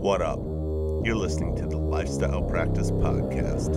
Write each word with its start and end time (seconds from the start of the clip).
What 0.00 0.22
up? 0.22 0.38
You're 1.04 1.14
listening 1.14 1.54
to 1.56 1.66
the 1.66 1.76
Lifestyle 1.76 2.40
Practice 2.40 2.90
Podcast. 2.90 3.76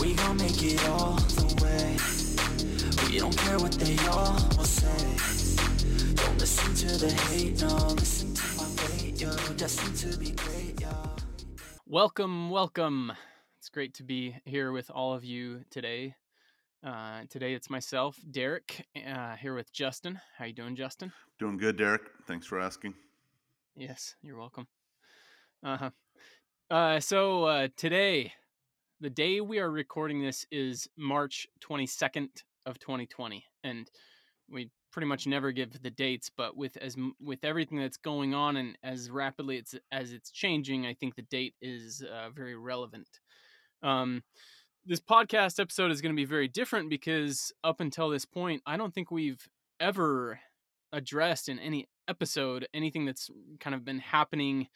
We 0.00 0.14
gon' 0.14 0.36
make 0.36 0.60
it 0.64 0.84
all 0.88 1.14
the 1.14 1.62
way. 1.62 3.08
We 3.08 3.20
don't 3.20 3.36
care 3.36 3.56
what 3.60 3.70
they 3.74 3.96
all 4.08 4.34
will 4.56 4.64
say. 4.64 6.14
Don't 6.16 6.38
listen 6.40 6.74
to 6.74 7.06
the 7.06 7.12
hate, 7.12 7.60
no. 7.60 7.68
Listen 7.94 8.34
to 8.34 8.42
my 8.56 8.64
fate, 8.64 9.20
yo. 9.20 9.30
Destined 9.54 9.94
to 9.98 10.18
be 10.18 10.32
great, 10.32 10.80
yo. 10.80 10.90
Welcome, 11.86 12.50
welcome. 12.50 13.12
It's 13.60 13.68
great 13.68 13.94
to 13.94 14.02
be 14.02 14.34
here 14.44 14.72
with 14.72 14.90
all 14.90 15.14
of 15.14 15.24
you 15.24 15.60
today. 15.70 16.16
Uh, 16.82 17.20
today 17.30 17.54
it's 17.54 17.70
myself, 17.70 18.18
Derek, 18.28 18.88
uh, 19.06 19.36
here 19.36 19.54
with 19.54 19.72
Justin. 19.72 20.18
How 20.36 20.46
you 20.46 20.52
doing, 20.52 20.74
Justin? 20.74 21.12
Doing 21.38 21.58
good, 21.58 21.78
Derek. 21.78 22.02
Thanks 22.26 22.44
for 22.44 22.58
asking. 22.58 22.94
Yes, 23.78 24.16
you're 24.22 24.36
welcome. 24.36 24.66
Uh-huh. 25.62 25.90
Uh 26.68 26.98
So 26.98 27.44
uh, 27.44 27.68
today, 27.76 28.32
the 29.00 29.08
day 29.08 29.40
we 29.40 29.60
are 29.60 29.70
recording 29.70 30.20
this 30.20 30.44
is 30.50 30.88
March 30.96 31.46
22nd 31.60 32.28
of 32.66 32.80
2020, 32.80 33.44
and 33.62 33.88
we 34.50 34.70
pretty 34.90 35.06
much 35.06 35.28
never 35.28 35.52
give 35.52 35.80
the 35.80 35.90
dates. 35.90 36.28
But 36.36 36.56
with 36.56 36.76
as 36.78 36.96
with 37.20 37.44
everything 37.44 37.78
that's 37.78 37.96
going 37.96 38.34
on 38.34 38.56
and 38.56 38.76
as 38.82 39.12
rapidly 39.12 39.58
it's 39.58 39.76
as 39.92 40.12
it's 40.12 40.32
changing, 40.32 40.84
I 40.84 40.94
think 40.94 41.14
the 41.14 41.22
date 41.22 41.54
is 41.62 42.02
uh, 42.02 42.30
very 42.30 42.56
relevant. 42.56 43.06
Um, 43.80 44.24
this 44.86 45.00
podcast 45.00 45.60
episode 45.60 45.92
is 45.92 46.00
going 46.02 46.12
to 46.16 46.20
be 46.20 46.24
very 46.24 46.48
different 46.48 46.90
because 46.90 47.52
up 47.62 47.80
until 47.80 48.08
this 48.10 48.24
point, 48.24 48.60
I 48.66 48.76
don't 48.76 48.92
think 48.92 49.12
we've 49.12 49.46
ever 49.78 50.40
addressed 50.92 51.48
in 51.48 51.60
any 51.60 51.86
episode 52.08 52.66
anything 52.74 53.04
that's 53.04 53.30
kind 53.60 53.74
of 53.74 53.84
been 53.84 53.98
happening 53.98 54.66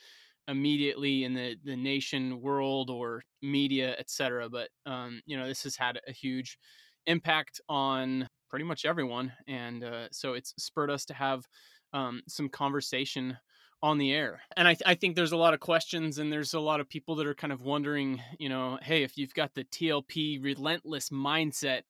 immediately 0.49 1.25
in 1.25 1.35
the 1.35 1.57
the 1.65 1.77
nation 1.77 2.41
world 2.41 2.91
or 2.91 3.23
media 3.43 3.95
etc 3.99 4.49
but 4.49 4.69
um 4.87 5.21
you 5.25 5.37
know 5.37 5.47
this 5.47 5.63
has 5.63 5.77
had 5.77 6.01
a 6.09 6.13
huge 6.13 6.59
impact 7.07 7.61
on 7.69 8.29
pretty 8.49 8.65
much 8.65 8.85
everyone 8.85 9.33
and 9.47 9.83
uh, 9.83 10.09
so 10.13 10.35
it's 10.35 10.53
spurred 10.59 10.91
us 10.91 11.05
to 11.05 11.15
have 11.15 11.47
um, 11.93 12.23
some 12.29 12.49
conversation 12.49 13.37
on 13.83 13.99
the 13.99 14.13
air. 14.13 14.41
And 14.57 14.69
I, 14.69 14.75
th- 14.75 14.83
I 14.87 14.95
think 14.95 15.17
there's 15.17 15.33
a 15.33 15.37
lot 15.37 15.55
of 15.55 15.61
questions 15.61 16.19
and 16.19 16.33
there's 16.33 16.55
a 16.55 16.61
lot 16.61 16.81
of 16.81 16.89
people 16.89 17.17
that 17.17 17.27
are 17.27 17.35
kind 17.35 17.53
of 17.53 17.63
wondering 17.63 18.23
you 18.39 18.49
know 18.49 18.79
hey 18.81 19.03
if 19.03 19.19
you've 19.19 19.35
got 19.35 19.55
the 19.55 19.65
tlp 19.65 20.43
relentless 20.43 21.11
mindset 21.11 21.83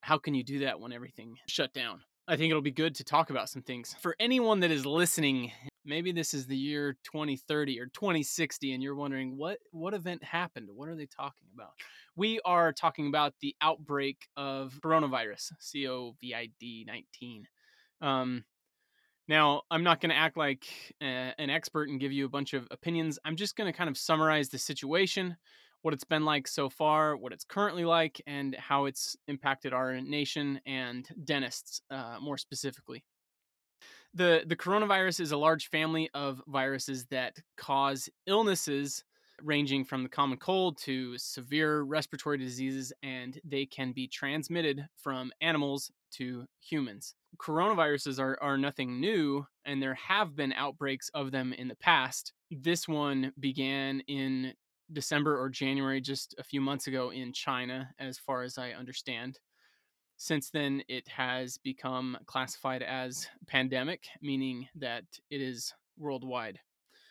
how 0.00 0.18
can 0.18 0.34
you 0.34 0.42
do 0.42 0.60
that 0.60 0.80
when 0.80 0.92
everything 0.92 1.36
shut 1.46 1.72
down 1.72 2.00
I 2.28 2.36
think 2.36 2.50
it'll 2.50 2.60
be 2.60 2.70
good 2.70 2.94
to 2.96 3.04
talk 3.04 3.30
about 3.30 3.48
some 3.48 3.62
things. 3.62 3.96
For 4.00 4.14
anyone 4.20 4.60
that 4.60 4.70
is 4.70 4.84
listening, 4.84 5.50
maybe 5.86 6.12
this 6.12 6.34
is 6.34 6.46
the 6.46 6.56
year 6.56 6.92
2030 7.04 7.80
or 7.80 7.86
2060 7.86 8.74
and 8.74 8.82
you're 8.82 8.94
wondering 8.94 9.38
what 9.38 9.58
what 9.70 9.94
event 9.94 10.22
happened? 10.22 10.68
What 10.74 10.90
are 10.90 10.94
they 10.94 11.06
talking 11.06 11.48
about? 11.54 11.70
We 12.16 12.38
are 12.44 12.74
talking 12.74 13.08
about 13.08 13.32
the 13.40 13.56
outbreak 13.62 14.28
of 14.36 14.78
coronavirus, 14.84 15.52
COVID-19. 15.74 17.44
Um 18.02 18.44
now, 19.26 19.62
I'm 19.70 19.82
not 19.82 20.00
going 20.00 20.08
to 20.08 20.16
act 20.16 20.38
like 20.38 20.64
uh, 21.02 21.32
an 21.36 21.50
expert 21.50 21.90
and 21.90 22.00
give 22.00 22.12
you 22.12 22.24
a 22.24 22.30
bunch 22.30 22.54
of 22.54 22.66
opinions. 22.70 23.18
I'm 23.26 23.36
just 23.36 23.56
going 23.56 23.70
to 23.70 23.76
kind 23.76 23.90
of 23.90 23.98
summarize 23.98 24.48
the 24.48 24.56
situation, 24.56 25.36
what 25.88 25.94
it's 25.94 26.04
been 26.04 26.26
like 26.26 26.46
so 26.46 26.68
far, 26.68 27.16
what 27.16 27.32
it's 27.32 27.44
currently 27.44 27.86
like, 27.86 28.20
and 28.26 28.54
how 28.56 28.84
it's 28.84 29.16
impacted 29.26 29.72
our 29.72 29.98
nation 30.02 30.60
and 30.66 31.08
dentists 31.24 31.80
uh, 31.90 32.18
more 32.20 32.36
specifically. 32.36 33.02
The, 34.12 34.42
the 34.46 34.54
coronavirus 34.54 35.20
is 35.20 35.32
a 35.32 35.38
large 35.38 35.70
family 35.70 36.10
of 36.12 36.42
viruses 36.46 37.06
that 37.06 37.36
cause 37.56 38.10
illnesses 38.26 39.02
ranging 39.40 39.82
from 39.82 40.02
the 40.02 40.10
common 40.10 40.36
cold 40.36 40.76
to 40.82 41.16
severe 41.16 41.80
respiratory 41.80 42.36
diseases, 42.36 42.92
and 43.02 43.40
they 43.42 43.64
can 43.64 43.92
be 43.92 44.06
transmitted 44.06 44.86
from 44.94 45.32
animals 45.40 45.90
to 46.16 46.44
humans. 46.60 47.14
Coronaviruses 47.38 48.20
are, 48.20 48.36
are 48.42 48.58
nothing 48.58 49.00
new, 49.00 49.46
and 49.64 49.82
there 49.82 49.94
have 49.94 50.36
been 50.36 50.52
outbreaks 50.52 51.08
of 51.14 51.30
them 51.30 51.54
in 51.54 51.68
the 51.68 51.76
past. 51.76 52.34
This 52.50 52.86
one 52.86 53.32
began 53.40 54.00
in 54.00 54.52
December 54.92 55.40
or 55.40 55.48
January, 55.48 56.00
just 56.00 56.34
a 56.38 56.44
few 56.44 56.60
months 56.60 56.86
ago 56.86 57.10
in 57.10 57.32
China, 57.32 57.90
as 57.98 58.18
far 58.18 58.42
as 58.42 58.58
I 58.58 58.70
understand. 58.70 59.38
Since 60.16 60.50
then, 60.50 60.82
it 60.88 61.06
has 61.08 61.58
become 61.58 62.18
classified 62.26 62.82
as 62.82 63.28
pandemic, 63.46 64.08
meaning 64.20 64.66
that 64.74 65.04
it 65.30 65.40
is 65.40 65.72
worldwide. 65.96 66.58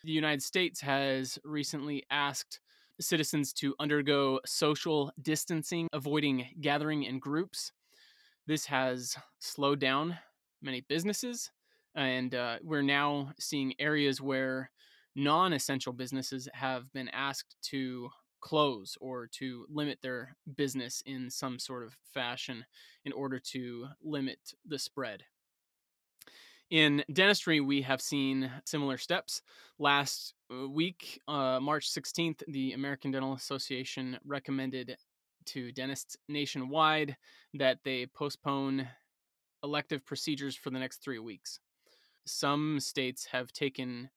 The 0.03 0.11
United 0.11 0.43
States 0.43 0.81
has 0.81 1.39
recently 1.43 2.03
asked 2.11 2.59
citizens 2.99 3.53
to 3.53 3.75
undergo 3.79 4.39
social 4.45 5.11
distancing, 5.21 5.88
avoiding 5.94 6.47
gathering 6.61 7.03
in 7.03 7.19
groups. 7.19 7.71
This 8.45 8.65
has 8.65 9.15
slowed 9.39 9.79
down 9.79 10.17
many 10.61 10.81
businesses, 10.81 11.51
and 11.95 12.33
uh, 12.33 12.57
we're 12.63 12.81
now 12.81 13.33
seeing 13.39 13.73
areas 13.79 14.21
where 14.21 14.71
non 15.17 15.51
essential 15.51 15.91
businesses 15.91 16.47
have 16.53 16.94
been 16.94 17.09
asked 17.09 17.57
to 17.63 18.09
close 18.39 18.95
or 19.01 19.28
to 19.28 19.66
limit 19.67 19.97
their 20.01 20.35
business 20.55 21.01
in 21.05 21.29
some 21.29 21.59
sort 21.59 21.83
of 21.83 21.97
fashion 22.13 22.63
in 23.03 23.11
order 23.11 23.39
to 23.39 23.88
limit 24.01 24.39
the 24.66 24.79
spread. 24.79 25.23
In 26.69 27.03
dentistry, 27.11 27.61
we 27.61 27.81
have 27.81 28.01
seen 28.01 28.51
similar 28.66 28.97
steps. 28.97 29.41
Last 29.79 30.33
uh, 30.53 30.67
week, 30.69 31.19
uh, 31.27 31.59
March 31.61 31.89
16th, 31.89 32.44
the 32.47 32.73
American 32.73 33.11
Dental 33.11 33.33
Association 33.33 34.19
recommended 34.25 34.97
to 35.45 35.72
dentists 35.72 36.17
nationwide 36.27 37.16
that 37.53 37.79
they 37.83 38.06
postpone 38.06 38.88
elective 39.63 40.06
procedures 40.06 40.56
for 40.56 40.69
the 40.69 40.79
next 40.79 40.97
three 40.97 41.19
weeks. 41.19 41.59
Some 42.25 42.81
states 42.81 43.25
have 43.31 43.53
taken 43.53 44.09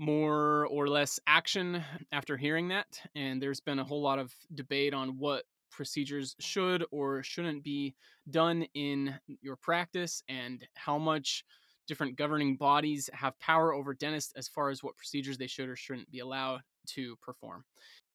more 0.00 0.66
or 0.68 0.88
less 0.88 1.20
action 1.26 1.84
after 2.10 2.38
hearing 2.38 2.68
that, 2.68 2.98
and 3.14 3.40
there's 3.40 3.60
been 3.60 3.78
a 3.78 3.84
whole 3.84 4.00
lot 4.00 4.18
of 4.18 4.34
debate 4.54 4.94
on 4.94 5.10
what 5.18 5.44
procedures 5.70 6.34
should 6.40 6.84
or 6.90 7.22
shouldn't 7.22 7.62
be 7.62 7.94
done 8.30 8.66
in 8.74 9.14
your 9.42 9.56
practice 9.56 10.22
and 10.26 10.66
how 10.74 10.96
much 10.96 11.44
different 11.86 12.16
governing 12.16 12.56
bodies 12.56 13.10
have 13.12 13.38
power 13.40 13.74
over 13.74 13.92
dentists 13.92 14.32
as 14.36 14.48
far 14.48 14.70
as 14.70 14.82
what 14.82 14.96
procedures 14.96 15.36
they 15.36 15.46
should 15.46 15.68
or 15.68 15.76
shouldn't 15.76 16.10
be 16.10 16.20
allowed 16.20 16.60
to 16.86 17.14
perform. 17.16 17.62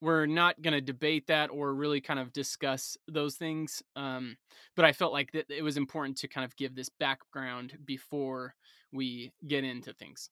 We're 0.00 0.26
not 0.26 0.60
going 0.60 0.74
to 0.74 0.80
debate 0.80 1.28
that 1.28 1.50
or 1.50 1.72
really 1.72 2.00
kind 2.00 2.18
of 2.18 2.32
discuss 2.32 2.96
those 3.06 3.36
things, 3.36 3.80
um, 3.94 4.36
but 4.74 4.84
I 4.84 4.92
felt 4.92 5.12
like 5.12 5.30
that 5.32 5.46
it 5.48 5.62
was 5.62 5.76
important 5.76 6.18
to 6.18 6.28
kind 6.28 6.44
of 6.44 6.56
give 6.56 6.74
this 6.74 6.88
background 6.88 7.78
before 7.84 8.54
we 8.92 9.32
get 9.46 9.62
into 9.62 9.92
things. 9.92 10.30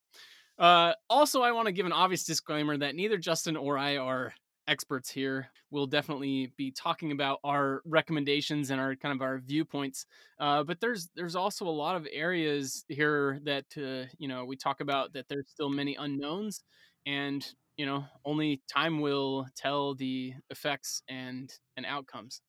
Uh, 0.59 0.95
also, 1.11 1.43
I 1.43 1.53
want 1.53 1.67
to 1.67 1.73
give 1.73 1.87
an 1.87 1.93
obvious 1.93 2.25
disclaimer 2.25 2.77
that 2.79 2.95
neither 2.95 3.19
Justin 3.19 3.57
or 3.57 3.77
I 3.77 3.97
are 3.97 4.35
experts 4.67 5.11
here. 5.11 5.49
We'll 5.71 5.87
definitely 5.87 6.53
be 6.57 6.71
talking 6.71 7.13
about 7.13 7.41
our 7.45 7.83
recommendations 7.85 8.71
and 8.71 8.81
our 8.81 8.95
kind 8.97 9.15
of 9.15 9.23
our 9.23 9.39
viewpoints. 9.39 10.07
Uh, 10.39 10.63
but 10.63 10.81
there's 10.81 11.09
there's 11.17 11.37
also 11.37 11.67
a 11.67 11.71
lot 11.71 11.97
of 11.97 12.07
areas 12.11 12.85
here 12.89 13.41
that 13.45 13.67
uh, 13.77 14.11
you 14.19 14.29
know 14.29 14.45
we 14.45 14.57
talk 14.57 14.81
about 14.81 15.13
that 15.15 15.29
there's 15.29 15.49
still 15.51 15.69
many 15.69 15.97
unknowns, 15.97 16.63
and 17.07 17.47
you 17.77 17.87
know 17.87 18.05
only 18.25 18.63
time 18.73 19.01
will 19.01 19.47
tell 19.57 19.95
the 19.95 20.35
effects 20.51 21.03
and 21.09 21.53
and 21.77 21.85
outcomes. 21.87 22.41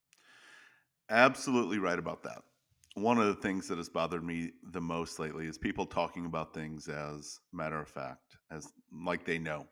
Absolutely 1.10 1.80
right 1.80 1.98
about 2.00 2.24
that. 2.24 2.44
One 2.96 3.18
of 3.18 3.28
the 3.28 3.36
things 3.36 3.68
that 3.68 3.78
has 3.78 3.90
bothered 3.90 4.24
me 4.24 4.52
the 4.72 4.80
most 4.80 5.20
lately 5.20 5.48
is 5.48 5.58
people 5.58 5.86
talking 5.86 6.26
about 6.26 6.54
things 6.54 6.88
as 6.88 7.42
matter 7.52 7.80
of 7.80 7.90
fact, 7.90 8.38
as 8.52 8.72
like 8.92 9.26
they 9.26 9.38
know 9.38 9.68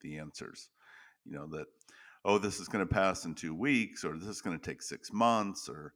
the 0.00 0.16
answers. 0.16 0.70
You 1.26 1.32
know, 1.32 1.46
that, 1.48 1.66
oh, 2.24 2.38
this 2.38 2.60
is 2.60 2.68
going 2.68 2.86
to 2.86 2.94
pass 2.94 3.26
in 3.26 3.34
two 3.34 3.54
weeks, 3.54 4.02
or 4.02 4.16
this 4.16 4.28
is 4.28 4.40
going 4.40 4.58
to 4.58 4.64
take 4.64 4.80
six 4.80 5.12
months, 5.12 5.68
or 5.68 5.92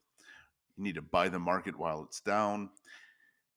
you 0.76 0.84
need 0.84 0.96
to 0.96 1.02
buy 1.02 1.30
the 1.30 1.38
market 1.38 1.78
while 1.78 2.02
it's 2.02 2.20
down. 2.20 2.68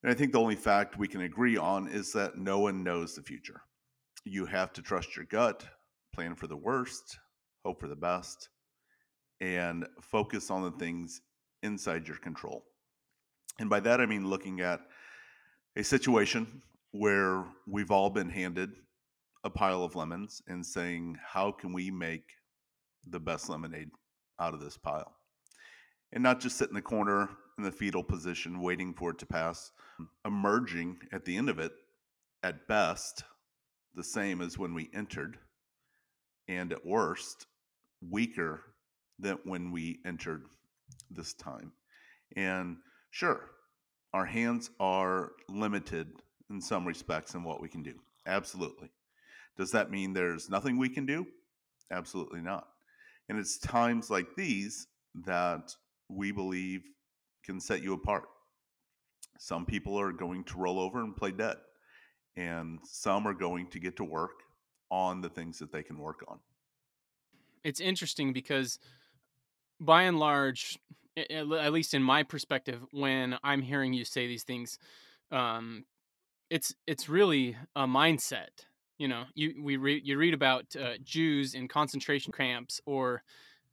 And 0.03 0.11
I 0.11 0.15
think 0.15 0.31
the 0.31 0.39
only 0.39 0.55
fact 0.55 0.97
we 0.97 1.09
can 1.09 1.21
agree 1.21 1.57
on 1.57 1.89
is 1.89 2.13
that 2.13 2.37
no 2.37 2.59
one 2.59 2.81
knows 2.81 3.15
the 3.15 3.21
future. 3.21 3.61
You 4.23 4.45
have 4.45 4.71
to 4.73 4.81
trust 4.81 5.17
your 5.17 5.25
gut, 5.25 5.65
plan 6.13 6.33
for 6.33 6.47
the 6.47 6.55
worst, 6.55 7.19
hope 7.65 7.81
for 7.81 7.89
the 7.89 7.95
best, 7.95 8.47
and 9.41 9.85
focus 9.99 10.49
on 10.49 10.63
the 10.63 10.71
things 10.71 11.21
inside 11.61 12.07
your 12.07 12.17
control. 12.17 12.63
And 13.59 13.69
by 13.69 13.79
that, 13.81 14.01
I 14.01 14.05
mean 14.05 14.27
looking 14.27 14.61
at 14.61 14.81
a 15.75 15.83
situation 15.83 16.61
where 16.91 17.45
we've 17.67 17.91
all 17.91 18.09
been 18.09 18.29
handed 18.29 18.71
a 19.43 19.49
pile 19.49 19.83
of 19.83 19.95
lemons 19.95 20.41
and 20.47 20.65
saying, 20.65 21.17
how 21.25 21.51
can 21.51 21.73
we 21.73 21.89
make 21.89 22.33
the 23.07 23.19
best 23.19 23.49
lemonade 23.49 23.89
out 24.39 24.53
of 24.53 24.59
this 24.59 24.77
pile? 24.77 25.13
And 26.13 26.23
not 26.23 26.39
just 26.39 26.57
sit 26.57 26.69
in 26.69 26.75
the 26.75 26.81
corner 26.81 27.29
in 27.57 27.63
the 27.63 27.71
fetal 27.71 28.03
position 28.03 28.61
waiting 28.61 28.93
for 28.93 29.11
it 29.11 29.19
to 29.19 29.25
pass, 29.25 29.71
emerging 30.25 30.97
at 31.11 31.25
the 31.25 31.37
end 31.37 31.49
of 31.49 31.59
it, 31.59 31.71
at 32.43 32.67
best, 32.67 33.23
the 33.95 34.03
same 34.03 34.41
as 34.41 34.57
when 34.57 34.73
we 34.73 34.89
entered, 34.93 35.37
and 36.47 36.71
at 36.71 36.85
worst, 36.85 37.45
weaker 38.09 38.61
than 39.19 39.37
when 39.43 39.71
we 39.71 39.99
entered 40.05 40.45
this 41.09 41.33
time. 41.33 41.71
And 42.35 42.77
sure, 43.11 43.51
our 44.13 44.25
hands 44.25 44.71
are 44.79 45.33
limited 45.47 46.07
in 46.49 46.59
some 46.59 46.85
respects 46.85 47.33
in 47.35 47.43
what 47.43 47.61
we 47.61 47.69
can 47.69 47.83
do. 47.83 47.93
Absolutely. 48.25 48.89
Does 49.57 49.71
that 49.71 49.91
mean 49.91 50.13
there's 50.13 50.49
nothing 50.49 50.77
we 50.77 50.89
can 50.89 51.05
do? 51.05 51.27
Absolutely 51.91 52.41
not. 52.41 52.67
And 53.29 53.37
it's 53.37 53.57
times 53.57 54.09
like 54.09 54.27
these 54.35 54.87
that 55.25 55.75
we 56.09 56.31
believe 56.31 56.83
can 57.43 57.59
set 57.59 57.83
you 57.83 57.93
apart. 57.93 58.25
Some 59.37 59.65
people 59.65 59.99
are 59.99 60.11
going 60.11 60.43
to 60.45 60.57
roll 60.57 60.79
over 60.79 61.01
and 61.01 61.15
play 61.15 61.31
dead, 61.31 61.57
and 62.35 62.79
some 62.83 63.27
are 63.27 63.33
going 63.33 63.67
to 63.71 63.79
get 63.79 63.97
to 63.97 64.03
work 64.03 64.43
on 64.89 65.21
the 65.21 65.29
things 65.29 65.57
that 65.59 65.71
they 65.71 65.83
can 65.83 65.97
work 65.97 66.23
on. 66.27 66.39
It's 67.63 67.79
interesting 67.79 68.33
because 68.33 68.79
by 69.79 70.03
and 70.03 70.19
large, 70.19 70.77
at 71.17 71.73
least 71.73 71.93
in 71.93 72.03
my 72.03 72.23
perspective, 72.23 72.81
when 72.91 73.37
I'm 73.43 73.61
hearing 73.61 73.93
you 73.93 74.05
say 74.05 74.27
these 74.27 74.43
things, 74.43 74.79
um, 75.31 75.85
it's 76.49 76.73
it's 76.87 77.09
really 77.09 77.55
a 77.75 77.85
mindset. 77.85 78.65
You 78.97 79.07
know, 79.07 79.23
you 79.33 79.61
we 79.63 79.77
re- 79.77 80.01
you 80.03 80.17
read 80.17 80.33
about 80.33 80.75
uh, 80.75 80.93
Jews 81.03 81.53
in 81.53 81.67
concentration 81.67 82.31
camps 82.31 82.79
or 82.85 83.23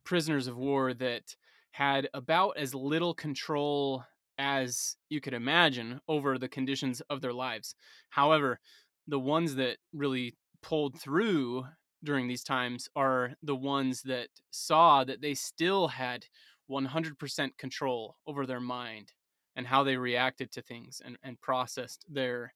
prisoners 0.04 0.46
of 0.46 0.56
war 0.56 0.94
that 0.94 1.36
had 1.72 2.08
about 2.14 2.56
as 2.56 2.74
little 2.74 3.14
control 3.14 4.04
as 4.38 4.96
you 5.10 5.20
could 5.20 5.34
imagine 5.34 6.00
over 6.08 6.38
the 6.38 6.48
conditions 6.48 7.02
of 7.10 7.20
their 7.20 7.32
lives. 7.32 7.74
However, 8.10 8.60
the 9.06 9.18
ones 9.18 9.56
that 9.56 9.78
really 9.92 10.36
pulled 10.62 10.98
through 10.98 11.66
during 12.04 12.28
these 12.28 12.44
times 12.44 12.88
are 12.94 13.32
the 13.42 13.56
ones 13.56 14.02
that 14.02 14.28
saw 14.50 15.04
that 15.04 15.20
they 15.20 15.34
still 15.34 15.88
had 15.88 16.24
100% 16.70 17.56
control 17.58 18.16
over 18.26 18.46
their 18.46 18.60
mind 18.60 19.12
and 19.56 19.66
how 19.66 19.82
they 19.82 19.96
reacted 19.96 20.52
to 20.52 20.62
things 20.62 21.00
and, 21.04 21.16
and 21.22 21.40
processed 21.40 22.04
their 22.08 22.54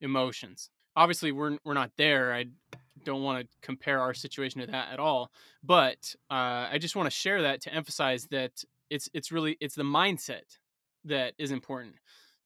emotions. 0.00 0.70
Obviously, 0.96 1.32
we're, 1.32 1.58
we're 1.64 1.74
not 1.74 1.90
there. 1.96 2.32
I 2.32 2.46
don't 3.04 3.22
want 3.22 3.40
to 3.40 3.56
compare 3.62 4.00
our 4.00 4.14
situation 4.14 4.60
to 4.60 4.66
that 4.66 4.92
at 4.92 4.98
all. 4.98 5.30
But 5.62 6.14
uh, 6.30 6.68
I 6.70 6.78
just 6.80 6.96
want 6.96 7.06
to 7.06 7.16
share 7.16 7.42
that 7.42 7.60
to 7.62 7.74
emphasize 7.74 8.26
that 8.30 8.52
it's 8.90 9.08
it's 9.14 9.32
really 9.32 9.56
it's 9.60 9.74
the 9.74 9.82
mindset 9.82 10.58
that 11.04 11.34
is 11.38 11.50
important. 11.50 11.96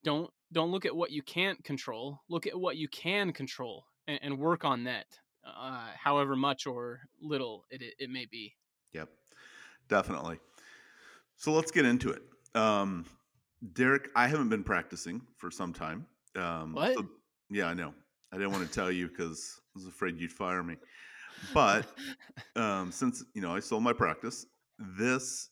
Don't 0.04 0.30
don't 0.52 0.70
look 0.70 0.86
at 0.86 0.94
what 0.94 1.10
you 1.10 1.22
can't 1.22 1.62
control. 1.64 2.20
Look 2.28 2.46
at 2.46 2.58
what 2.58 2.76
you 2.76 2.88
can 2.88 3.32
control 3.32 3.84
and, 4.06 4.18
and 4.22 4.38
work 4.38 4.64
on 4.64 4.84
that, 4.84 5.06
uh, 5.46 5.88
however 5.96 6.36
much 6.36 6.66
or 6.66 7.00
little 7.20 7.64
it, 7.70 7.82
it 7.98 8.10
may 8.10 8.26
be. 8.26 8.54
Yep, 8.92 9.08
definitely. 9.88 10.38
So 11.38 11.52
let's 11.52 11.70
get 11.70 11.86
into 11.86 12.10
it. 12.10 12.22
Um, 12.54 13.06
Derek, 13.72 14.10
I 14.16 14.26
haven't 14.26 14.48
been 14.48 14.64
practicing 14.64 15.22
for 15.36 15.50
some 15.50 15.72
time. 15.72 16.04
Um, 16.36 16.74
what? 16.74 16.94
So, 16.94 17.08
yeah, 17.48 17.66
I 17.66 17.74
know. 17.74 17.94
I 18.32 18.36
didn't 18.36 18.52
want 18.52 18.66
to 18.66 18.72
tell 18.72 18.90
you 18.90 19.08
because 19.08 19.60
I 19.74 19.78
was 19.78 19.86
afraid 19.86 20.18
you'd 20.18 20.32
fire 20.32 20.62
me. 20.62 20.76
But 21.54 21.86
um, 22.56 22.90
since 22.90 23.24
you 23.34 23.40
know 23.40 23.54
I 23.54 23.60
sold 23.60 23.84
my 23.84 23.92
practice, 23.92 24.46
this 24.98 25.48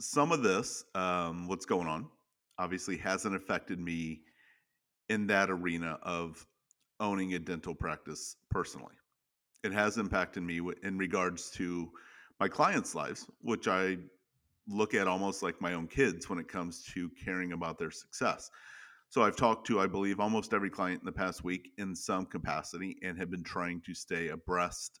some 0.00 0.30
of 0.30 0.44
this, 0.44 0.84
um, 0.94 1.48
what's 1.48 1.66
going 1.66 1.88
on, 1.88 2.06
obviously 2.58 2.96
hasn't 2.96 3.34
affected 3.34 3.80
me 3.80 4.20
in 5.08 5.26
that 5.26 5.50
arena 5.50 5.98
of 6.02 6.46
owning 7.00 7.34
a 7.34 7.38
dental 7.38 7.74
practice 7.74 8.36
personally. 8.48 8.94
It 9.64 9.72
has 9.72 9.98
impacted 9.98 10.44
me 10.44 10.60
in 10.84 10.98
regards 10.98 11.50
to 11.52 11.90
my 12.38 12.46
clients' 12.46 12.94
lives, 12.94 13.26
which 13.40 13.66
I 13.66 13.98
look 14.68 14.94
at 14.94 15.08
almost 15.08 15.42
like 15.42 15.60
my 15.60 15.74
own 15.74 15.86
kids 15.86 16.28
when 16.28 16.38
it 16.38 16.48
comes 16.48 16.84
to 16.94 17.10
caring 17.24 17.52
about 17.52 17.78
their 17.78 17.90
success. 17.90 18.50
So 19.10 19.22
I've 19.22 19.36
talked 19.36 19.66
to, 19.68 19.80
I 19.80 19.86
believe, 19.86 20.20
almost 20.20 20.52
every 20.52 20.68
client 20.68 21.00
in 21.00 21.06
the 21.06 21.12
past 21.12 21.42
week 21.42 21.72
in 21.78 21.96
some 21.96 22.26
capacity 22.26 22.96
and 23.02 23.18
have 23.18 23.30
been 23.30 23.42
trying 23.42 23.80
to 23.86 23.94
stay 23.94 24.28
abreast 24.28 25.00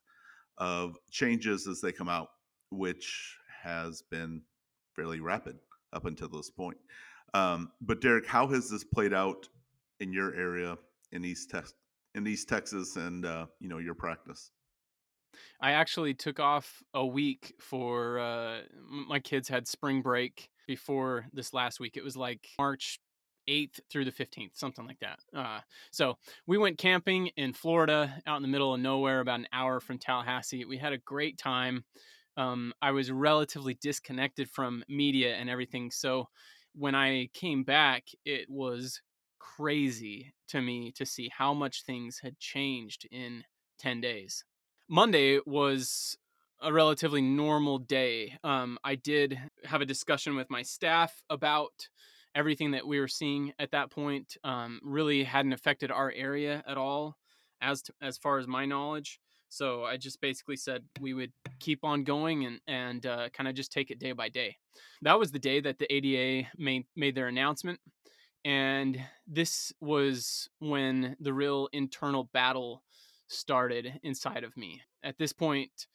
of 0.56 0.96
changes 1.10 1.68
as 1.68 1.80
they 1.80 1.92
come 1.92 2.08
out, 2.08 2.28
which 2.70 3.36
has 3.62 4.02
been 4.10 4.42
fairly 4.96 5.20
rapid 5.20 5.56
up 5.92 6.06
until 6.06 6.28
this 6.28 6.50
point. 6.50 6.78
Um, 7.34 7.70
but 7.82 8.00
Derek, 8.00 8.26
how 8.26 8.46
has 8.48 8.70
this 8.70 8.84
played 8.84 9.12
out 9.12 9.46
in 10.00 10.12
your 10.12 10.34
area 10.34 10.78
in 11.12 11.24
East 11.24 11.50
Texas, 11.50 11.74
in 12.14 12.26
East 12.26 12.48
Texas, 12.48 12.96
and 12.96 13.26
uh, 13.26 13.46
you 13.60 13.68
know 13.68 13.78
your 13.78 13.94
practice? 13.94 14.50
I 15.60 15.72
actually 15.72 16.14
took 16.14 16.40
off 16.40 16.82
a 16.94 17.04
week 17.04 17.54
for 17.60 18.18
uh, 18.18 18.60
my 19.08 19.20
kids 19.20 19.48
had 19.48 19.66
spring 19.66 20.02
break 20.02 20.48
before 20.66 21.26
this 21.32 21.52
last 21.52 21.80
week. 21.80 21.96
It 21.96 22.04
was 22.04 22.16
like 22.16 22.48
March 22.58 23.00
8th 23.48 23.80
through 23.90 24.04
the 24.04 24.12
15th, 24.12 24.50
something 24.54 24.86
like 24.86 25.00
that. 25.00 25.18
Uh, 25.34 25.60
so 25.90 26.18
we 26.46 26.58
went 26.58 26.78
camping 26.78 27.28
in 27.36 27.52
Florida, 27.52 28.14
out 28.26 28.36
in 28.36 28.42
the 28.42 28.48
middle 28.48 28.74
of 28.74 28.80
nowhere, 28.80 29.20
about 29.20 29.40
an 29.40 29.48
hour 29.52 29.80
from 29.80 29.98
Tallahassee. 29.98 30.64
We 30.64 30.76
had 30.76 30.92
a 30.92 30.98
great 30.98 31.38
time. 31.38 31.84
Um, 32.36 32.72
I 32.80 32.92
was 32.92 33.10
relatively 33.10 33.74
disconnected 33.74 34.48
from 34.48 34.84
media 34.88 35.34
and 35.34 35.50
everything. 35.50 35.90
So 35.90 36.28
when 36.74 36.94
I 36.94 37.30
came 37.34 37.64
back, 37.64 38.04
it 38.24 38.48
was 38.48 39.00
crazy 39.40 40.32
to 40.48 40.60
me 40.60 40.92
to 40.92 41.04
see 41.04 41.30
how 41.36 41.52
much 41.54 41.82
things 41.82 42.20
had 42.22 42.38
changed 42.38 43.08
in 43.10 43.42
10 43.80 44.00
days. 44.00 44.44
Monday 44.88 45.38
was 45.44 46.16
a 46.62 46.72
relatively 46.72 47.20
normal 47.20 47.78
day. 47.78 48.38
Um, 48.42 48.78
I 48.82 48.94
did 48.94 49.38
have 49.64 49.82
a 49.82 49.86
discussion 49.86 50.34
with 50.34 50.48
my 50.48 50.62
staff 50.62 51.22
about 51.28 51.88
everything 52.34 52.70
that 52.70 52.86
we 52.86 52.98
were 52.98 53.08
seeing 53.08 53.52
at 53.58 53.70
that 53.72 53.90
point. 53.90 54.36
Um, 54.44 54.80
really 54.82 55.24
hadn't 55.24 55.52
affected 55.52 55.90
our 55.90 56.10
area 56.16 56.64
at 56.66 56.78
all, 56.78 57.18
as 57.60 57.82
to, 57.82 57.92
as 58.00 58.16
far 58.16 58.38
as 58.38 58.46
my 58.46 58.64
knowledge. 58.64 59.20
So 59.50 59.84
I 59.84 59.98
just 59.98 60.22
basically 60.22 60.56
said 60.56 60.84
we 61.00 61.12
would 61.12 61.32
keep 61.60 61.84
on 61.84 62.04
going 62.04 62.46
and 62.46 62.60
and 62.66 63.04
uh, 63.04 63.28
kind 63.30 63.48
of 63.48 63.54
just 63.54 63.72
take 63.72 63.90
it 63.90 63.98
day 63.98 64.12
by 64.12 64.30
day. 64.30 64.56
That 65.02 65.18
was 65.18 65.32
the 65.32 65.38
day 65.38 65.60
that 65.60 65.78
the 65.78 65.92
ADA 65.92 66.48
made 66.56 66.86
made 66.96 67.14
their 67.14 67.28
announcement, 67.28 67.78
and 68.44 68.98
this 69.26 69.72
was 69.80 70.48
when 70.60 71.16
the 71.20 71.32
real 71.32 71.68
internal 71.72 72.24
battle 72.32 72.82
started 73.28 74.00
inside 74.02 74.44
of 74.44 74.56
me. 74.56 74.82
At 75.02 75.18
this 75.18 75.32
point, 75.32 75.86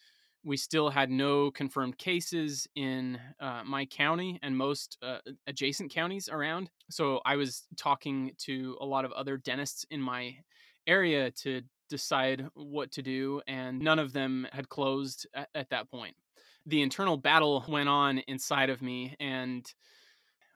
we 0.46 0.58
still 0.58 0.90
had 0.90 1.10
no 1.10 1.52
confirmed 1.52 1.98
cases 1.98 2.68
in 2.76 3.20
uh, 3.40 3.64
my 3.66 3.86
county 3.86 4.40
and 4.44 4.58
most 4.58 4.98
uh, 5.02 5.20
adjacent 5.48 5.92
counties 5.92 6.28
around. 6.30 6.70
So 6.90 7.22
I 7.26 7.38
was 7.38 7.64
talking 7.78 8.32
to 8.40 8.78
a 8.82 8.86
lot 8.86 9.06
of 9.06 9.12
other 9.14 9.38
dentists 9.38 9.86
in 9.90 10.02
my 10.02 10.36
area 10.86 11.32
to 11.32 11.62
decide 11.90 12.46
what 12.56 12.92
to 12.92 13.02
do, 13.02 13.42
and 13.48 13.80
none 13.80 14.00
of 14.00 14.14
them 14.14 14.48
had 14.52 14.68
closed 14.68 15.28
at, 15.34 15.48
at 15.56 15.70
that 15.70 15.90
point. 15.90 16.16
The 16.66 16.82
internal 16.82 17.18
battle 17.18 17.64
went 17.68 17.90
on 17.90 18.20
inside 18.20 18.70
of 18.70 18.82
me, 18.82 19.16
and 19.20 19.66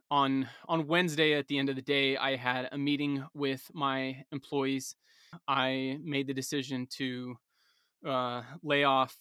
on 0.09 0.47
on 0.67 0.87
Wednesday 0.87 1.33
at 1.33 1.47
the 1.47 1.57
end 1.57 1.69
of 1.69 1.75
the 1.75 1.81
day, 1.81 2.17
I 2.17 2.35
had 2.35 2.69
a 2.71 2.77
meeting 2.77 3.25
with 3.33 3.69
my 3.73 4.23
employees. 4.31 4.95
I 5.47 5.97
made 6.03 6.27
the 6.27 6.33
decision 6.33 6.87
to 6.97 7.37
uh, 8.05 8.41
lay 8.63 8.83
off 8.83 9.15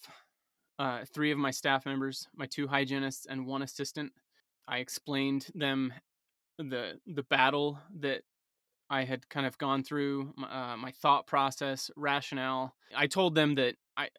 uh, 0.79 1.05
three 1.13 1.31
of 1.31 1.37
my 1.37 1.51
staff 1.51 1.85
members, 1.85 2.27
my 2.35 2.45
two 2.45 2.67
hygienists 2.67 3.25
and 3.25 3.45
one 3.45 3.61
assistant. 3.61 4.11
I 4.67 4.77
explained 4.77 5.47
them 5.55 5.93
the 6.57 6.99
the 7.05 7.23
battle 7.23 7.79
that 7.99 8.21
I 8.89 9.03
had 9.03 9.27
kind 9.29 9.45
of 9.45 9.57
gone 9.57 9.83
through, 9.83 10.33
uh, 10.49 10.77
my 10.77 10.91
thought 10.91 11.27
process, 11.27 11.91
rationale. 11.95 12.73
I 12.95 13.07
told 13.07 13.35
them 13.35 13.55
that 13.55 13.75
I 13.97 14.09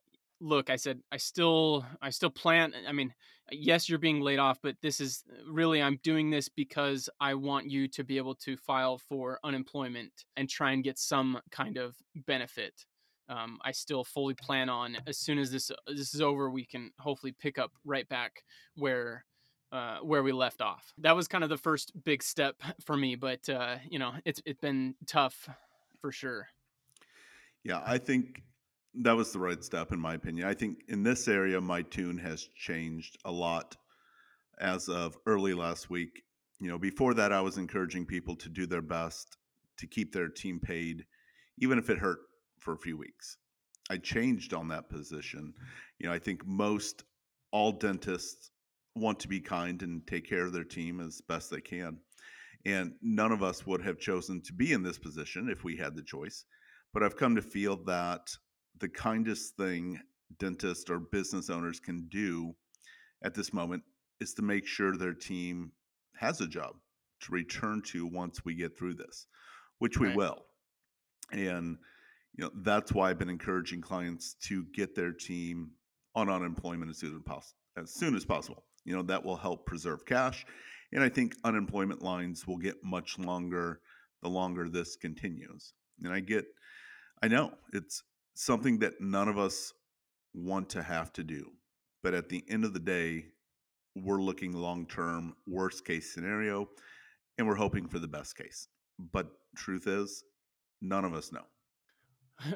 look. 0.41 0.71
I 0.71 0.77
said 0.77 1.01
I 1.13 1.17
still 1.17 1.85
I 2.01 2.11
still 2.11 2.31
plan. 2.31 2.73
I 2.87 2.93
mean, 2.93 3.15
yes, 3.51 3.89
you're 3.89 3.99
being 3.99 4.21
laid 4.21 4.39
off, 4.39 4.59
but 4.63 4.77
this 4.83 5.01
is 5.01 5.25
really 5.47 5.83
I'm 5.83 5.99
doing 6.03 6.31
this 6.31 6.49
because 6.49 7.09
I 7.21 7.35
want 7.35 7.71
you 7.71 7.89
to 7.89 8.05
be 8.05 8.17
able 8.17 8.35
to 8.37 8.57
file 8.57 8.99
for 8.99 9.39
unemployment 9.45 10.13
and 10.37 10.49
try 10.49 10.73
and 10.73 10.85
get 10.85 10.99
some 10.99 11.41
kind 11.51 11.77
of 11.77 11.97
benefit 12.27 12.85
um, 13.29 13.59
I 13.63 13.73
still 13.73 14.05
fully 14.05 14.35
plan 14.35 14.69
on 14.69 14.97
as 15.07 15.19
soon 15.19 15.39
as 15.39 15.51
this 15.51 15.71
this 15.87 16.15
is 16.15 16.21
over, 16.21 16.51
we 16.51 16.65
can 16.65 16.91
hopefully 16.99 17.35
pick 17.39 17.59
up 17.59 17.73
right 17.85 18.09
back 18.09 18.43
where 18.75 19.25
uh, 19.71 19.99
where 19.99 20.23
we 20.23 20.33
left 20.33 20.63
off. 20.63 20.93
That 20.99 21.15
was 21.15 21.29
kind 21.29 21.45
of 21.45 21.51
the 21.51 21.59
first 21.59 21.93
big 22.05 22.23
step 22.23 22.57
for 22.85 22.97
me, 22.97 23.17
but 23.17 23.49
uh, 23.49 23.77
you 23.89 23.99
know, 23.99 24.13
it's 24.25 24.41
it's 24.47 24.61
been 24.61 24.95
tough 25.07 25.49
for 26.01 26.11
sure. 26.11 26.49
Yeah, 27.65 27.83
I 27.85 27.99
think 27.99 28.43
that 29.03 29.17
was 29.17 29.33
the 29.33 29.39
right 29.39 29.63
step 29.63 29.93
in 29.93 30.01
my 30.01 30.15
opinion. 30.15 30.47
I 30.47 30.55
think 30.55 30.79
in 30.89 31.03
this 31.03 31.29
area, 31.29 31.61
my 31.61 31.83
tune 31.83 32.19
has 32.19 32.49
changed 32.57 33.17
a 33.25 33.31
lot 33.31 33.77
as 34.61 34.89
of 34.89 35.17
early 35.27 35.55
last 35.55 35.89
week. 35.89 36.23
You 36.61 36.69
know, 36.69 36.79
before 36.79 37.15
that, 37.15 37.33
I 37.33 37.41
was 37.41 37.59
encouraging 37.59 38.07
people 38.07 38.35
to 38.37 38.49
do 38.49 38.67
their 38.67 38.83
best 38.83 39.37
to 39.79 39.87
keep 39.87 40.13
their 40.13 40.29
team 40.29 40.59
paid, 40.59 41.07
even 41.59 41.79
if 41.79 41.89
it 41.89 41.99
hurt 41.99 42.19
for 42.59 42.75
a 42.75 42.79
few 42.79 42.97
weeks. 42.97 43.37
I 43.89 43.97
changed 43.99 44.53
on 44.53 44.69
that 44.69 44.91
position. 44.91 45.55
You 45.99 46.09
know, 46.09 46.15
I 46.15 46.19
think 46.19 46.45
most 46.45 47.05
all 47.53 47.73
dentists 47.73 48.51
want 48.97 49.21
to 49.21 49.29
be 49.29 49.41
kind 49.41 49.81
and 49.83 50.05
take 50.07 50.29
care 50.29 50.45
of 50.45 50.53
their 50.53 50.65
team 50.65 51.01
as 51.01 51.21
best 51.21 51.51
they 51.51 51.61
can. 51.61 51.99
And 52.67 52.95
none 53.01 53.31
of 53.31 53.45
us 53.45 53.65
would 53.65 53.83
have 53.83 54.01
chosen 54.01 54.43
to 54.43 54.53
be 54.53 54.73
in 54.73 54.83
this 54.83 54.99
position 54.99 55.49
if 55.49 55.63
we 55.63 55.77
had 55.77 55.95
the 55.95 56.03
choice. 56.03 56.45
But 56.93 57.05
I've 57.05 57.17
come 57.17 57.37
to 57.37 57.43
feel 57.43 57.77
that 57.85 58.29
the 58.79 58.89
kindest 58.89 59.57
thing 59.57 60.01
dentists 60.39 60.91
or 60.91 60.99
business 60.99 61.51
owners 61.51 61.81
can 61.81 62.07
do 62.09 62.55
at 63.23 63.35
this 63.35 63.53
moment 63.53 63.83
is 64.21 64.35
to 64.35 64.43
make 64.43 64.67
sure 64.67 64.97
their 64.97 65.15
team 65.15 65.73
has 66.17 66.41
a 66.41 66.47
job 66.47 66.75
to 67.21 67.33
return 67.33 67.83
to 67.83 68.07
once 68.07 68.45
we 68.45 68.55
get 68.55 68.77
through 68.77 68.95
this, 68.95 69.27
which 69.79 69.99
we 69.99 70.09
Right. 70.09 70.17
will. 70.17 70.47
And 71.33 71.79
you 72.35 72.45
know 72.45 72.51
that's 72.63 72.93
why 72.93 73.11
I've 73.11 73.19
been 73.19 73.29
encouraging 73.29 73.81
clients 73.81 74.35
to 74.43 74.65
get 74.75 74.95
their 74.95 75.13
team 75.13 75.73
on 76.15 76.29
unemployment 76.29 76.91
as 76.91 76.99
soon 76.99 77.17
as 77.17 77.23
possible. 77.23 77.59
As 77.77 77.95
soon 77.95 78.15
as 78.17 78.25
possible, 78.25 78.65
you 78.85 78.95
know 78.95 79.03
that 79.03 79.25
will 79.25 79.37
help 79.37 79.67
preserve 79.67 80.05
cash, 80.05 80.45
and 80.93 81.03
I 81.03 81.09
think 81.09 81.35
unemployment 81.45 82.03
lines 82.03 82.47
will 82.47 82.57
get 82.59 82.77
much 82.83 83.19
longer 83.19 83.81
the 84.23 84.29
longer 84.29 84.69
this 84.69 84.97
continues. 84.97 85.75
And 86.03 86.13
I 86.13 86.21
get, 86.21 86.45
I 87.23 87.29
know 87.29 87.55
it's 87.73 88.03
something 88.39 88.79
that 88.79 89.01
none 89.01 89.27
of 89.27 89.37
us 89.37 89.73
want 90.33 90.71
to 90.71 90.81
have 90.81 91.13
to 91.13 91.25
do, 91.25 91.51
but 92.05 92.15
at 92.15 92.29
the 92.29 92.45
end 92.49 92.65
of 92.65 92.73
the 92.73 92.79
day, 92.79 93.25
we're 93.97 94.23
looking 94.23 94.53
long 94.53 94.87
term, 94.87 95.35
worst 95.49 95.85
case 95.85 96.15
scenario, 96.15 96.69
and 97.37 97.49
we're 97.49 97.57
hoping 97.57 97.89
for 97.89 97.99
the 97.99 98.07
best 98.07 98.37
case. 98.37 98.69
But 99.13 99.27
truth 99.57 99.89
is, 99.89 100.23
none 100.81 101.05
of 101.05 101.15
us 101.15 101.33
know. 101.33 101.43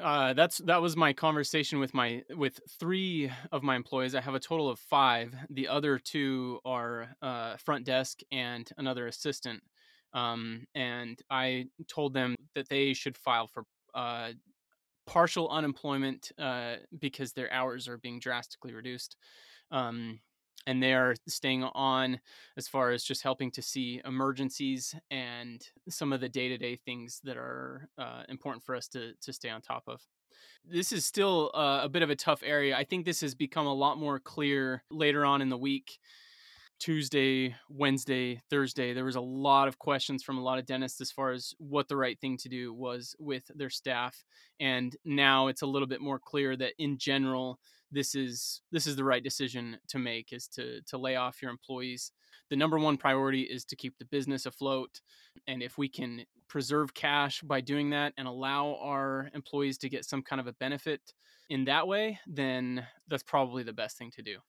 Uh, 0.01 0.31
that's 0.31 0.59
that 0.59 0.81
was 0.81 0.95
my 0.95 1.11
conversation 1.11 1.77
with 1.77 1.93
my 1.93 2.23
with 2.37 2.61
three 2.79 3.29
of 3.51 3.63
my 3.63 3.75
employees. 3.75 4.15
I 4.15 4.21
have 4.21 4.33
a 4.33 4.39
total 4.39 4.69
of 4.69 4.79
five. 4.79 5.35
The 5.49 5.67
other 5.67 5.99
two 5.99 6.61
are 6.63 7.09
uh, 7.21 7.57
front 7.57 7.83
desk 7.83 8.21
and 8.31 8.65
another 8.77 9.07
assistant. 9.07 9.61
Um, 10.13 10.67
and 10.73 11.21
I 11.29 11.65
told 11.89 12.13
them 12.13 12.37
that 12.55 12.69
they 12.69 12.93
should 12.93 13.17
file 13.17 13.47
for 13.47 13.65
uh, 13.93 14.31
partial 15.05 15.49
unemployment 15.49 16.31
uh, 16.37 16.75
because 16.99 17.33
their 17.33 17.51
hours 17.51 17.87
are 17.87 17.97
being 17.97 18.19
drastically 18.19 18.73
reduced. 18.73 19.17
Um, 19.71 20.19
and 20.65 20.81
they 20.81 20.93
are 20.93 21.15
staying 21.27 21.63
on 21.63 22.19
as 22.57 22.67
far 22.67 22.91
as 22.91 23.03
just 23.03 23.23
helping 23.23 23.51
to 23.51 23.61
see 23.61 24.01
emergencies 24.05 24.95
and 25.11 25.67
some 25.89 26.13
of 26.13 26.21
the 26.21 26.29
day-to-day 26.29 26.77
things 26.85 27.19
that 27.23 27.37
are 27.37 27.89
uh, 27.97 28.23
important 28.29 28.63
for 28.63 28.75
us 28.75 28.87
to 28.89 29.13
to 29.21 29.33
stay 29.33 29.49
on 29.49 29.61
top 29.61 29.83
of 29.87 30.01
this 30.65 30.91
is 30.91 31.05
still 31.05 31.51
uh, 31.53 31.81
a 31.83 31.89
bit 31.89 32.01
of 32.01 32.09
a 32.09 32.15
tough 32.15 32.41
area 32.45 32.75
i 32.75 32.83
think 32.83 33.05
this 33.05 33.21
has 33.21 33.35
become 33.35 33.67
a 33.67 33.73
lot 33.73 33.97
more 33.97 34.19
clear 34.19 34.83
later 34.89 35.25
on 35.25 35.41
in 35.41 35.49
the 35.49 35.57
week 35.57 35.99
Tuesday, 36.83 37.55
Wednesday, 37.69 38.41
Thursday, 38.49 38.91
there 38.91 39.05
was 39.05 39.15
a 39.15 39.21
lot 39.21 39.69
of 39.69 39.79
questions 39.79 40.21
from 40.21 40.37
a 40.37 40.43
lot 40.43 40.59
of 40.59 40.65
dentists 40.65 40.99
as 40.99 41.13
far 41.13 41.31
as 41.31 41.53
what 41.57 41.87
the 41.87 41.95
right 41.95 42.19
thing 42.19 42.35
to 42.35 42.49
do 42.49 42.73
was 42.73 43.15
with 43.19 43.49
their 43.55 43.69
staff. 43.69 44.25
And 44.59 44.93
now 45.05 45.47
it's 45.47 45.61
a 45.61 45.65
little 45.65 45.87
bit 45.87 46.01
more 46.01 46.19
clear 46.19 46.57
that 46.57 46.73
in 46.77 46.97
general, 46.97 47.57
this 47.89 48.15
is 48.15 48.59
this 48.73 48.85
is 48.85 48.97
the 48.97 49.03
right 49.05 49.23
decision 49.23 49.77
to 49.87 49.97
make 49.97 50.33
is 50.33 50.49
to 50.55 50.81
to 50.81 50.97
lay 50.97 51.15
off 51.15 51.41
your 51.41 51.51
employees. 51.51 52.11
The 52.49 52.57
number 52.57 52.77
one 52.77 52.97
priority 52.97 53.43
is 53.43 53.63
to 53.63 53.77
keep 53.77 53.97
the 53.97 54.11
business 54.11 54.45
afloat. 54.45 54.99
And 55.47 55.63
if 55.63 55.77
we 55.77 55.87
can 55.87 56.25
preserve 56.49 56.93
cash 56.93 57.39
by 57.43 57.61
doing 57.61 57.91
that 57.91 58.11
and 58.17 58.27
allow 58.27 58.77
our 58.81 59.29
employees 59.33 59.77
to 59.77 59.89
get 59.89 60.03
some 60.03 60.21
kind 60.21 60.41
of 60.41 60.47
a 60.47 60.53
benefit 60.53 60.99
in 61.49 61.63
that 61.63 61.87
way, 61.87 62.19
then 62.27 62.85
that's 63.07 63.23
probably 63.23 63.63
the 63.63 63.71
best 63.71 63.97
thing 63.97 64.11
to 64.17 64.21
do. 64.21 64.39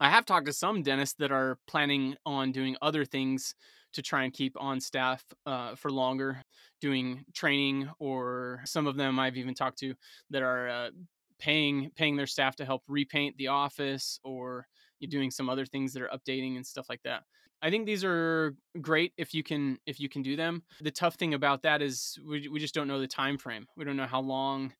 I 0.00 0.10
have 0.10 0.26
talked 0.26 0.46
to 0.46 0.52
some 0.52 0.82
dentists 0.82 1.16
that 1.18 1.32
are 1.32 1.58
planning 1.66 2.16
on 2.26 2.52
doing 2.52 2.76
other 2.82 3.04
things 3.04 3.54
to 3.92 4.02
try 4.02 4.24
and 4.24 4.32
keep 4.32 4.60
on 4.60 4.80
staff 4.80 5.24
uh, 5.46 5.74
for 5.76 5.90
longer, 5.90 6.42
doing 6.80 7.24
training, 7.32 7.88
or 7.98 8.60
some 8.64 8.86
of 8.86 8.96
them 8.96 9.18
I've 9.18 9.36
even 9.36 9.54
talked 9.54 9.78
to 9.78 9.94
that 10.30 10.42
are 10.42 10.68
uh, 10.68 10.90
paying 11.38 11.90
paying 11.96 12.16
their 12.16 12.26
staff 12.26 12.56
to 12.56 12.64
help 12.64 12.82
repaint 12.88 13.36
the 13.36 13.48
office 13.48 14.18
or 14.24 14.66
doing 15.08 15.30
some 15.30 15.50
other 15.50 15.66
things 15.66 15.92
that 15.92 16.02
are 16.02 16.08
updating 16.08 16.56
and 16.56 16.66
stuff 16.66 16.86
like 16.88 17.02
that. 17.04 17.22
I 17.60 17.70
think 17.70 17.86
these 17.86 18.04
are 18.04 18.54
great 18.80 19.12
if 19.16 19.34
you 19.34 19.42
can 19.42 19.78
if 19.86 20.00
you 20.00 20.08
can 20.08 20.22
do 20.22 20.34
them. 20.34 20.62
The 20.80 20.90
tough 20.90 21.14
thing 21.14 21.34
about 21.34 21.62
that 21.62 21.82
is 21.82 22.18
we, 22.26 22.48
we 22.48 22.58
just 22.58 22.74
don't 22.74 22.88
know 22.88 23.00
the 23.00 23.06
time 23.06 23.38
frame. 23.38 23.66
We 23.76 23.84
don't 23.84 23.96
know 23.96 24.06
how 24.06 24.20
long 24.20 24.72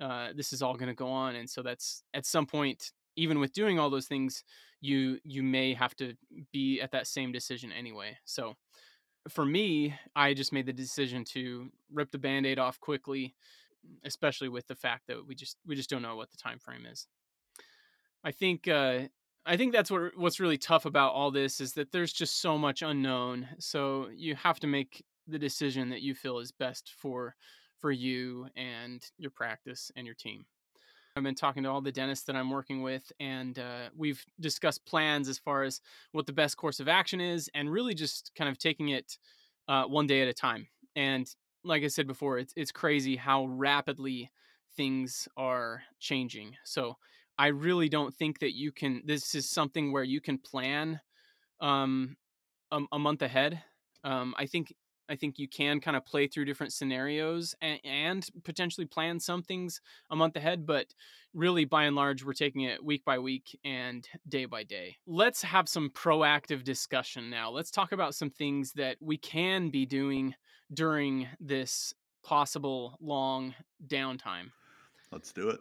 uh, 0.00 0.28
this 0.34 0.52
is 0.52 0.62
all 0.62 0.74
going 0.74 0.88
to 0.88 0.94
go 0.94 1.08
on, 1.08 1.36
and 1.36 1.48
so 1.48 1.62
that's 1.62 2.02
at 2.14 2.26
some 2.26 2.46
point 2.46 2.92
even 3.16 3.38
with 3.38 3.52
doing 3.52 3.78
all 3.78 3.90
those 3.90 4.06
things 4.06 4.44
you 4.80 5.18
you 5.24 5.42
may 5.42 5.74
have 5.74 5.94
to 5.96 6.14
be 6.52 6.80
at 6.80 6.92
that 6.92 7.06
same 7.06 7.32
decision 7.32 7.72
anyway. 7.72 8.16
So 8.24 8.54
for 9.28 9.44
me 9.44 9.94
i 10.16 10.32
just 10.32 10.50
made 10.50 10.64
the 10.64 10.72
decision 10.72 11.24
to 11.24 11.70
rip 11.92 12.10
the 12.10 12.16
band-aid 12.18 12.58
off 12.58 12.80
quickly 12.80 13.34
especially 14.04 14.48
with 14.48 14.66
the 14.66 14.74
fact 14.74 15.06
that 15.08 15.26
we 15.26 15.34
just 15.34 15.56
we 15.66 15.74
just 15.74 15.90
don't 15.90 16.02
know 16.02 16.16
what 16.16 16.30
the 16.30 16.36
time 16.36 16.58
frame 16.58 16.86
is. 16.86 17.06
I 18.24 18.32
think 18.32 18.68
uh 18.68 19.00
i 19.46 19.56
think 19.56 19.72
that's 19.72 19.90
what 19.90 20.16
what's 20.16 20.40
really 20.40 20.58
tough 20.58 20.84
about 20.84 21.12
all 21.12 21.30
this 21.30 21.60
is 21.60 21.72
that 21.72 21.92
there's 21.92 22.12
just 22.12 22.40
so 22.40 22.58
much 22.58 22.82
unknown. 22.82 23.48
So 23.58 24.08
you 24.14 24.34
have 24.34 24.60
to 24.60 24.66
make 24.66 25.04
the 25.26 25.38
decision 25.38 25.90
that 25.90 26.02
you 26.02 26.14
feel 26.14 26.38
is 26.38 26.52
best 26.52 26.92
for 26.98 27.34
for 27.78 27.90
you 27.90 28.48
and 28.56 29.02
your 29.18 29.30
practice 29.30 29.90
and 29.96 30.06
your 30.06 30.14
team 30.14 30.44
I've 31.16 31.22
been 31.22 31.34
talking 31.34 31.64
to 31.64 31.68
all 31.70 31.80
the 31.80 31.92
dentists 31.92 32.24
that 32.26 32.36
I'm 32.36 32.50
working 32.50 32.82
with, 32.82 33.10
and 33.18 33.58
uh, 33.58 33.88
we've 33.96 34.24
discussed 34.38 34.86
plans 34.86 35.28
as 35.28 35.38
far 35.38 35.64
as 35.64 35.80
what 36.12 36.26
the 36.26 36.32
best 36.32 36.56
course 36.56 36.80
of 36.80 36.88
action 36.88 37.20
is, 37.20 37.50
and 37.54 37.70
really 37.70 37.94
just 37.94 38.32
kind 38.36 38.48
of 38.48 38.58
taking 38.58 38.90
it 38.90 39.18
uh, 39.68 39.84
one 39.84 40.06
day 40.06 40.22
at 40.22 40.28
a 40.28 40.32
time. 40.34 40.68
And 40.94 41.28
like 41.64 41.82
I 41.82 41.88
said 41.88 42.06
before, 42.06 42.38
it's 42.38 42.52
it's 42.56 42.72
crazy 42.72 43.16
how 43.16 43.46
rapidly 43.46 44.30
things 44.76 45.28
are 45.36 45.82
changing. 45.98 46.56
So 46.64 46.96
I 47.38 47.48
really 47.48 47.88
don't 47.88 48.14
think 48.14 48.38
that 48.40 48.54
you 48.54 48.72
can. 48.72 49.02
This 49.04 49.34
is 49.34 49.48
something 49.48 49.92
where 49.92 50.04
you 50.04 50.20
can 50.20 50.38
plan 50.38 51.00
um, 51.60 52.16
a, 52.70 52.80
a 52.92 52.98
month 52.98 53.22
ahead. 53.22 53.62
Um, 54.04 54.34
I 54.38 54.46
think 54.46 54.74
I 55.10 55.16
think 55.16 55.38
you 55.38 55.48
can 55.48 55.80
kind 55.80 55.96
of 55.96 56.06
play 56.06 56.28
through 56.28 56.44
different 56.44 56.72
scenarios 56.72 57.54
and, 57.60 57.80
and, 57.84 58.26
potentially 58.44 58.86
plan 58.86 59.18
some 59.18 59.42
things 59.42 59.80
a 60.10 60.16
month 60.16 60.36
ahead, 60.36 60.66
but 60.66 60.86
really 61.34 61.64
by 61.64 61.84
and 61.84 61.96
large, 61.96 62.24
we're 62.24 62.32
taking 62.32 62.62
it 62.62 62.84
week 62.84 63.04
by 63.04 63.18
week 63.18 63.58
and 63.64 64.08
day 64.28 64.44
by 64.44 64.62
day. 64.62 64.98
Let's 65.06 65.42
have 65.42 65.68
some 65.68 65.90
proactive 65.90 66.62
discussion 66.62 67.28
now. 67.28 67.50
Let's 67.50 67.72
talk 67.72 67.90
about 67.92 68.14
some 68.14 68.30
things 68.30 68.72
that 68.74 68.98
we 69.00 69.16
can 69.16 69.70
be 69.70 69.84
doing 69.84 70.34
during 70.72 71.26
this 71.40 71.92
possible 72.22 72.96
long 73.00 73.54
downtime. 73.86 74.52
Let's 75.10 75.32
do 75.32 75.48
it. 75.48 75.58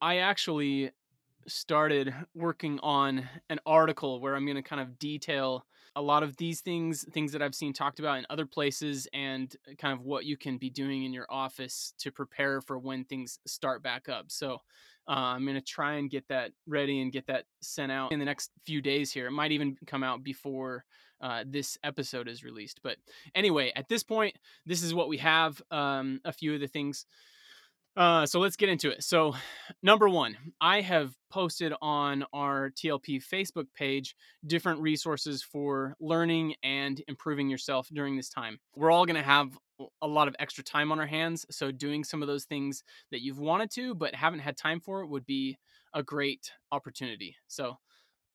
I 0.00 0.18
actually 0.18 0.92
started 1.46 2.14
working 2.34 2.78
on 2.82 3.28
an 3.50 3.58
article 3.66 4.20
where 4.20 4.34
I'm 4.34 4.46
going 4.46 4.56
to 4.56 4.62
kind 4.62 4.80
of 4.80 4.98
detail 4.98 5.66
a 5.96 6.02
lot 6.02 6.22
of 6.22 6.36
these 6.36 6.60
things, 6.60 7.04
things 7.12 7.32
that 7.32 7.42
I've 7.42 7.54
seen 7.54 7.72
talked 7.72 7.98
about 7.98 8.18
in 8.18 8.26
other 8.30 8.46
places, 8.46 9.08
and 9.12 9.54
kind 9.78 9.98
of 9.98 10.04
what 10.04 10.24
you 10.24 10.36
can 10.36 10.58
be 10.58 10.70
doing 10.70 11.04
in 11.04 11.12
your 11.12 11.26
office 11.28 11.94
to 11.98 12.10
prepare 12.10 12.60
for 12.60 12.78
when 12.78 13.04
things 13.04 13.38
start 13.46 13.82
back 13.82 14.08
up. 14.08 14.26
So 14.28 14.58
uh, 15.08 15.34
I'm 15.34 15.44
going 15.44 15.56
to 15.56 15.62
try 15.62 15.94
and 15.94 16.10
get 16.10 16.28
that 16.28 16.52
ready 16.66 17.00
and 17.00 17.10
get 17.10 17.26
that 17.28 17.44
sent 17.62 17.90
out 17.90 18.12
in 18.12 18.18
the 18.18 18.24
next 18.24 18.50
few 18.64 18.82
days 18.82 19.10
here. 19.10 19.26
It 19.26 19.32
might 19.32 19.52
even 19.52 19.76
come 19.86 20.02
out 20.02 20.22
before 20.22 20.84
uh, 21.20 21.44
this 21.46 21.78
episode 21.82 22.28
is 22.28 22.44
released. 22.44 22.80
But 22.82 22.98
anyway, 23.34 23.72
at 23.74 23.88
this 23.88 24.02
point, 24.02 24.36
this 24.66 24.82
is 24.82 24.94
what 24.94 25.08
we 25.08 25.16
have. 25.18 25.60
Um, 25.70 26.20
a 26.24 26.32
few 26.32 26.54
of 26.54 26.60
the 26.60 26.68
things. 26.68 27.06
Uh, 27.98 28.24
so 28.24 28.38
let's 28.38 28.54
get 28.54 28.68
into 28.68 28.90
it. 28.90 29.02
So, 29.02 29.34
number 29.82 30.08
one, 30.08 30.36
I 30.60 30.80
have 30.82 31.12
posted 31.30 31.74
on 31.82 32.24
our 32.32 32.70
TLP 32.70 33.20
Facebook 33.20 33.66
page 33.74 34.14
different 34.46 34.80
resources 34.80 35.42
for 35.42 35.96
learning 36.00 36.54
and 36.62 37.02
improving 37.08 37.50
yourself 37.50 37.88
during 37.92 38.16
this 38.16 38.28
time. 38.28 38.60
We're 38.76 38.92
all 38.92 39.04
going 39.04 39.16
to 39.16 39.22
have 39.22 39.58
a 40.00 40.06
lot 40.06 40.28
of 40.28 40.36
extra 40.38 40.62
time 40.62 40.92
on 40.92 41.00
our 41.00 41.06
hands. 41.06 41.44
So, 41.50 41.72
doing 41.72 42.04
some 42.04 42.22
of 42.22 42.28
those 42.28 42.44
things 42.44 42.84
that 43.10 43.20
you've 43.20 43.40
wanted 43.40 43.72
to 43.72 43.96
but 43.96 44.14
haven't 44.14 44.40
had 44.40 44.56
time 44.56 44.78
for 44.78 45.04
would 45.04 45.26
be 45.26 45.58
a 45.92 46.02
great 46.04 46.52
opportunity. 46.70 47.34
So, 47.48 47.78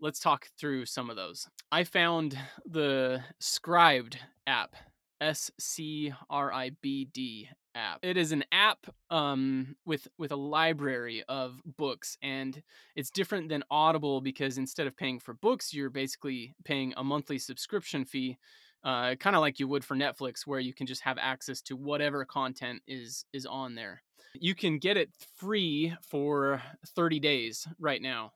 let's 0.02 0.20
talk 0.20 0.48
through 0.60 0.88
some 0.88 1.10
of 1.10 1.16
those. 1.16 1.48
I 1.72 1.86
found 1.86 2.38
the 2.66 3.24
Scribd 3.42 4.18
app 4.46 4.76
S 5.24 5.50
C 5.60 6.14
R 6.30 6.52
I 6.52 6.72
B 6.82 7.06
D 7.06 7.50
app. 7.76 8.00
It 8.04 8.18
is 8.18 8.32
an 8.32 8.44
app 8.52 8.86
um, 9.10 9.76
with 9.86 10.08
with 10.18 10.32
a 10.32 10.36
library 10.36 11.24
of 11.30 11.62
books, 11.78 12.18
and 12.22 12.62
it's 12.96 13.10
different 13.10 13.50
than 13.50 13.64
Audible 13.72 14.22
because 14.22 14.58
instead 14.58 14.86
of 14.86 14.98
paying 14.98 15.20
for 15.20 15.34
books, 15.34 15.74
you're 15.74 15.90
basically 15.90 16.54
paying 16.66 16.94
a 16.98 17.04
monthly 17.04 17.40
subscription 17.40 18.06
fee 18.06 18.38
uh, 18.84 19.16
kind 19.16 19.36
of 19.36 19.42
like 19.42 19.60
you 19.60 19.68
would 19.68 19.86
for 19.86 19.96
Netflix, 19.96 20.46
where 20.46 20.60
you 20.60 20.74
can 20.74 20.86
just 20.86 21.02
have 21.02 21.18
access 21.18 21.62
to 21.62 21.76
whatever 21.76 22.26
content 22.26 22.82
is 22.88 23.26
is 23.34 23.46
on 23.46 23.76
there. 23.76 24.04
You 24.34 24.56
can 24.56 24.78
get 24.78 24.98
it 24.98 25.10
free 25.38 25.96
for 26.02 26.62
30 26.96 27.20
days 27.20 27.68
right 27.80 28.02
now, 28.02 28.34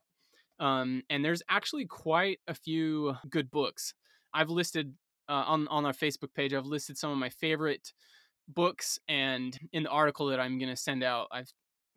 um, 0.58 1.02
and 1.10 1.24
there's 1.24 1.42
actually 1.50 1.86
quite 1.86 2.40
a 2.48 2.54
few 2.54 3.14
good 3.28 3.50
books. 3.50 3.92
I've 4.32 4.50
listed 4.50 4.94
uh, 5.28 5.44
on 5.46 5.68
on 5.68 5.84
our 5.84 5.92
Facebook 5.92 6.34
page. 6.34 6.54
I've 6.54 6.66
listed 6.66 6.96
some 6.98 7.10
of 7.10 7.18
my 7.18 7.30
favorite 7.30 7.92
books, 8.48 8.98
and 9.08 9.56
in 9.72 9.84
the 9.84 9.90
article 9.90 10.26
that 10.26 10.40
I'm 10.40 10.58
going 10.58 10.70
to 10.70 10.76
send 10.76 11.02
out, 11.02 11.28
I've 11.30 11.52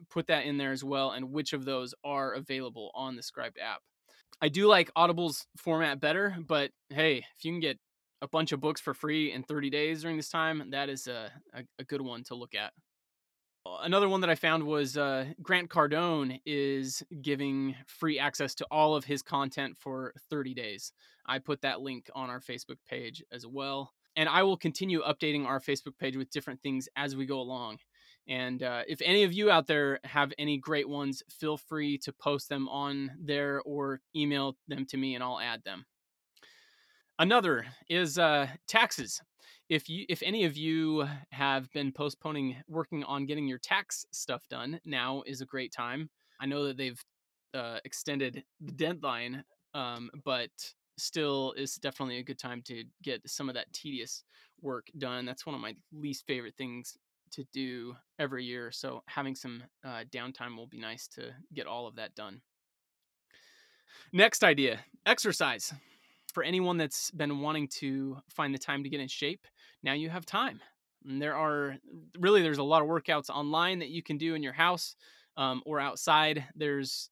put 0.10 0.28
that 0.28 0.46
in 0.46 0.58
there 0.58 0.72
as 0.72 0.84
well, 0.84 1.12
and 1.12 1.32
which 1.32 1.54
of 1.54 1.66
those 1.66 1.94
are 2.04 2.34
available 2.34 2.92
on 2.94 3.16
the 3.16 3.22
Scribd 3.22 3.60
app. 3.62 3.82
I 4.42 4.50
do 4.50 4.68
like 4.68 4.92
Audible's 4.96 5.46
format 5.58 6.00
better, 6.00 6.36
but 6.48 6.72
hey, 6.90 7.18
if 7.18 7.46
you 7.46 7.52
can 7.52 7.60
get 7.60 7.78
a 8.22 8.28
bunch 8.28 8.52
of 8.52 8.60
books 8.60 8.82
for 8.82 8.94
free 8.94 9.32
in 9.32 9.44
30 9.44 9.70
days 9.70 10.02
during 10.02 10.18
this 10.18 10.30
time, 10.30 10.72
that 10.72 10.90
is 10.90 11.08
a, 11.08 11.32
a, 11.54 11.64
a 11.80 11.84
good 11.84 12.02
one 12.02 12.24
to 12.26 12.36
look 12.36 12.56
at. 12.56 12.74
Another 13.66 14.10
one 14.10 14.22
that 14.22 14.30
I 14.30 14.36
found 14.36 14.64
was 14.64 14.98
uh, 14.98 15.26
Grant 15.42 15.70
Cardone 15.70 16.42
is 16.46 17.04
giving 17.22 17.76
free 17.86 18.18
access 18.18 18.56
to 18.56 18.68
all 18.72 18.96
of 18.96 19.06
his 19.06 19.22
content 19.22 19.78
for 19.78 20.14
30 20.30 20.54
days. 20.56 20.94
I 21.28 21.40
put 21.40 21.62
that 21.62 21.82
link 21.82 22.10
on 22.16 22.30
our 22.30 22.40
Facebook 22.40 22.78
page 22.90 23.24
as 23.32 23.46
well. 23.46 23.92
And 24.16 24.28
I 24.28 24.44
will 24.44 24.58
continue 24.58 25.02
updating 25.04 25.46
our 25.46 25.60
Facebook 25.60 25.98
page 26.00 26.18
with 26.18 26.32
different 26.32 26.62
things 26.62 26.90
as 26.96 27.16
we 27.16 27.26
go 27.26 27.40
along. 27.40 27.78
And 28.28 28.62
uh, 28.62 28.82
if 28.88 29.02
any 29.04 29.24
of 29.24 29.34
you 29.34 29.50
out 29.52 29.68
there 29.68 30.00
have 30.04 30.34
any 30.38 30.58
great 30.58 30.90
ones, 30.90 31.24
feel 31.30 31.58
free 31.58 31.98
to 32.00 32.14
post 32.14 32.50
them 32.50 32.68
on 32.68 33.12
there 33.20 33.62
or 33.64 34.02
email 34.16 34.58
them 34.68 34.86
to 34.88 34.98
me 34.98 35.16
and 35.16 35.24
I'll 35.24 35.40
add 35.40 35.64
them. 35.64 35.86
Another 37.22 37.68
is 37.88 38.18
uh, 38.18 38.48
taxes. 38.68 39.22
If 39.70 39.88
you, 39.88 40.06
if 40.10 40.24
any 40.24 40.44
of 40.46 40.58
you 40.58 41.08
have 41.30 41.72
been 41.72 41.92
postponing 41.92 42.56
working 42.68 43.04
on 43.04 43.28
getting 43.28 43.48
your 43.48 43.60
tax 43.60 44.08
stuff 44.12 44.42
done, 44.50 44.80
now 44.86 45.22
is 45.28 45.40
a 45.40 45.46
great 45.46 45.72
time. 45.72 46.10
I 46.40 46.48
know 46.48 46.64
that 46.64 46.78
they've 46.78 47.00
uh, 47.54 47.78
extended 47.86 48.44
the 48.60 48.72
deadline, 48.72 49.44
um, 49.76 50.10
but 50.26 50.50
still 50.98 51.54
is 51.58 51.76
definitely 51.76 52.18
a 52.18 52.24
good 52.24 52.40
time 52.40 52.64
to 52.64 52.86
get 53.04 53.22
some 53.30 53.50
of 53.50 53.54
that 53.54 53.72
tedious 53.72 54.24
work 54.60 54.88
done. 54.98 55.24
That's 55.24 55.46
one 55.46 55.54
of 55.54 55.62
my 55.62 55.76
least 55.94 56.26
favorite 56.26 56.56
things 56.58 56.98
to 57.34 57.46
do 57.54 57.96
every 58.18 58.46
year. 58.46 58.72
So 58.72 59.04
having 59.06 59.36
some 59.36 59.62
uh, 59.86 60.06
downtime 60.12 60.58
will 60.58 60.66
be 60.66 60.80
nice 60.80 61.08
to 61.10 61.30
get 61.54 61.68
all 61.68 61.86
of 61.86 61.98
that 61.98 62.16
done. 62.16 62.42
Next 64.12 64.44
idea 64.44 64.80
exercise 65.06 65.72
for 66.34 66.44
anyone 66.44 66.78
that's 66.78 67.12
been 67.12 67.40
wanting 67.40 67.68
to 67.80 68.18
find 68.30 68.54
the 68.54 68.60
time 68.60 68.84
to 68.84 68.90
get 68.90 69.00
in 69.00 69.08
shape, 69.08 69.46
now 69.84 69.94
you 69.94 70.10
have 70.10 70.26
time. 70.26 70.60
And 71.06 71.22
there 71.22 71.36
are 71.36 71.78
really 72.20 72.42
there's 72.42 72.58
a 72.58 72.64
lot 72.64 72.82
of 72.82 72.88
workouts 72.88 73.30
online 73.30 73.80
that 73.80 73.90
you 73.90 74.04
can 74.04 74.18
do 74.18 74.36
in 74.36 74.44
your 74.44 74.54
house 74.54 74.96
um, 75.38 75.62
or 75.66 75.80
outside. 75.80 76.46
There's 76.56 77.10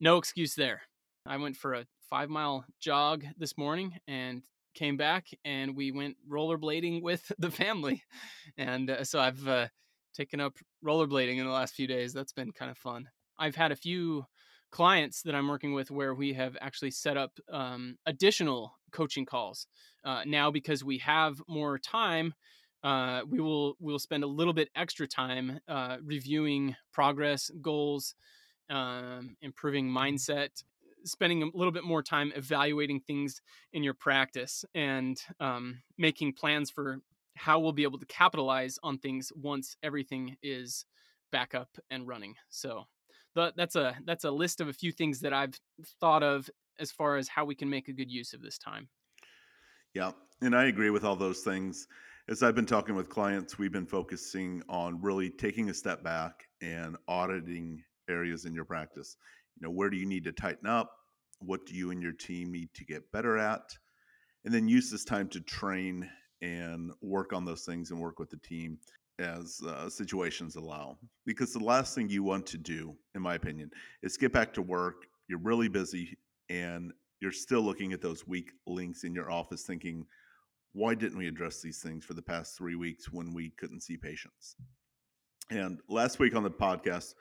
no 0.00 0.16
excuse 0.16 0.54
there. 0.54 0.82
I 1.26 1.36
went 1.36 1.56
for 1.56 1.74
a 1.74 1.86
five 2.08 2.30
mile 2.30 2.64
jog 2.80 3.24
this 3.36 3.56
morning 3.56 3.94
and 4.08 4.42
came 4.74 4.96
back 4.96 5.26
and 5.44 5.76
we 5.76 5.92
went 5.92 6.16
rollerblading 6.30 7.02
with 7.02 7.30
the 7.38 7.50
family. 7.50 8.02
And 8.56 8.90
uh, 8.90 9.04
so 9.04 9.20
I've 9.20 9.46
uh, 9.46 9.68
taken 10.14 10.40
up 10.40 10.54
rollerblading 10.84 11.38
in 11.38 11.46
the 11.46 11.52
last 11.52 11.74
few 11.74 11.86
days. 11.86 12.12
That's 12.12 12.32
been 12.32 12.50
kind 12.50 12.72
of 12.72 12.78
fun. 12.78 13.08
I've 13.38 13.54
had 13.54 13.70
a 13.70 13.76
few 13.76 14.24
clients 14.70 15.22
that 15.22 15.34
I'm 15.34 15.48
working 15.48 15.72
with 15.72 15.90
where 15.90 16.14
we 16.14 16.34
have 16.34 16.56
actually 16.60 16.90
set 16.90 17.16
up 17.16 17.38
um, 17.50 17.96
additional 18.06 18.74
coaching 18.92 19.26
calls 19.26 19.66
uh, 20.04 20.22
now 20.26 20.50
because 20.50 20.84
we 20.84 20.98
have 20.98 21.40
more 21.48 21.78
time. 21.78 22.34
Uh, 22.82 23.22
we 23.28 23.40
will 23.40 23.74
we 23.80 23.92
will 23.92 23.98
spend 23.98 24.22
a 24.22 24.28
little 24.28 24.52
bit 24.52 24.68
extra 24.76 25.06
time 25.06 25.60
uh, 25.68 25.96
reviewing 26.04 26.76
progress, 26.92 27.50
goals, 27.60 28.14
um, 28.70 29.36
improving 29.42 29.90
mindset, 29.90 30.62
spending 31.04 31.42
a 31.42 31.46
little 31.54 31.72
bit 31.72 31.84
more 31.84 32.02
time 32.02 32.32
evaluating 32.36 33.00
things 33.00 33.40
in 33.72 33.82
your 33.82 33.94
practice 33.94 34.64
and 34.74 35.20
um, 35.40 35.82
making 35.96 36.32
plans 36.32 36.70
for 36.70 36.98
how 37.36 37.58
we'll 37.58 37.72
be 37.72 37.84
able 37.84 37.98
to 37.98 38.06
capitalize 38.06 38.78
on 38.82 38.98
things 38.98 39.32
once 39.34 39.76
everything 39.82 40.36
is 40.42 40.84
back 41.30 41.54
up 41.54 41.68
and 41.90 42.06
running. 42.06 42.34
So 42.48 42.84
that's 43.56 43.76
a 43.76 43.96
that's 44.04 44.24
a 44.24 44.30
list 44.30 44.60
of 44.60 44.68
a 44.68 44.72
few 44.72 44.92
things 44.92 45.20
that 45.20 45.32
I've 45.32 45.58
thought 46.00 46.22
of 46.22 46.48
as 46.78 46.92
far 46.92 47.16
as 47.16 47.28
how 47.28 47.44
we 47.44 47.54
can 47.54 47.68
make 47.68 47.88
a 47.88 47.92
good 47.92 48.10
use 48.10 48.32
of 48.32 48.42
this 48.42 48.58
time. 48.58 48.88
Yeah, 49.94 50.12
and 50.40 50.54
I 50.54 50.66
agree 50.66 50.90
with 50.90 51.04
all 51.04 51.16
those 51.16 51.40
things. 51.40 51.86
As 52.28 52.42
I've 52.42 52.54
been 52.54 52.66
talking 52.66 52.94
with 52.94 53.08
clients, 53.08 53.58
we've 53.58 53.72
been 53.72 53.86
focusing 53.86 54.62
on 54.68 55.00
really 55.00 55.30
taking 55.30 55.70
a 55.70 55.74
step 55.74 56.04
back 56.04 56.44
and 56.60 56.96
auditing 57.08 57.82
areas 58.08 58.44
in 58.44 58.54
your 58.54 58.66
practice. 58.66 59.16
You 59.56 59.66
know, 59.66 59.72
where 59.72 59.88
do 59.88 59.96
you 59.96 60.06
need 60.06 60.24
to 60.24 60.32
tighten 60.32 60.68
up? 60.68 60.92
What 61.40 61.64
do 61.66 61.74
you 61.74 61.90
and 61.90 62.02
your 62.02 62.12
team 62.12 62.52
need 62.52 62.68
to 62.74 62.84
get 62.84 63.10
better 63.12 63.38
at? 63.38 63.62
And 64.44 64.52
then 64.52 64.68
use 64.68 64.90
this 64.90 65.04
time 65.04 65.28
to 65.30 65.40
train 65.40 66.08
and 66.42 66.92
work 67.00 67.32
on 67.32 67.44
those 67.44 67.64
things 67.64 67.90
and 67.90 68.00
work 68.00 68.18
with 68.18 68.30
the 68.30 68.36
team 68.38 68.78
as 69.18 69.60
uh, 69.66 69.88
situations 69.88 70.56
allow. 70.56 70.96
Because 71.26 71.52
the 71.52 71.58
last 71.58 71.94
thing 71.94 72.08
you 72.08 72.22
want 72.22 72.46
to 72.46 72.58
do, 72.58 72.96
in 73.14 73.22
my 73.22 73.34
opinion, 73.34 73.70
is 74.02 74.16
get 74.16 74.32
back 74.32 74.52
to 74.54 74.62
work. 74.62 75.06
You're 75.28 75.40
really 75.40 75.68
busy 75.68 76.16
and 76.48 76.92
you're 77.20 77.32
still 77.32 77.62
looking 77.62 77.92
at 77.92 78.00
those 78.00 78.26
weak 78.26 78.52
links 78.66 79.04
in 79.04 79.12
your 79.12 79.30
office 79.30 79.62
thinking, 79.62 80.06
why 80.72 80.94
didn't 80.94 81.18
we 81.18 81.26
address 81.26 81.60
these 81.60 81.82
things 81.82 82.04
for 82.04 82.14
the 82.14 82.22
past 82.22 82.56
three 82.56 82.76
weeks 82.76 83.12
when 83.12 83.34
we 83.34 83.50
couldn't 83.58 83.82
see 83.82 83.96
patients? 83.96 84.56
And 85.50 85.80
last 85.88 86.18
week 86.18 86.36
on 86.36 86.42
the 86.42 86.50
podcast, 86.50 87.14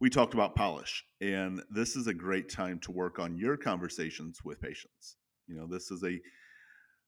we 0.00 0.08
talked 0.10 0.34
about 0.34 0.54
polish, 0.54 1.04
and 1.20 1.62
this 1.70 1.96
is 1.96 2.06
a 2.06 2.14
great 2.14 2.48
time 2.48 2.78
to 2.80 2.92
work 2.92 3.18
on 3.18 3.36
your 3.36 3.56
conversations 3.56 4.40
with 4.44 4.60
patients. 4.60 5.16
You 5.46 5.56
know, 5.56 5.66
this 5.66 5.90
is 5.90 6.02
a 6.04 6.20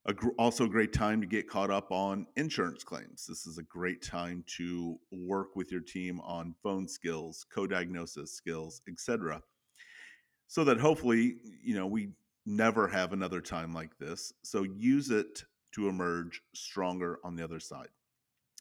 a 0.07 0.15
gr- 0.15 0.29
also 0.39 0.65
a 0.65 0.69
great 0.69 0.93
time 0.93 1.21
to 1.21 1.27
get 1.27 1.49
caught 1.49 1.71
up 1.71 1.91
on 1.91 2.27
insurance 2.37 2.85
claims. 2.85 3.27
This 3.27 3.47
is 3.47 3.59
a 3.59 3.63
great 3.63 4.03
time 4.03 4.45
to 4.57 4.99
work 5.11 5.57
with 5.57 5.73
your 5.73 5.81
team 5.81 6.21
on 6.21 6.55
phone 6.63 6.87
skills, 6.87 7.45
co-diagnosis 7.53 8.33
skills, 8.33 8.83
etc. 8.89 9.43
So 10.47 10.63
that 10.65 10.79
hopefully, 10.79 11.37
you 11.63 11.75
know, 11.75 11.87
we 11.87 12.11
never 12.47 12.87
have 12.87 13.13
another 13.13 13.41
time 13.41 13.75
like 13.75 13.99
this. 13.99 14.33
So 14.43 14.63
use 14.63 15.11
it 15.11 15.43
to 15.75 15.89
emerge 15.89 16.41
stronger 16.55 17.19
on 17.25 17.35
the 17.35 17.43
other 17.43 17.59
side. 17.59 17.89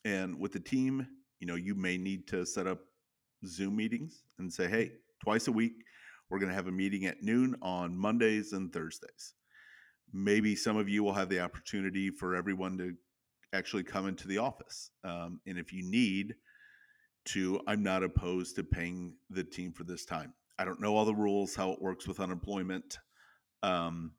And 0.04 0.40
with 0.40 0.52
the 0.52 0.60
team, 0.60 1.08
you 1.40 1.46
know, 1.46 1.56
you 1.56 1.76
may 1.76 1.98
need 1.98 2.28
to 2.30 2.46
set 2.46 2.66
up 2.66 2.80
Zoom 3.46 3.76
meetings 3.76 4.24
and 4.40 4.52
say, 4.52 4.68
"Hey, 4.68 4.94
twice 5.24 5.48
a 5.48 5.52
week 5.52 5.84
we're 6.30 6.40
going 6.40 6.50
to 6.50 6.56
have 6.56 6.68
a 6.68 6.72
meeting 6.72 7.06
at 7.06 7.22
noon 7.22 7.56
on 7.62 7.96
Mondays 7.96 8.54
and 8.54 8.74
Thursdays." 8.74 9.36
Maybe 10.16 10.56
some 10.56 10.78
of 10.78 10.88
you 10.88 11.04
will 11.04 11.14
have 11.14 11.28
the 11.28 11.42
opportunity 11.42 12.10
for 12.10 12.36
everyone 12.36 12.78
to 12.78 12.94
actually 13.52 13.84
come 13.84 14.08
into 14.08 14.30
the 14.30 14.38
office. 14.38 14.90
Um, 15.04 15.42
and 15.46 15.60
if 15.60 15.74
you 15.74 15.84
need 15.84 16.36
to, 17.26 17.60
I'm 17.68 17.84
not 17.84 18.02
opposed 18.02 18.56
to 18.56 18.64
paying 18.64 19.16
the 19.30 19.44
team 19.44 19.74
for 19.74 19.84
this 19.84 20.06
time. 20.06 20.34
I 20.58 20.64
don't 20.64 20.80
know 20.80 20.96
all 20.96 21.04
the 21.04 21.14
rules, 21.14 21.54
how 21.54 21.72
it 21.72 21.82
works 21.82 22.08
with 22.08 22.22
unemployment. 22.22 22.98
Um, 23.62 24.14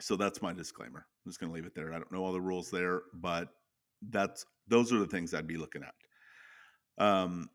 so 0.00 0.16
that's 0.16 0.42
my 0.42 0.52
disclaimer. 0.52 1.06
I'm 1.24 1.30
just 1.30 1.38
going 1.38 1.50
to 1.50 1.54
leave 1.54 1.66
it 1.66 1.76
there. 1.76 1.92
I 1.92 1.98
don't 1.98 2.10
know 2.10 2.24
all 2.24 2.32
the 2.32 2.40
rules 2.40 2.68
there, 2.68 3.02
but 3.14 3.50
that's 4.10 4.44
those 4.66 4.92
are 4.92 4.98
the 4.98 5.06
things 5.06 5.32
I'd 5.32 5.46
be 5.46 5.56
looking 5.56 5.82
at. 5.84 7.04
Um, 7.04 7.50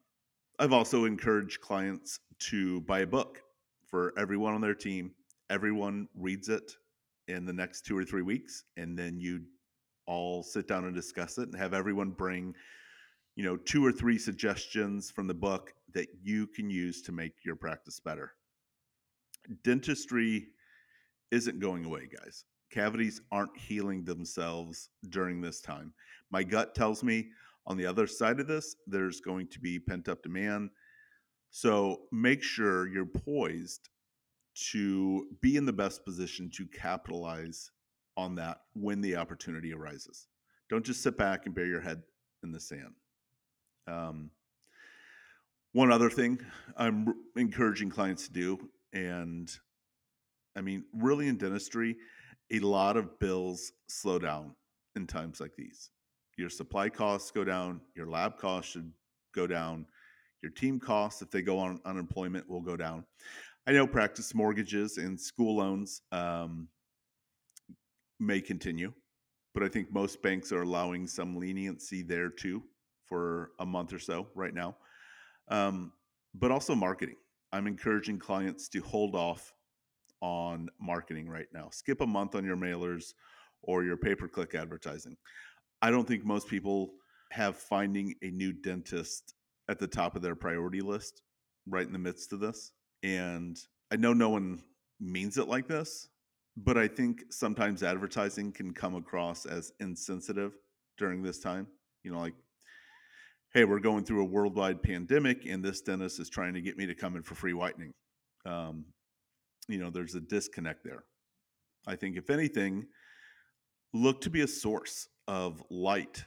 I've 0.60 0.74
also 0.74 1.04
encouraged 1.04 1.60
clients 1.60 2.20
to 2.50 2.80
buy 2.82 3.00
a 3.00 3.08
book 3.08 3.42
for 3.86 4.14
everyone 4.18 4.54
on 4.54 4.62
their 4.62 4.76
team. 4.76 5.12
Everyone 5.50 6.08
reads 6.16 6.48
it 6.48 6.78
in 7.28 7.46
the 7.46 7.54
next 7.54 7.86
two 7.86 7.98
or 7.98 8.04
three 8.04 8.22
weeks, 8.22 8.64
and 8.78 8.98
then 8.98 9.20
you 9.20 9.42
all 10.06 10.44
sit 10.44 10.68
down 10.68 10.86
and 10.86 10.94
discuss 10.94 11.38
it 11.38 11.50
and 11.50 11.56
have 11.56 11.74
everyone 11.74 12.12
bring 12.12 12.54
you 13.36 13.44
know 13.44 13.58
two 13.58 13.86
or 13.86 13.92
three 13.92 14.18
suggestions 14.18 15.10
from 15.10 15.28
the 15.28 15.34
book 15.34 15.74
that 15.94 16.08
you 16.22 16.48
can 16.48 16.70
use 16.70 17.02
to 17.02 17.12
make 17.12 17.34
your 17.46 17.56
practice 17.56 18.00
better. 18.00 18.34
Dentistry 19.64 20.48
isn't 21.32 21.60
going 21.60 21.86
away 21.86 22.08
guys. 22.08 22.46
Cavities 22.72 23.22
aren't 23.32 23.58
healing 23.58 24.04
themselves 24.04 24.90
during 25.10 25.42
this 25.42 25.62
time. 25.62 25.94
My 26.32 26.44
gut 26.44 26.76
tells 26.76 27.04
me 27.04 27.30
on 27.66 27.78
the 27.78 27.86
other 27.86 28.08
side 28.08 28.40
of 28.40 28.48
this 28.48 28.76
there's 28.88 29.22
going 29.22 29.48
to 29.48 29.60
be 29.60 29.80
pent 29.80 30.10
up 30.10 30.22
demand. 30.22 30.70
So 31.52 32.02
make 32.12 32.44
sure 32.44 32.88
you're 32.88 33.06
poised 33.06 33.90
to 34.56 35.28
be 35.42 35.58
in 35.58 35.66
the 35.66 35.74
best 35.74 36.06
position 36.06 36.50
to 36.52 36.66
capitalize 36.68 37.72
on 38.16 38.36
that 38.36 38.62
when 38.74 39.02
the 39.02 39.16
opportunity 39.16 39.74
arises. 39.74 40.28
Don't 40.70 40.86
just 40.86 41.02
sit 41.02 41.18
back 41.18 41.46
and 41.46 41.56
bury 41.56 41.70
your 41.70 41.82
head 41.82 42.02
in 42.44 42.52
the 42.52 42.60
sand. 42.60 42.94
Um, 43.88 44.30
one 45.74 45.92
other 45.92 46.10
thing 46.10 46.40
I'm 46.78 47.14
encouraging 47.36 47.90
clients 47.90 48.28
to 48.28 48.34
do, 48.34 48.70
and 48.94 49.52
I 50.56 50.62
mean, 50.62 50.86
really 50.94 51.28
in 51.28 51.38
dentistry, 51.38 51.98
a 52.52 52.60
lot 52.60 52.98
of 52.98 53.20
bills 53.20 53.72
slow 53.88 54.20
down 54.20 54.56
in 54.96 55.08
times 55.08 55.40
like 55.40 55.56
these. 55.58 55.90
Your 56.38 56.50
supply 56.50 56.90
costs 56.90 57.32
go 57.32 57.44
down, 57.44 57.82
your 57.96 58.08
lab 58.08 58.38
costs 58.38 58.72
should 58.72 58.92
go 59.34 59.48
down, 59.48 59.88
your 60.42 60.52
team 60.52 60.80
costs, 60.80 61.22
if 61.22 61.32
they 61.32 61.42
go 61.42 61.58
on 61.58 61.80
unemployment, 61.86 62.48
will 62.50 62.62
go 62.62 62.78
down. 62.78 63.06
I 63.66 63.72
know 63.72 63.88
practice 63.88 64.36
mortgages 64.36 64.98
and 64.98 65.20
school 65.20 65.58
loans 65.58 66.02
um, 66.12 66.68
may 68.20 68.42
continue, 68.42 68.92
but 69.54 69.64
I 69.64 69.70
think 69.70 69.94
most 69.94 70.22
banks 70.22 70.52
are 70.52 70.64
allowing 70.64 71.08
some 71.08 71.38
leniency 71.38 72.04
there 72.04 72.30
too 72.30 72.64
for 73.06 73.52
a 73.60 73.66
month 73.66 73.94
or 73.94 74.00
so 74.00 74.28
right 74.36 74.54
now. 74.54 74.76
Um, 75.48 75.94
but 76.36 76.52
also 76.52 76.76
marketing. 76.76 77.16
I'm 77.54 77.68
encouraging 77.68 78.20
clients 78.20 78.68
to 78.70 78.82
hold 78.82 79.16
off 79.16 79.54
on 80.22 80.68
marketing 80.82 81.30
right 81.30 81.48
now. 81.54 81.70
Skip 81.72 82.02
a 82.02 82.08
month 82.08 82.36
on 82.36 82.44
your 82.44 82.58
mailers 82.58 83.14
or 83.62 83.84
your 83.84 83.96
pay 83.98 84.16
per 84.16 84.28
click 84.28 84.56
advertising. 84.56 85.16
I 85.82 85.92
don't 85.92 86.08
think 86.08 86.26
most 86.26 86.48
people 86.48 86.94
have 87.32 87.56
finding 87.56 88.16
a 88.24 88.30
new 88.32 88.52
dentist 88.52 89.36
at 89.70 89.80
the 89.80 89.88
top 89.88 90.16
of 90.16 90.22
their 90.22 90.36
priority 90.36 90.82
list 90.82 91.22
right 91.68 91.86
in 91.86 91.94
the 91.94 92.00
midst 92.00 92.34
of 92.34 92.40
this. 92.40 92.72
And 93.04 93.60
I 93.92 93.98
know 93.98 94.14
no 94.14 94.30
one 94.30 94.64
means 95.00 95.38
it 95.38 95.48
like 95.48 95.68
this, 95.68 96.08
but 96.56 96.78
I 96.78 96.88
think 96.88 97.24
sometimes 97.30 97.84
advertising 97.84 98.52
can 98.52 98.74
come 98.74 98.96
across 98.96 99.46
as 99.46 99.74
insensitive 99.80 100.54
during 100.98 101.22
this 101.22 101.40
time. 101.40 101.68
You 102.04 102.12
know, 102.12 102.20
like, 102.20 102.34
hey, 103.54 103.66
we're 103.66 103.80
going 103.80 104.06
through 104.06 104.22
a 104.22 104.26
worldwide 104.26 104.82
pandemic, 104.82 105.46
and 105.46 105.64
this 105.64 105.82
dentist 105.82 106.20
is 106.20 106.30
trying 106.30 106.54
to 106.54 106.62
get 106.62 106.78
me 106.78 106.86
to 106.86 106.96
come 106.96 107.16
in 107.16 107.24
for 107.24 107.36
free 107.36 107.54
whitening. 107.54 107.92
Um, 108.46 108.86
you 109.68 109.78
know, 109.78 109.90
there's 109.90 110.16
a 110.16 110.20
disconnect 110.20 110.84
there. 110.84 111.04
I 111.86 111.96
think, 111.96 112.18
if 112.18 112.30
anything, 112.30 112.86
look 113.94 114.22
to 114.22 114.30
be 114.30 114.42
a 114.42 114.48
source 114.48 115.08
of 115.28 115.62
light 115.70 116.24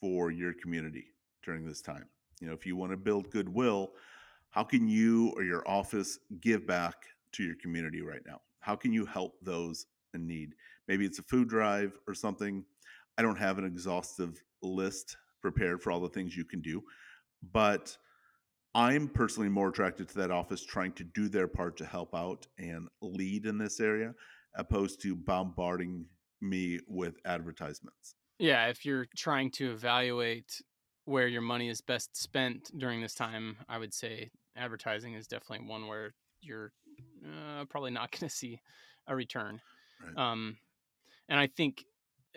for 0.00 0.30
your 0.30 0.52
community 0.54 1.06
during 1.44 1.66
this 1.66 1.80
time. 1.80 2.06
You 2.40 2.48
know, 2.48 2.54
if 2.54 2.66
you 2.66 2.76
want 2.76 2.92
to 2.92 2.96
build 2.96 3.30
goodwill, 3.30 3.92
how 4.50 4.64
can 4.64 4.88
you 4.88 5.32
or 5.36 5.42
your 5.42 5.62
office 5.68 6.18
give 6.40 6.66
back 6.66 6.94
to 7.32 7.44
your 7.44 7.54
community 7.60 8.02
right 8.02 8.22
now? 8.26 8.40
How 8.60 8.74
can 8.76 8.92
you 8.92 9.06
help 9.06 9.34
those 9.42 9.86
in 10.14 10.26
need? 10.26 10.54
Maybe 10.88 11.04
it's 11.06 11.18
a 11.18 11.22
food 11.22 11.48
drive 11.48 11.98
or 12.06 12.14
something. 12.14 12.64
I 13.16 13.22
don't 13.22 13.38
have 13.38 13.58
an 13.58 13.64
exhaustive 13.64 14.42
list 14.62 15.16
prepared 15.42 15.82
for 15.82 15.92
all 15.92 16.00
the 16.00 16.08
things 16.08 16.36
you 16.36 16.44
can 16.44 16.60
do, 16.60 16.82
but 17.52 17.96
I'm 18.74 19.08
personally 19.08 19.48
more 19.48 19.68
attracted 19.68 20.08
to 20.08 20.18
that 20.18 20.30
office 20.30 20.64
trying 20.64 20.92
to 20.92 21.04
do 21.04 21.28
their 21.28 21.48
part 21.48 21.76
to 21.78 21.86
help 21.86 22.14
out 22.14 22.46
and 22.58 22.88
lead 23.00 23.46
in 23.46 23.58
this 23.58 23.80
area, 23.80 24.14
opposed 24.56 25.00
to 25.02 25.14
bombarding 25.14 26.06
me 26.40 26.80
with 26.86 27.16
advertisements. 27.24 28.14
Yeah, 28.38 28.66
if 28.66 28.84
you're 28.84 29.06
trying 29.16 29.50
to 29.52 29.72
evaluate 29.72 30.62
where 31.08 31.26
your 31.26 31.40
money 31.40 31.70
is 31.70 31.80
best 31.80 32.16
spent 32.16 32.70
during 32.76 33.00
this 33.00 33.14
time, 33.14 33.56
I 33.68 33.78
would 33.78 33.94
say 33.94 34.30
advertising 34.56 35.14
is 35.14 35.26
definitely 35.26 35.66
one 35.66 35.86
where 35.86 36.12
you're 36.42 36.70
uh, 37.24 37.64
probably 37.64 37.90
not 37.90 38.10
going 38.12 38.28
to 38.28 38.34
see 38.34 38.60
a 39.06 39.16
return. 39.16 39.60
Right. 40.04 40.32
Um, 40.32 40.58
and 41.28 41.40
I 41.40 41.46
think 41.46 41.84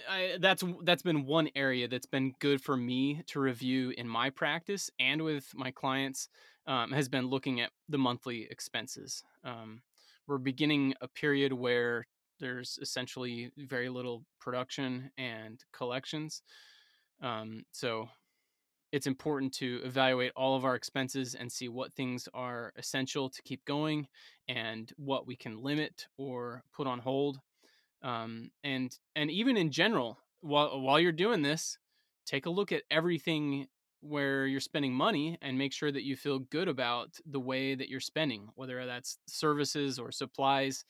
I, 0.10 0.38
that's 0.40 0.64
that's 0.84 1.04
been 1.04 1.26
one 1.26 1.50
area 1.54 1.88
that's 1.90 2.06
been 2.06 2.34
good 2.40 2.62
for 2.62 2.78
me 2.78 3.24
to 3.28 3.42
review 3.42 3.94
in 3.98 4.08
my 4.08 4.30
practice 4.30 4.90
and 5.00 5.22
with 5.22 5.52
my 5.54 5.72
clients 5.72 6.30
um, 6.66 6.92
has 6.92 7.10
been 7.10 7.28
looking 7.28 7.60
at 7.60 7.72
the 7.90 7.98
monthly 7.98 8.48
expenses. 8.50 9.22
Um, 9.44 9.82
we're 10.28 10.38
beginning 10.38 10.94
a 11.02 11.10
period 11.10 11.52
where 11.52 12.08
there's 12.40 12.80
essentially 12.82 13.52
very 13.58 13.90
little 13.90 14.24
production 14.40 15.12
and 15.18 15.62
collections. 15.74 16.42
Um, 17.22 17.64
so 17.72 18.08
it's 18.92 19.08
important 19.08 19.54
to 19.54 19.80
evaluate 19.84 20.34
all 20.36 20.56
of 20.56 20.66
our 20.66 20.76
expenses 20.76 21.36
and 21.36 21.52
see 21.52 21.70
what 21.70 21.94
things 21.94 22.28
are 22.34 22.74
essential 22.78 23.30
to 23.30 23.42
keep 23.44 23.64
going 23.66 24.08
and 24.48 24.92
what 24.98 25.26
we 25.26 25.36
can 25.36 25.62
limit 25.62 26.08
or 26.18 26.64
put 26.74 26.88
on 26.88 27.00
hold 27.00 27.40
um, 28.04 28.50
and 28.64 28.98
and 29.16 29.32
even 29.32 29.58
in 29.58 29.72
general 29.72 30.18
while 30.42 30.80
while 30.82 31.00
you're 31.00 31.12
doing 31.12 31.42
this 31.42 31.78
take 32.26 32.46
a 32.46 32.50
look 32.50 32.72
at 32.72 32.84
everything 32.92 33.68
where 34.02 34.48
you're 34.48 34.60
spending 34.60 34.94
money 34.94 35.38
and 35.44 35.58
make 35.58 35.72
sure 35.72 35.92
that 35.92 36.04
you 36.04 36.16
feel 36.16 36.40
good 36.40 36.68
about 36.68 37.10
the 37.26 37.40
way 37.40 37.76
that 37.76 37.90
you're 37.90 38.00
spending 38.00 38.48
whether 38.56 38.86
that's 38.86 39.18
services 39.28 40.00
or 40.00 40.12
supplies 40.12 40.84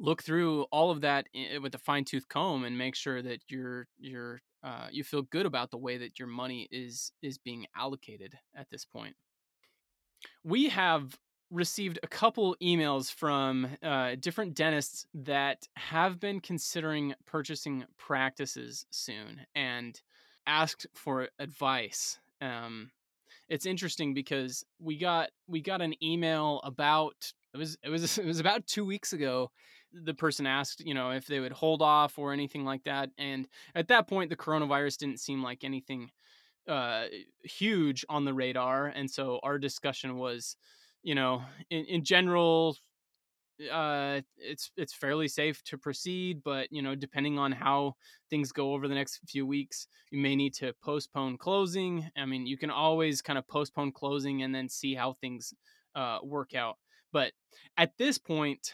look 0.00 0.22
through 0.22 0.62
all 0.72 0.90
of 0.90 1.02
that 1.02 1.26
with 1.62 1.74
a 1.74 1.78
fine-tooth 1.78 2.26
comb 2.28 2.64
and 2.64 2.76
make 2.76 2.96
sure 2.96 3.22
that 3.22 3.42
you're 3.48 3.86
you're 3.98 4.40
uh, 4.62 4.88
you 4.90 5.04
feel 5.04 5.22
good 5.22 5.46
about 5.46 5.70
the 5.70 5.78
way 5.78 5.96
that 5.98 6.18
your 6.18 6.28
money 6.28 6.66
is 6.72 7.12
is 7.22 7.38
being 7.38 7.66
allocated 7.76 8.34
at 8.56 8.68
this 8.70 8.84
point. 8.84 9.14
We 10.42 10.70
have 10.70 11.18
received 11.50 11.98
a 12.02 12.06
couple 12.06 12.56
emails 12.62 13.12
from 13.12 13.66
uh, 13.82 14.14
different 14.18 14.54
dentists 14.54 15.06
that 15.14 15.66
have 15.76 16.20
been 16.20 16.40
considering 16.40 17.14
purchasing 17.26 17.84
practices 17.96 18.86
soon 18.90 19.46
and 19.54 20.00
asked 20.46 20.86
for 20.94 21.28
advice. 21.38 22.18
Um, 22.40 22.90
it's 23.48 23.66
interesting 23.66 24.14
because 24.14 24.64
we 24.78 24.96
got 24.96 25.30
we 25.48 25.60
got 25.60 25.82
an 25.82 25.94
email 26.02 26.60
about 26.64 27.32
it 27.52 27.58
was 27.58 27.76
it 27.82 27.90
was 27.90 28.18
it 28.18 28.26
was 28.26 28.40
about 28.40 28.66
two 28.66 28.84
weeks 28.84 29.12
ago 29.12 29.50
the 29.92 30.14
person 30.14 30.46
asked, 30.46 30.84
you 30.84 30.94
know, 30.94 31.10
if 31.10 31.26
they 31.26 31.40
would 31.40 31.52
hold 31.52 31.82
off 31.82 32.18
or 32.18 32.32
anything 32.32 32.64
like 32.64 32.84
that. 32.84 33.10
And 33.18 33.48
at 33.74 33.88
that 33.88 34.08
point, 34.08 34.30
the 34.30 34.36
coronavirus 34.36 34.98
didn't 34.98 35.20
seem 35.20 35.42
like 35.42 35.64
anything 35.64 36.10
uh, 36.68 37.04
huge 37.42 38.04
on 38.08 38.24
the 38.24 38.34
radar. 38.34 38.86
And 38.86 39.10
so 39.10 39.40
our 39.42 39.58
discussion 39.58 40.16
was, 40.16 40.56
you 41.02 41.14
know, 41.14 41.42
in, 41.70 41.84
in 41.86 42.04
general, 42.04 42.76
uh, 43.70 44.20
it's 44.38 44.70
it's 44.76 44.94
fairly 44.94 45.28
safe 45.28 45.62
to 45.64 45.76
proceed, 45.76 46.42
but 46.42 46.68
you 46.70 46.80
know, 46.80 46.94
depending 46.94 47.38
on 47.38 47.52
how 47.52 47.94
things 48.30 48.52
go 48.52 48.72
over 48.72 48.88
the 48.88 48.94
next 48.94 49.20
few 49.26 49.46
weeks, 49.46 49.86
you 50.10 50.18
may 50.18 50.34
need 50.34 50.54
to 50.54 50.72
postpone 50.82 51.36
closing. 51.36 52.08
I 52.16 52.24
mean, 52.24 52.46
you 52.46 52.56
can 52.56 52.70
always 52.70 53.20
kind 53.20 53.38
of 53.38 53.46
postpone 53.48 53.92
closing 53.92 54.42
and 54.42 54.54
then 54.54 54.68
see 54.68 54.94
how 54.94 55.14
things 55.14 55.52
uh, 55.94 56.18
work 56.22 56.54
out. 56.54 56.76
But 57.12 57.32
at 57.76 57.98
this 57.98 58.16
point, 58.18 58.72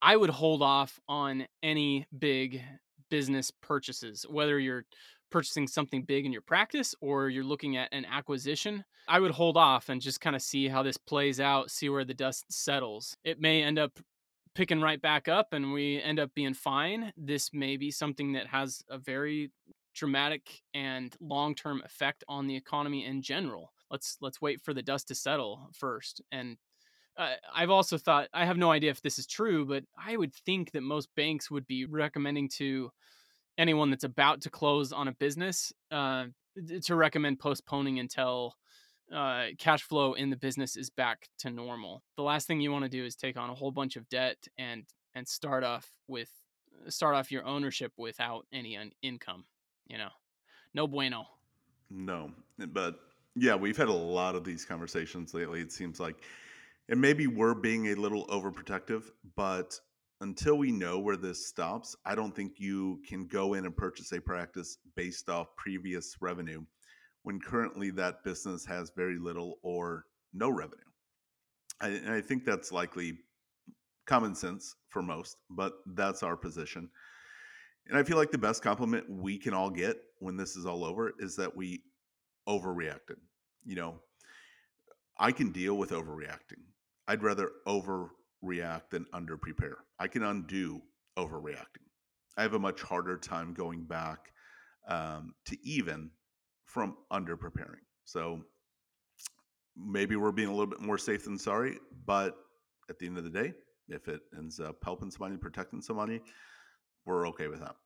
I 0.00 0.16
would 0.16 0.30
hold 0.30 0.62
off 0.62 1.00
on 1.08 1.46
any 1.62 2.06
big 2.16 2.62
business 3.10 3.50
purchases, 3.50 4.24
whether 4.28 4.58
you're 4.58 4.84
purchasing 5.30 5.66
something 5.66 6.02
big 6.02 6.24
in 6.24 6.32
your 6.32 6.42
practice 6.42 6.94
or 7.00 7.28
you're 7.28 7.44
looking 7.44 7.76
at 7.76 7.92
an 7.92 8.04
acquisition. 8.04 8.84
I 9.08 9.20
would 9.20 9.32
hold 9.32 9.56
off 9.56 9.88
and 9.88 10.00
just 10.00 10.20
kind 10.20 10.36
of 10.36 10.42
see 10.42 10.68
how 10.68 10.82
this 10.82 10.96
plays 10.96 11.40
out, 11.40 11.70
see 11.70 11.88
where 11.88 12.04
the 12.04 12.14
dust 12.14 12.46
settles. 12.50 13.16
It 13.24 13.40
may 13.40 13.62
end 13.62 13.78
up 13.78 13.98
picking 14.54 14.80
right 14.80 15.00
back 15.00 15.28
up 15.28 15.52
and 15.52 15.72
we 15.72 16.00
end 16.02 16.18
up 16.18 16.34
being 16.34 16.54
fine. 16.54 17.12
This 17.16 17.50
may 17.52 17.76
be 17.76 17.90
something 17.90 18.32
that 18.32 18.48
has 18.48 18.82
a 18.88 18.98
very 18.98 19.50
dramatic 19.94 20.62
and 20.74 21.14
long-term 21.20 21.82
effect 21.84 22.24
on 22.28 22.46
the 22.46 22.56
economy 22.56 23.04
in 23.04 23.22
general. 23.22 23.72
Let's 23.90 24.18
let's 24.20 24.40
wait 24.40 24.60
for 24.60 24.74
the 24.74 24.82
dust 24.82 25.08
to 25.08 25.14
settle 25.14 25.70
first 25.72 26.20
and 26.30 26.56
uh, 27.18 27.34
I've 27.52 27.70
also 27.70 27.98
thought 27.98 28.28
I 28.32 28.46
have 28.46 28.56
no 28.56 28.70
idea 28.70 28.90
if 28.90 29.02
this 29.02 29.18
is 29.18 29.26
true, 29.26 29.66
but 29.66 29.84
I 29.96 30.16
would 30.16 30.32
think 30.32 30.70
that 30.72 30.82
most 30.82 31.08
banks 31.16 31.50
would 31.50 31.66
be 31.66 31.84
recommending 31.84 32.48
to 32.56 32.90
anyone 33.58 33.90
that's 33.90 34.04
about 34.04 34.40
to 34.42 34.50
close 34.50 34.92
on 34.92 35.08
a 35.08 35.12
business 35.12 35.72
uh, 35.90 36.26
to 36.84 36.94
recommend 36.94 37.40
postponing 37.40 37.98
until 37.98 38.54
uh, 39.12 39.46
cash 39.58 39.82
flow 39.82 40.14
in 40.14 40.30
the 40.30 40.36
business 40.36 40.76
is 40.76 40.90
back 40.90 41.28
to 41.38 41.50
normal. 41.50 42.04
The 42.16 42.22
last 42.22 42.46
thing 42.46 42.60
you 42.60 42.70
want 42.70 42.84
to 42.84 42.88
do 42.88 43.04
is 43.04 43.16
take 43.16 43.36
on 43.36 43.50
a 43.50 43.54
whole 43.54 43.72
bunch 43.72 43.96
of 43.96 44.08
debt 44.08 44.36
and 44.56 44.84
and 45.14 45.26
start 45.26 45.64
off 45.64 45.90
with 46.06 46.30
start 46.88 47.16
off 47.16 47.32
your 47.32 47.44
ownership 47.44 47.92
without 47.96 48.46
any 48.52 48.76
un- 48.76 48.92
income. 49.02 49.44
You 49.88 49.98
know, 49.98 50.10
no 50.72 50.86
bueno. 50.86 51.24
No, 51.90 52.30
but 52.58 53.00
yeah, 53.34 53.54
we've 53.54 53.76
had 53.76 53.88
a 53.88 53.92
lot 53.92 54.34
of 54.34 54.44
these 54.44 54.64
conversations 54.64 55.34
lately. 55.34 55.60
It 55.60 55.72
seems 55.72 55.98
like 55.98 56.16
and 56.88 57.00
maybe 57.00 57.26
we're 57.26 57.54
being 57.54 57.88
a 57.88 57.94
little 57.94 58.26
overprotective, 58.26 59.04
but 59.36 59.78
until 60.20 60.56
we 60.56 60.72
know 60.72 60.98
where 60.98 61.16
this 61.16 61.46
stops, 61.46 61.94
I 62.04 62.14
don't 62.14 62.34
think 62.34 62.54
you 62.58 63.00
can 63.06 63.26
go 63.26 63.54
in 63.54 63.66
and 63.66 63.76
purchase 63.76 64.12
a 64.12 64.20
practice 64.20 64.78
based 64.96 65.28
off 65.28 65.54
previous 65.56 66.16
revenue 66.20 66.64
when 67.22 67.40
currently 67.40 67.90
that 67.90 68.24
business 68.24 68.64
has 68.66 68.90
very 68.96 69.18
little 69.18 69.58
or 69.62 70.06
no 70.32 70.48
revenue. 70.48 70.82
I, 71.80 71.88
and 71.88 72.10
I 72.10 72.20
think 72.20 72.44
that's 72.44 72.72
likely 72.72 73.18
common 74.06 74.34
sense 74.34 74.74
for 74.88 75.02
most, 75.02 75.36
but 75.50 75.74
that's 75.94 76.22
our 76.22 76.36
position. 76.36 76.88
And 77.86 77.96
I 77.96 78.02
feel 78.02 78.16
like 78.16 78.30
the 78.30 78.38
best 78.38 78.62
compliment 78.62 79.08
we 79.08 79.38
can 79.38 79.54
all 79.54 79.70
get 79.70 79.96
when 80.18 80.36
this 80.36 80.56
is 80.56 80.66
all 80.66 80.84
over 80.84 81.12
is 81.18 81.36
that 81.36 81.54
we 81.56 81.82
overreacted. 82.48 83.18
You 83.64 83.76
know, 83.76 84.00
I 85.18 85.32
can 85.32 85.52
deal 85.52 85.76
with 85.76 85.90
overreacting. 85.90 86.64
I'd 87.08 87.22
rather 87.22 87.50
overreact 87.66 88.90
than 88.90 89.06
underprepare. 89.14 89.76
I 89.98 90.06
can 90.06 90.22
undo 90.22 90.82
overreacting. 91.18 91.86
I 92.36 92.42
have 92.42 92.54
a 92.54 92.58
much 92.58 92.82
harder 92.82 93.16
time 93.16 93.54
going 93.54 93.84
back 93.84 94.32
um, 94.86 95.34
to 95.46 95.56
even 95.64 96.10
from 96.66 96.96
under 97.10 97.36
preparing. 97.36 97.80
So 98.04 98.44
maybe 99.74 100.16
we're 100.16 100.32
being 100.32 100.48
a 100.48 100.52
little 100.52 100.66
bit 100.66 100.80
more 100.80 100.98
safe 100.98 101.24
than 101.24 101.38
sorry, 101.38 101.78
but 102.04 102.36
at 102.90 102.98
the 102.98 103.06
end 103.06 103.16
of 103.18 103.24
the 103.24 103.30
day, 103.30 103.54
if 103.88 104.06
it 104.06 104.20
ends 104.36 104.60
up 104.60 104.76
helping 104.84 105.10
somebody, 105.10 105.36
protecting 105.38 105.80
somebody, 105.80 106.20
we're 107.06 107.26
okay 107.28 107.48
with 107.48 107.60
that. 107.60 107.76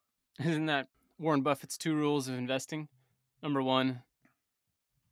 Isn't 0.40 0.66
that 0.66 0.88
Warren 1.18 1.42
Buffett's 1.42 1.78
two 1.78 1.94
rules 1.94 2.26
of 2.26 2.35
investing? 2.35 2.88
Number 3.42 3.62
one, 3.62 4.02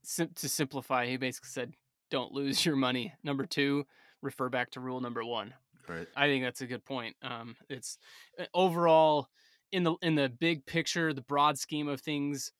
sim- 0.03 0.33
to 0.35 0.49
simplify, 0.49 1.07
he 1.07 1.16
basically 1.16 1.49
said, 1.49 1.75
don't 2.11 2.33
lose 2.33 2.64
your 2.64 2.77
money. 2.77 3.14
Number 3.23 3.46
two, 3.46 3.87
refer 4.23 4.49
back 4.49 4.70
to 4.73 4.81
rule 4.81 5.01
number 5.01 5.25
one. 5.25 5.55
Right. 5.88 6.07
I 6.16 6.27
think 6.27 6.44
that's 6.44 6.61
a 6.61 6.66
good 6.66 6.85
point. 6.85 7.16
Um, 7.23 7.57
it's 7.68 7.99
uh, 8.38 8.44
overall 8.55 9.29
in 9.73 9.85
the 9.85 9.94
in 10.03 10.14
the 10.14 10.29
big 10.29 10.66
picture, 10.66 11.12
the 11.12 11.23
broad 11.23 11.59
scheme 11.59 11.88
of 11.88 12.01
things 12.01 12.53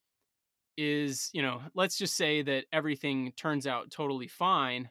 is, 0.77 1.29
you 1.33 1.41
know, 1.41 1.61
let's 1.75 1.97
just 1.97 2.15
say 2.15 2.41
that 2.41 2.65
everything 2.71 3.31
turns 3.37 3.67
out 3.67 3.91
totally 3.91 4.27
fine. 4.27 4.89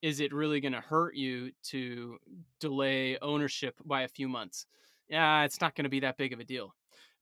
Is 0.00 0.20
it 0.20 0.32
really 0.32 0.60
going 0.60 0.72
to 0.72 0.80
hurt 0.80 1.14
you 1.14 1.52
to 1.64 2.18
delay 2.58 3.18
ownership 3.22 3.76
by 3.84 4.02
a 4.02 4.08
few 4.08 4.28
months? 4.28 4.66
Yeah, 5.08 5.44
it's 5.44 5.60
not 5.60 5.76
going 5.76 5.84
to 5.84 5.90
be 5.90 6.00
that 6.00 6.16
big 6.16 6.32
of 6.32 6.40
a 6.40 6.44
deal. 6.44 6.74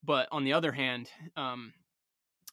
But 0.03 0.27
on 0.31 0.43
the 0.43 0.53
other 0.53 0.71
hand, 0.71 1.09
um, 1.35 1.73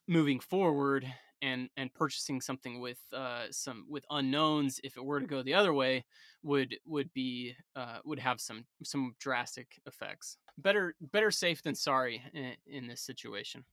moving 0.07 0.41
forward 0.41 1.07
and 1.43 1.69
and 1.77 1.93
purchasing 1.95 2.41
something 2.41 2.81
with 2.81 2.99
uh, 3.13 3.45
some 3.51 3.87
with 3.89 4.05
unknowns, 4.11 4.81
if 4.85 4.97
it 4.97 5.05
were 5.05 5.21
to 5.21 5.27
go 5.27 5.43
the 5.43 5.55
other 5.55 5.73
way, 5.73 6.05
would 6.43 6.77
would 6.87 7.13
be 7.13 7.55
uh, 7.77 7.99
would 8.05 8.19
have 8.19 8.41
some 8.41 8.65
some 8.83 9.15
drastic 9.19 9.81
effects. 9.87 10.37
Better 10.57 10.95
better 11.01 11.31
safe 11.31 11.63
than 11.63 11.75
sorry 11.75 12.23
in, 12.33 12.53
in 12.67 12.87
this 12.87 13.01
situation. 13.01 13.65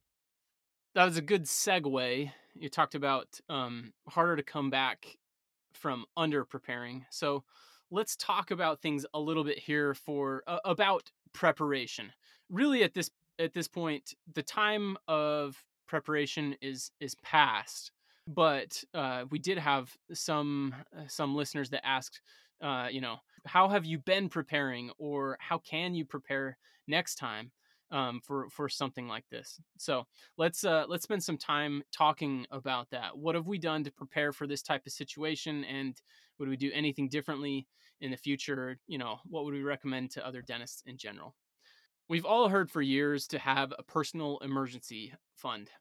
That 0.93 1.05
was 1.05 1.17
a 1.17 1.21
good 1.21 1.43
segue. 1.43 2.31
You 2.55 2.69
talked 2.69 2.95
about 2.95 3.39
um, 3.49 3.93
harder 4.07 4.37
to 4.37 4.43
come 4.43 4.69
back 4.69 5.17
from 5.73 6.05
under 6.15 6.45
preparing. 6.45 7.05
So 7.09 7.43
let's 7.91 8.15
talk 8.15 8.51
about 8.51 8.81
things 8.81 9.05
a 9.13 9.19
little 9.19 9.43
bit 9.43 9.59
here 9.59 9.93
for 9.93 10.43
uh, 10.47 10.59
about 10.63 11.11
preparation. 11.33 12.11
Really, 12.49 12.83
at 12.83 12.93
this 12.93 13.09
at 13.39 13.53
this 13.53 13.67
point, 13.67 14.13
the 14.33 14.43
time 14.43 14.97
of 15.07 15.61
preparation 15.87 16.55
is 16.61 16.91
is 16.99 17.15
past. 17.15 17.91
But 18.27 18.83
uh, 18.93 19.25
we 19.29 19.37
did 19.37 19.57
have 19.59 19.95
some 20.13 20.73
uh, 20.97 21.07
some 21.07 21.35
listeners 21.35 21.69
that 21.69 21.85
asked, 21.85 22.21
uh, 22.61 22.87
you 22.91 23.01
know, 23.01 23.17
how 23.45 23.69
have 23.69 23.85
you 23.85 23.99
been 23.99 24.29
preparing, 24.29 24.91
or 24.97 25.37
how 25.39 25.59
can 25.59 25.93
you 25.93 26.05
prepare 26.05 26.57
next 26.87 27.15
time 27.15 27.51
um, 27.91 28.19
for 28.23 28.49
for 28.49 28.67
something 28.67 29.07
like 29.07 29.25
this? 29.29 29.59
So 29.77 30.07
let's 30.37 30.63
uh, 30.63 30.85
let's 30.87 31.03
spend 31.03 31.23
some 31.23 31.37
time 31.37 31.83
talking 31.91 32.47
about 32.49 32.89
that. 32.89 33.15
What 33.15 33.35
have 33.35 33.45
we 33.45 33.59
done 33.59 33.83
to 33.83 33.91
prepare 33.91 34.31
for 34.31 34.47
this 34.47 34.63
type 34.63 34.87
of 34.87 34.91
situation, 34.91 35.63
and 35.65 35.95
would 36.39 36.49
we 36.49 36.57
do 36.57 36.71
anything 36.73 37.09
differently 37.09 37.67
in 38.01 38.09
the 38.09 38.17
future? 38.17 38.79
You 38.87 38.97
know, 38.97 39.19
what 39.25 39.45
would 39.45 39.53
we 39.53 39.61
recommend 39.61 40.11
to 40.11 40.25
other 40.25 40.41
dentists 40.41 40.81
in 40.87 40.97
general? 40.97 41.35
We've 42.07 42.25
all 42.25 42.49
heard 42.49 42.69
for 42.69 42.83
years 42.83 43.27
to 43.29 43.39
have 43.39 43.73
a 43.77 43.83
personal 43.83 44.37
emergency 44.39 45.13
fund. 45.35 45.71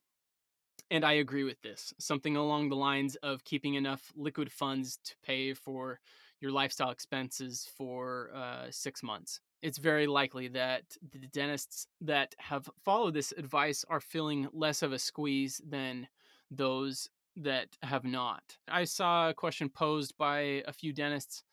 And 0.90 1.04
I 1.04 1.14
agree 1.14 1.44
with 1.44 1.60
this. 1.60 1.92
Something 1.98 2.36
along 2.36 2.68
the 2.68 2.76
lines 2.76 3.16
of 3.16 3.44
keeping 3.44 3.74
enough 3.74 4.10
liquid 4.16 4.50
funds 4.50 4.98
to 5.04 5.14
pay 5.22 5.52
for 5.52 6.00
your 6.40 6.50
lifestyle 6.50 6.90
expenses 6.90 7.68
for 7.76 8.30
uh, 8.34 8.66
six 8.70 9.02
months. 9.02 9.40
It's 9.60 9.78
very 9.78 10.06
likely 10.06 10.48
that 10.48 10.84
the 11.12 11.26
dentists 11.26 11.86
that 12.00 12.34
have 12.38 12.70
followed 12.84 13.14
this 13.14 13.32
advice 13.36 13.84
are 13.88 14.00
feeling 14.00 14.48
less 14.52 14.82
of 14.82 14.92
a 14.92 14.98
squeeze 14.98 15.60
than 15.66 16.08
those 16.50 17.08
that 17.36 17.68
have 17.82 18.04
not. 18.04 18.42
I 18.68 18.84
saw 18.84 19.30
a 19.30 19.34
question 19.34 19.68
posed 19.68 20.16
by 20.16 20.62
a 20.66 20.72
few 20.72 20.92
dentists 20.92 21.44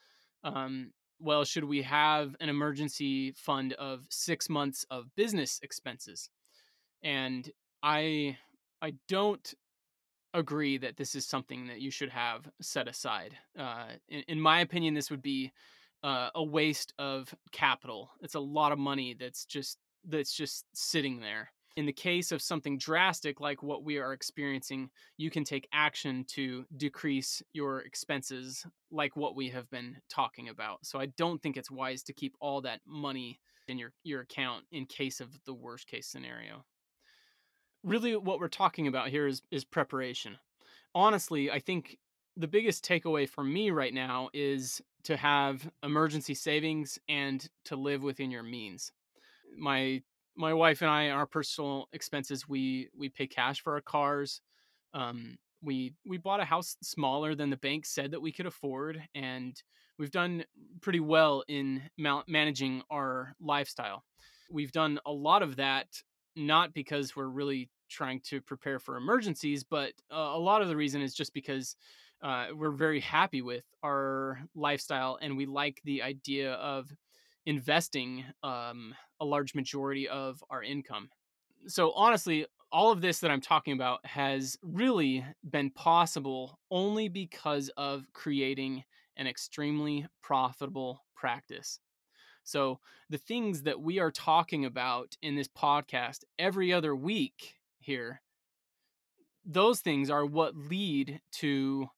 um, 0.43 0.91
well, 1.21 1.43
should 1.45 1.63
we 1.63 1.83
have 1.83 2.35
an 2.39 2.49
emergency 2.49 3.31
fund 3.31 3.73
of 3.73 4.05
six 4.09 4.49
months 4.49 4.85
of 4.89 5.15
business 5.15 5.59
expenses? 5.63 6.29
And 7.03 7.49
I 7.83 8.37
I 8.81 8.93
don't 9.07 9.53
agree 10.33 10.77
that 10.77 10.97
this 10.97 11.13
is 11.15 11.25
something 11.25 11.67
that 11.67 11.81
you 11.81 11.91
should 11.91 12.09
have 12.09 12.49
set 12.61 12.87
aside. 12.87 13.35
Uh, 13.57 13.85
in, 14.07 14.23
in 14.27 14.41
my 14.41 14.61
opinion, 14.61 14.93
this 14.93 15.11
would 15.11 15.21
be 15.21 15.51
uh, 16.03 16.29
a 16.33 16.43
waste 16.43 16.93
of 16.97 17.33
capital. 17.51 18.11
It's 18.21 18.35
a 18.35 18.39
lot 18.39 18.71
of 18.71 18.79
money 18.79 19.15
that's 19.19 19.45
just 19.45 19.77
that's 20.07 20.33
just 20.33 20.65
sitting 20.73 21.19
there 21.19 21.51
in 21.75 21.85
the 21.85 21.93
case 21.93 22.31
of 22.31 22.41
something 22.41 22.77
drastic 22.77 23.39
like 23.39 23.63
what 23.63 23.83
we 23.83 23.97
are 23.97 24.13
experiencing, 24.13 24.89
you 25.17 25.29
can 25.29 25.43
take 25.43 25.67
action 25.73 26.25
to 26.29 26.65
decrease 26.75 27.41
your 27.53 27.79
expenses, 27.79 28.65
like 28.91 29.15
what 29.15 29.35
we 29.35 29.49
have 29.49 29.69
been 29.69 29.97
talking 30.09 30.49
about. 30.49 30.85
So 30.85 30.99
I 30.99 31.07
don't 31.17 31.41
think 31.41 31.57
it's 31.57 31.71
wise 31.71 32.03
to 32.03 32.13
keep 32.13 32.35
all 32.39 32.61
that 32.61 32.81
money 32.85 33.39
in 33.67 33.77
your, 33.77 33.93
your 34.03 34.21
account 34.21 34.65
in 34.71 34.85
case 34.85 35.21
of 35.21 35.29
the 35.45 35.53
worst 35.53 35.87
case 35.87 36.07
scenario. 36.07 36.65
Really, 37.83 38.15
what 38.15 38.39
we're 38.39 38.47
talking 38.47 38.87
about 38.87 39.09
here 39.09 39.25
is, 39.25 39.41
is 39.49 39.63
preparation. 39.63 40.37
Honestly, 40.93 41.49
I 41.49 41.59
think 41.59 41.97
the 42.37 42.47
biggest 42.47 42.85
takeaway 42.85 43.27
for 43.27 43.43
me 43.43 43.71
right 43.71 43.93
now 43.93 44.29
is 44.33 44.81
to 45.03 45.17
have 45.17 45.69
emergency 45.83 46.33
savings 46.33 46.99
and 47.09 47.47
to 47.65 47.75
live 47.75 48.03
within 48.03 48.29
your 48.29 48.43
means. 48.43 48.91
My 49.57 50.01
my 50.35 50.53
wife 50.53 50.81
and 50.81 50.89
I, 50.89 51.09
our 51.09 51.25
personal 51.25 51.87
expenses, 51.93 52.47
we 52.47 52.89
we 52.95 53.09
pay 53.09 53.27
cash 53.27 53.61
for 53.61 53.73
our 53.73 53.81
cars. 53.81 54.41
Um, 54.93 55.37
we 55.61 55.93
we 56.05 56.17
bought 56.17 56.39
a 56.39 56.45
house 56.45 56.77
smaller 56.81 57.35
than 57.35 57.49
the 57.49 57.57
bank 57.57 57.85
said 57.85 58.11
that 58.11 58.21
we 58.21 58.31
could 58.31 58.45
afford, 58.45 59.01
and 59.13 59.61
we've 59.97 60.11
done 60.11 60.43
pretty 60.81 60.99
well 60.99 61.43
in 61.47 61.83
ma- 61.97 62.23
managing 62.27 62.81
our 62.89 63.35
lifestyle. 63.39 64.03
We've 64.49 64.71
done 64.71 64.99
a 65.05 65.11
lot 65.11 65.43
of 65.43 65.57
that 65.57 65.87
not 66.35 66.73
because 66.73 67.15
we're 67.15 67.27
really 67.27 67.69
trying 67.89 68.21
to 68.21 68.41
prepare 68.41 68.79
for 68.79 68.97
emergencies, 68.97 69.63
but 69.63 69.93
uh, 70.11 70.15
a 70.15 70.39
lot 70.39 70.61
of 70.61 70.69
the 70.69 70.75
reason 70.75 71.01
is 71.01 71.13
just 71.13 71.33
because 71.33 71.75
uh, 72.21 72.47
we're 72.55 72.71
very 72.71 72.99
happy 72.99 73.41
with 73.41 73.65
our 73.83 74.41
lifestyle 74.55 75.17
and 75.21 75.35
we 75.35 75.45
like 75.45 75.81
the 75.83 76.01
idea 76.01 76.53
of 76.53 76.89
investing 77.45 78.23
um, 78.43 78.93
a 79.19 79.25
large 79.25 79.55
majority 79.55 80.07
of 80.07 80.43
our 80.49 80.63
income. 80.63 81.09
So, 81.67 81.91
honestly, 81.93 82.45
all 82.71 82.91
of 82.91 83.01
this 83.01 83.19
that 83.19 83.31
I'm 83.31 83.41
talking 83.41 83.73
about 83.73 84.05
has 84.05 84.57
really 84.63 85.25
been 85.49 85.71
possible 85.71 86.59
only 86.69 87.09
because 87.09 87.69
of 87.77 88.05
creating 88.13 88.83
an 89.17 89.27
extremely 89.27 90.07
profitable 90.21 91.03
practice. 91.15 91.79
So, 92.43 92.79
the 93.09 93.17
things 93.17 93.63
that 93.63 93.81
we 93.81 93.99
are 93.99 94.11
talking 94.11 94.65
about 94.65 95.15
in 95.21 95.35
this 95.35 95.47
podcast 95.47 96.23
every 96.39 96.73
other 96.73 96.95
week 96.95 97.55
here, 97.79 98.21
those 99.45 99.79
things 99.81 100.09
are 100.09 100.25
what 100.25 100.55
lead 100.55 101.21
to 101.33 101.89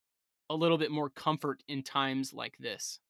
a 0.50 0.54
little 0.54 0.78
bit 0.78 0.90
more 0.90 1.08
comfort 1.08 1.62
in 1.68 1.82
times 1.82 2.32
like 2.34 2.56
this. 2.58 3.00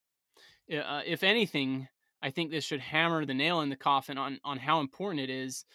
Uh, 0.72 1.02
if 1.04 1.22
anything, 1.22 1.88
I 2.24 2.30
think 2.30 2.50
this 2.50 2.64
should 2.64 2.80
hammer 2.80 3.26
the 3.26 3.34
nail 3.34 3.60
in 3.60 3.68
the 3.68 3.76
coffin 3.76 4.16
on 4.16 4.40
on 4.44 4.56
how 4.58 4.80
important 4.80 5.20
it 5.20 5.30
is 5.30 5.66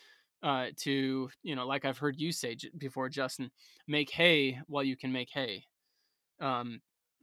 uh, 0.42 0.68
to 0.78 1.30
you 1.44 1.56
know, 1.56 1.68
like 1.68 1.86
I've 1.86 2.00
heard 2.00 2.20
you 2.20 2.32
say 2.32 2.56
j- 2.56 2.72
before, 2.76 3.08
Justin, 3.08 3.52
make 3.88 4.10
hay 4.10 4.60
while 4.66 4.84
you 4.84 4.98
can 4.98 5.12
make 5.12 5.30
hay. 5.32 5.64
Um, 6.42 6.82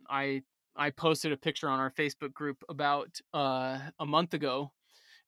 I 0.09 0.43
I 0.77 0.91
posted 0.91 1.33
a 1.33 1.37
picture 1.37 1.69
on 1.69 1.81
our 1.81 1.91
Facebook 1.91 2.33
group 2.35 2.63
about 2.69 3.09
uh, 3.35 3.81
a 3.99 4.07
month 4.07 4.33
ago. 4.33 4.71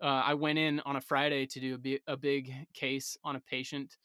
Uh, 0.01 0.23
I 0.25 0.35
went 0.35 0.61
in 0.61 0.79
on 0.87 0.95
a 0.95 1.01
Friday 1.01 1.45
to 1.47 1.59
do 1.59 1.75
a, 1.75 1.79
bi- 1.79 2.01
a 2.07 2.17
big 2.17 2.53
case 2.75 3.17
on 3.25 3.35
a 3.35 3.41
patient, 3.41 3.97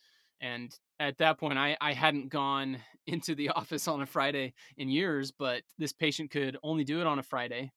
and 0.41 0.75
at 0.99 1.19
that 1.19 1.38
point, 1.39 1.60
I, 1.60 1.77
I 1.79 1.93
hadn't 1.93 2.29
gone 2.29 2.79
into 3.06 3.36
the 3.36 3.49
office 3.49 3.88
on 3.88 4.01
a 4.01 4.08
Friday 4.08 4.56
in 4.77 4.89
years, 4.89 5.32
but 5.32 5.62
this 5.77 5.93
patient 5.93 6.32
could 6.32 6.58
only 6.63 6.84
do 6.84 6.99
it 6.99 7.06
on 7.06 7.19
a 7.19 7.23
Friday 7.23 7.71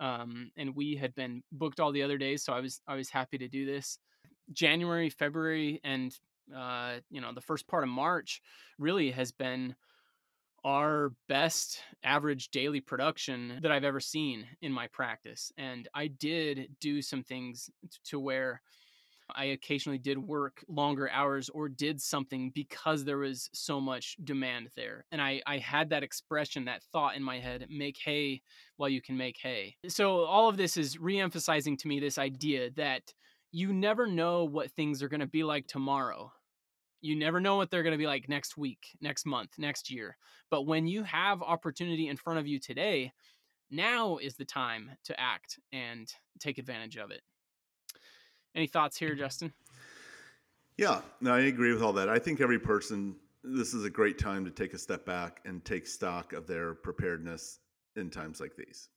um, 0.00 0.50
and 0.56 0.74
we 0.74 0.96
had 0.96 1.14
been 1.14 1.42
booked 1.52 1.78
all 1.78 1.92
the 1.92 2.02
other 2.02 2.18
days, 2.18 2.42
so 2.42 2.52
I 2.52 2.60
was 2.60 2.80
I 2.88 2.96
was 2.96 3.10
happy 3.10 3.38
to 3.38 3.48
do 3.48 3.66
this. 3.66 3.98
January, 4.52 5.10
February, 5.10 5.80
and 5.84 6.16
uh, 6.56 6.94
you 7.10 7.20
know 7.20 7.32
the 7.32 7.40
first 7.40 7.68
part 7.68 7.84
of 7.84 7.90
March 7.90 8.40
really 8.78 9.10
has 9.10 9.30
been 9.30 9.76
our 10.64 11.12
best 11.28 11.80
average 12.02 12.50
daily 12.50 12.80
production 12.80 13.58
that 13.62 13.72
I've 13.72 13.84
ever 13.84 14.00
seen 14.00 14.46
in 14.62 14.72
my 14.72 14.88
practice, 14.88 15.52
and 15.58 15.88
I 15.94 16.08
did 16.08 16.68
do 16.80 17.02
some 17.02 17.22
things 17.22 17.70
to 18.06 18.18
where 18.18 18.62
I 19.36 19.44
occasionally 19.46 19.98
did 19.98 20.18
work 20.18 20.64
longer 20.68 21.10
hours 21.10 21.48
or 21.48 21.68
did 21.68 22.00
something 22.00 22.50
because 22.54 23.04
there 23.04 23.18
was 23.18 23.48
so 23.52 23.80
much 23.80 24.16
demand 24.22 24.70
there. 24.76 25.04
And 25.12 25.20
I, 25.20 25.42
I 25.46 25.58
had 25.58 25.90
that 25.90 26.02
expression, 26.02 26.64
that 26.66 26.82
thought 26.92 27.16
in 27.16 27.22
my 27.22 27.38
head 27.38 27.66
make 27.70 27.98
hay 28.04 28.42
while 28.76 28.88
you 28.88 29.02
can 29.02 29.16
make 29.16 29.38
hay. 29.42 29.76
So 29.88 30.24
all 30.24 30.48
of 30.48 30.56
this 30.56 30.76
is 30.76 30.98
re 30.98 31.18
emphasizing 31.20 31.76
to 31.78 31.88
me 31.88 32.00
this 32.00 32.18
idea 32.18 32.70
that 32.76 33.14
you 33.52 33.72
never 33.72 34.06
know 34.06 34.44
what 34.44 34.70
things 34.70 35.02
are 35.02 35.08
going 35.08 35.20
to 35.20 35.26
be 35.26 35.42
like 35.42 35.66
tomorrow. 35.66 36.32
you 37.00 37.16
never 37.16 37.40
know 37.40 37.56
what 37.56 37.70
they're 37.70 37.82
going 37.82 37.94
to 37.94 37.98
be 37.98 38.06
like 38.06 38.28
next 38.28 38.56
week, 38.56 38.96
next 39.00 39.26
month, 39.26 39.50
next 39.58 39.90
year. 39.90 40.16
But 40.50 40.66
when 40.66 40.86
you 40.86 41.02
have 41.04 41.42
opportunity 41.42 42.08
in 42.08 42.16
front 42.16 42.38
of 42.38 42.46
you 42.46 42.58
today, 42.58 43.12
now 43.70 44.18
is 44.18 44.36
the 44.36 44.44
time 44.44 44.90
to 45.04 45.18
act 45.18 45.58
and 45.72 46.12
take 46.38 46.58
advantage 46.58 46.96
of 46.96 47.10
it. 47.10 47.22
Any 48.54 48.66
thoughts 48.66 48.96
here, 48.96 49.14
Justin? 49.14 49.52
Yeah, 50.76 51.02
no, 51.20 51.34
I 51.34 51.40
agree 51.40 51.72
with 51.72 51.82
all 51.82 51.92
that. 51.94 52.08
I 52.08 52.18
think 52.18 52.40
every 52.40 52.58
person, 52.58 53.16
this 53.44 53.74
is 53.74 53.84
a 53.84 53.90
great 53.90 54.18
time 54.18 54.44
to 54.44 54.50
take 54.50 54.74
a 54.74 54.78
step 54.78 55.04
back 55.04 55.40
and 55.44 55.64
take 55.64 55.86
stock 55.86 56.32
of 56.32 56.46
their 56.46 56.74
preparedness 56.74 57.60
in 57.96 58.10
times 58.10 58.40
like 58.40 58.56
these. 58.56 58.88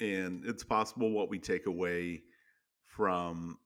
And 0.00 0.44
it's 0.44 0.64
possible 0.64 1.10
what 1.10 1.28
we 1.28 1.38
take 1.38 1.66
away 1.66 2.22
from 2.84 3.58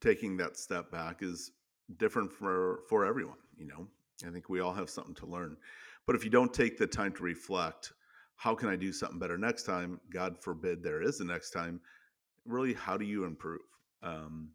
taking 0.00 0.36
that 0.38 0.56
step 0.56 0.90
back 0.90 1.22
is 1.22 1.52
different 1.98 2.32
for 2.32 2.80
for 2.88 3.04
everyone, 3.04 3.38
you 3.56 3.66
know. 3.66 3.86
I 4.26 4.30
think 4.30 4.48
we 4.48 4.60
all 4.60 4.72
have 4.72 4.88
something 4.88 5.14
to 5.16 5.26
learn. 5.26 5.56
But 6.06 6.16
if 6.16 6.24
you 6.24 6.30
don't 6.30 6.52
take 6.52 6.78
the 6.78 6.86
time 6.86 7.12
to 7.12 7.22
reflect, 7.22 7.92
how 8.36 8.54
can 8.54 8.68
I 8.68 8.76
do 8.76 8.92
something 8.92 9.18
better 9.18 9.38
next 9.38 9.64
time? 9.64 10.00
God 10.10 10.38
forbid 10.40 10.82
there 10.82 11.02
is 11.02 11.20
a 11.20 11.24
next 11.24 11.50
time. 11.50 11.80
Really, 12.44 12.74
how 12.74 12.96
do 12.96 13.04
you 13.04 13.24
improve? 13.24 13.60
Um, 14.02 14.50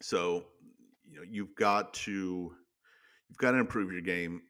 so, 0.00 0.44
you 1.08 1.16
know, 1.16 1.24
you've 1.28 1.54
got 1.54 1.94
to 1.94 2.52
you've 3.28 3.38
got 3.38 3.52
to 3.52 3.58
improve 3.58 3.92
your 3.92 4.02
game 4.02 4.42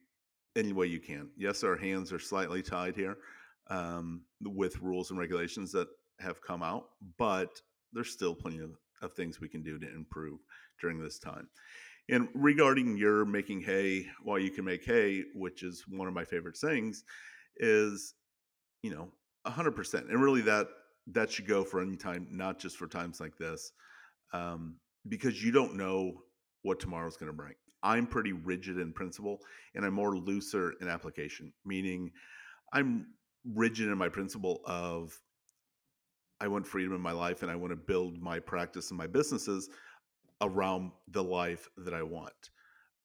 any 0.56 0.72
way 0.72 0.86
you 0.86 1.00
can. 1.00 1.28
Yes, 1.36 1.64
our 1.64 1.76
hands 1.76 2.12
are 2.12 2.18
slightly 2.18 2.62
tied 2.62 2.96
here 2.96 3.18
um, 3.68 4.22
with 4.42 4.80
rules 4.80 5.10
and 5.10 5.18
regulations 5.18 5.72
that 5.72 5.88
have 6.20 6.40
come 6.40 6.62
out, 6.62 6.88
but 7.18 7.60
there's 7.92 8.10
still 8.10 8.34
plenty 8.34 8.58
of, 8.60 8.70
of 9.02 9.12
things 9.12 9.40
we 9.40 9.48
can 9.48 9.62
do 9.62 9.78
to 9.78 9.94
improve 9.94 10.40
during 10.80 10.98
this 10.98 11.18
time. 11.18 11.48
And 12.08 12.28
regarding 12.34 12.96
your 12.96 13.24
making 13.24 13.62
hay 13.62 14.06
while 14.22 14.38
you 14.38 14.50
can 14.50 14.64
make 14.64 14.84
hay, 14.84 15.24
which 15.34 15.62
is 15.62 15.84
one 15.88 16.08
of 16.08 16.14
my 16.14 16.24
favorite 16.24 16.56
sayings, 16.56 17.04
is 17.58 18.14
you 18.82 18.90
know, 18.90 19.08
hundred 19.44 19.72
percent. 19.72 20.06
And 20.10 20.22
really 20.22 20.42
that 20.42 20.68
that 21.08 21.30
should 21.30 21.46
go 21.46 21.64
for 21.64 21.80
any 21.80 21.96
time, 21.96 22.28
not 22.30 22.58
just 22.58 22.76
for 22.76 22.86
times 22.86 23.20
like 23.20 23.36
this. 23.36 23.72
Um, 24.32 24.76
because 25.08 25.42
you 25.42 25.52
don't 25.52 25.76
know 25.76 26.22
what 26.62 26.80
tomorrow's 26.80 27.16
going 27.16 27.30
to 27.30 27.36
bring. 27.36 27.54
I'm 27.82 28.06
pretty 28.06 28.32
rigid 28.32 28.78
in 28.78 28.92
principle 28.92 29.38
and 29.74 29.84
I'm 29.84 29.94
more 29.94 30.16
looser 30.16 30.74
in 30.80 30.88
application, 30.88 31.52
meaning 31.64 32.10
I'm 32.72 33.06
rigid 33.54 33.88
in 33.88 33.96
my 33.96 34.08
principle 34.08 34.60
of 34.64 35.16
I 36.40 36.48
want 36.48 36.66
freedom 36.66 36.94
in 36.94 37.00
my 37.00 37.12
life 37.12 37.42
and 37.42 37.50
I 37.50 37.56
want 37.56 37.70
to 37.70 37.76
build 37.76 38.20
my 38.20 38.40
practice 38.40 38.90
and 38.90 38.98
my 38.98 39.06
businesses 39.06 39.70
around 40.40 40.90
the 41.08 41.22
life 41.22 41.68
that 41.78 41.94
I 41.94 42.02
want. 42.02 42.50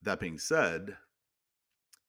That 0.02 0.20
being 0.20 0.40
said, 0.40 0.98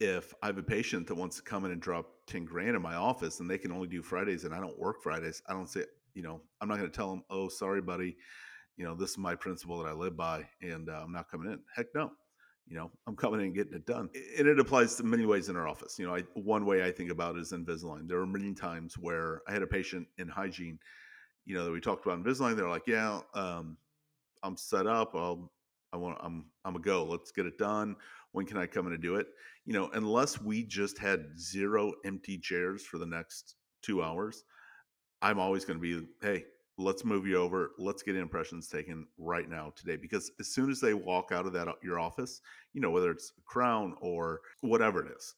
if 0.00 0.34
I 0.42 0.46
have 0.46 0.58
a 0.58 0.62
patient 0.62 1.06
that 1.06 1.14
wants 1.14 1.36
to 1.36 1.42
come 1.42 1.64
in 1.64 1.70
and 1.70 1.80
drop 1.80 2.06
10 2.26 2.44
grand 2.44 2.74
in 2.74 2.82
my 2.82 2.94
office 2.94 3.38
and 3.38 3.48
they 3.48 3.58
can 3.58 3.70
only 3.70 3.86
do 3.86 4.02
Fridays 4.02 4.44
and 4.44 4.54
I 4.54 4.58
don't 4.58 4.78
work 4.78 5.02
Fridays, 5.02 5.42
I 5.46 5.52
don't 5.52 5.68
say, 5.68 5.84
you 6.14 6.22
know, 6.22 6.40
I'm 6.60 6.68
not 6.68 6.78
going 6.78 6.90
to 6.90 6.96
tell 6.96 7.10
them, 7.10 7.22
oh, 7.30 7.48
sorry, 7.48 7.80
buddy. 7.80 8.16
You 8.76 8.84
know, 8.84 8.94
this 8.94 9.10
is 9.10 9.18
my 9.18 9.34
principle 9.34 9.78
that 9.82 9.88
I 9.88 9.92
live 9.92 10.16
by 10.16 10.46
and 10.60 10.88
uh, 10.88 11.00
I'm 11.04 11.12
not 11.12 11.30
coming 11.30 11.52
in. 11.52 11.60
Heck 11.74 11.86
no. 11.94 12.12
You 12.68 12.76
know, 12.76 12.90
I'm 13.06 13.16
coming 13.16 13.40
in 13.40 13.46
and 13.46 13.54
getting 13.54 13.74
it 13.74 13.86
done. 13.86 14.08
And 14.38 14.46
it 14.46 14.58
applies 14.58 14.94
to 14.96 15.02
many 15.02 15.26
ways 15.26 15.48
in 15.48 15.56
our 15.56 15.68
office. 15.68 15.98
You 15.98 16.06
know, 16.06 16.14
I, 16.14 16.22
one 16.34 16.64
way 16.64 16.84
I 16.84 16.92
think 16.92 17.10
about 17.10 17.36
is 17.36 17.52
Invisalign. 17.52 18.08
There 18.08 18.20
are 18.20 18.26
many 18.26 18.54
times 18.54 18.96
where 18.96 19.42
I 19.48 19.52
had 19.52 19.62
a 19.62 19.66
patient 19.66 20.06
in 20.16 20.28
hygiene, 20.28 20.78
you 21.44 21.54
know, 21.54 21.64
that 21.64 21.72
we 21.72 21.80
talked 21.80 22.06
about 22.06 22.22
Invisalign. 22.22 22.56
They're 22.56 22.68
like, 22.68 22.86
yeah, 22.86 23.20
um, 23.34 23.76
I'm 24.42 24.56
set 24.56 24.86
up. 24.86 25.14
I'll, 25.14 25.52
I 25.92 25.96
want, 25.96 26.18
I'm, 26.22 26.46
I'm 26.64 26.76
a 26.76 26.80
go. 26.80 27.04
Let's 27.04 27.32
get 27.32 27.46
it 27.46 27.58
done. 27.58 27.96
When 28.30 28.46
can 28.46 28.56
I 28.56 28.66
come 28.66 28.86
in 28.86 28.94
and 28.94 29.02
do 29.02 29.16
it? 29.16 29.26
You 29.66 29.74
know, 29.74 29.90
unless 29.92 30.40
we 30.40 30.62
just 30.64 30.98
had 30.98 31.38
zero 31.38 31.92
empty 32.04 32.38
chairs 32.38 32.82
for 32.84 32.96
the 32.98 33.06
next 33.06 33.56
two 33.82 34.02
hours, 34.02 34.44
I'm 35.20 35.38
always 35.38 35.64
going 35.64 35.78
to 35.78 35.82
be, 35.82 36.06
hey, 36.22 36.44
let's 36.78 37.04
move 37.04 37.26
you 37.26 37.36
over. 37.36 37.72
Let's 37.78 38.02
get 38.02 38.16
impressions 38.16 38.68
taken 38.68 39.06
right 39.18 39.48
now 39.48 39.72
today. 39.76 39.96
Because 39.96 40.30
as 40.40 40.48
soon 40.48 40.70
as 40.70 40.80
they 40.80 40.94
walk 40.94 41.30
out 41.32 41.46
of 41.46 41.52
that 41.52 41.68
uh, 41.68 41.74
your 41.82 41.98
office, 41.98 42.40
you 42.72 42.80
know, 42.80 42.90
whether 42.90 43.10
it's 43.10 43.32
crown 43.44 43.94
or 44.00 44.40
whatever 44.60 45.04
it 45.04 45.12
is, 45.16 45.34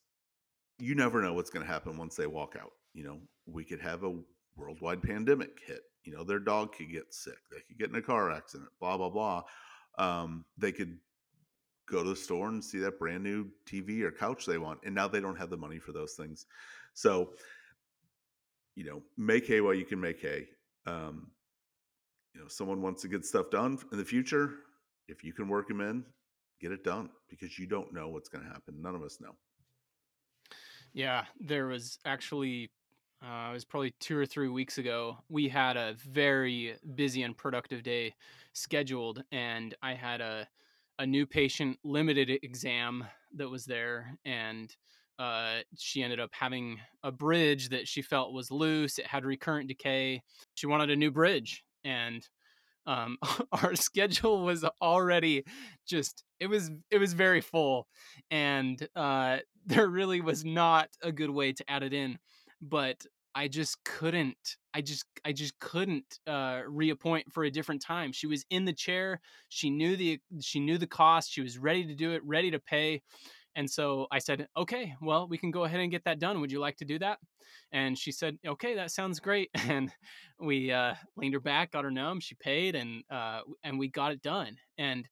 you 0.78 0.94
never 0.94 1.22
know 1.22 1.34
what's 1.34 1.50
going 1.50 1.64
to 1.64 1.72
happen 1.72 1.96
once 1.96 2.16
they 2.16 2.26
walk 2.26 2.56
out. 2.60 2.72
You 2.94 3.04
know, 3.04 3.18
we 3.46 3.64
could 3.64 3.80
have 3.80 4.04
a 4.04 4.16
worldwide 4.56 5.02
pandemic 5.02 5.60
hit. 5.66 5.82
You 6.04 6.14
know, 6.14 6.24
their 6.24 6.38
dog 6.38 6.74
could 6.74 6.90
get 6.90 7.12
sick. 7.12 7.38
They 7.50 7.60
could 7.66 7.78
get 7.78 7.90
in 7.90 7.96
a 7.96 8.02
car 8.02 8.30
accident. 8.30 8.70
Blah 8.80 8.96
blah 8.96 9.10
blah. 9.10 9.42
Um, 9.98 10.44
they 10.58 10.72
could 10.72 10.98
go 11.86 12.02
to 12.02 12.10
the 12.10 12.16
store 12.16 12.48
and 12.48 12.64
see 12.64 12.78
that 12.78 12.98
brand 12.98 13.22
new 13.22 13.46
TV 13.66 14.02
or 14.02 14.10
couch 14.10 14.46
they 14.46 14.58
want, 14.58 14.80
and 14.84 14.94
now 14.94 15.08
they 15.08 15.20
don't 15.20 15.38
have 15.38 15.50
the 15.50 15.56
money 15.56 15.78
for 15.78 15.92
those 15.92 16.14
things. 16.14 16.46
So, 16.94 17.32
you 18.74 18.84
know, 18.84 19.02
make 19.16 19.46
hay 19.46 19.60
while 19.60 19.74
you 19.74 19.84
can 19.84 20.00
make 20.00 20.20
hay. 20.20 20.48
Um, 20.86 21.30
you 22.34 22.40
know, 22.40 22.48
someone 22.48 22.82
wants 22.82 23.02
to 23.02 23.08
get 23.08 23.24
stuff 23.24 23.50
done 23.50 23.78
in 23.92 23.98
the 23.98 24.04
future. 24.04 24.54
If 25.08 25.22
you 25.22 25.32
can 25.32 25.48
work 25.48 25.68
them 25.68 25.80
in, 25.80 26.04
get 26.60 26.72
it 26.72 26.82
done 26.84 27.10
because 27.28 27.58
you 27.58 27.66
don't 27.66 27.92
know 27.92 28.08
what's 28.08 28.28
going 28.28 28.44
to 28.44 28.50
happen. 28.50 28.80
None 28.80 28.94
of 28.94 29.02
us 29.02 29.18
know. 29.20 29.34
Yeah, 30.92 31.24
there 31.40 31.66
was 31.66 31.98
actually 32.04 32.70
uh, 33.22 33.50
it 33.50 33.52
was 33.54 33.64
probably 33.64 33.94
two 34.00 34.16
or 34.16 34.26
three 34.26 34.48
weeks 34.48 34.78
ago. 34.78 35.16
We 35.28 35.48
had 35.48 35.76
a 35.76 35.94
very 36.10 36.74
busy 36.94 37.22
and 37.22 37.36
productive 37.36 37.82
day 37.82 38.14
scheduled, 38.52 39.22
and 39.32 39.74
I 39.82 39.94
had 39.94 40.20
a 40.20 40.46
a 41.00 41.06
new 41.06 41.26
patient 41.26 41.76
limited 41.82 42.30
exam 42.42 43.04
that 43.34 43.48
was 43.48 43.64
there, 43.64 44.16
and 44.24 44.74
uh, 45.18 45.58
she 45.78 46.02
ended 46.02 46.20
up 46.20 46.30
having 46.32 46.78
a 47.02 47.12
bridge 47.12 47.68
that 47.70 47.86
she 47.86 48.02
felt 48.02 48.32
was 48.32 48.50
loose. 48.50 48.98
It 48.98 49.06
had 49.06 49.24
recurrent 49.24 49.68
decay. 49.68 50.22
She 50.54 50.66
wanted 50.66 50.90
a 50.90 50.96
new 50.96 51.10
bridge, 51.10 51.62
and 51.84 52.26
um, 52.86 53.18
our 53.52 53.74
schedule 53.74 54.44
was 54.44 54.64
already 54.82 55.44
just 55.86 56.24
it 56.40 56.48
was 56.48 56.70
it 56.90 56.98
was 56.98 57.12
very 57.12 57.40
full, 57.40 57.86
and 58.30 58.86
uh, 58.96 59.38
there 59.66 59.88
really 59.88 60.20
was 60.20 60.44
not 60.44 60.88
a 61.02 61.12
good 61.12 61.30
way 61.30 61.52
to 61.52 61.70
add 61.70 61.82
it 61.82 61.92
in. 61.92 62.18
But 62.60 63.04
I 63.34 63.48
just 63.48 63.82
couldn't. 63.84 64.56
I 64.72 64.80
just 64.80 65.04
I 65.24 65.32
just 65.32 65.58
couldn't 65.58 66.18
uh, 66.26 66.62
reappoint 66.66 67.32
for 67.32 67.44
a 67.44 67.50
different 67.50 67.82
time. 67.82 68.12
She 68.12 68.26
was 68.26 68.44
in 68.50 68.64
the 68.64 68.72
chair. 68.72 69.20
She 69.48 69.70
knew 69.70 69.96
the 69.96 70.20
she 70.40 70.60
knew 70.60 70.78
the 70.78 70.86
cost. 70.86 71.32
She 71.32 71.40
was 71.40 71.58
ready 71.58 71.86
to 71.86 71.94
do 71.94 72.12
it, 72.12 72.22
ready 72.24 72.50
to 72.50 72.58
pay. 72.58 73.02
And 73.56 73.70
so 73.70 74.06
I 74.10 74.18
said, 74.18 74.48
"Okay, 74.56 74.94
well, 75.00 75.28
we 75.28 75.38
can 75.38 75.50
go 75.50 75.64
ahead 75.64 75.80
and 75.80 75.90
get 75.90 76.04
that 76.04 76.18
done. 76.18 76.40
Would 76.40 76.52
you 76.52 76.60
like 76.60 76.76
to 76.78 76.84
do 76.84 76.98
that?" 77.00 77.18
And 77.72 77.98
she 77.98 78.12
said, 78.12 78.38
"Okay, 78.46 78.74
that 78.74 78.90
sounds 78.90 79.20
great." 79.20 79.50
And 79.68 79.90
we 80.40 80.72
uh, 80.72 80.94
leaned 81.16 81.34
her 81.34 81.40
back, 81.40 81.72
got 81.72 81.84
her 81.84 81.90
numb. 81.90 82.20
She 82.20 82.34
paid, 82.34 82.74
and 82.74 83.04
uh, 83.10 83.42
and 83.62 83.78
we 83.78 83.88
got 83.88 84.12
it 84.12 84.22
done. 84.22 84.56
And 84.78 85.08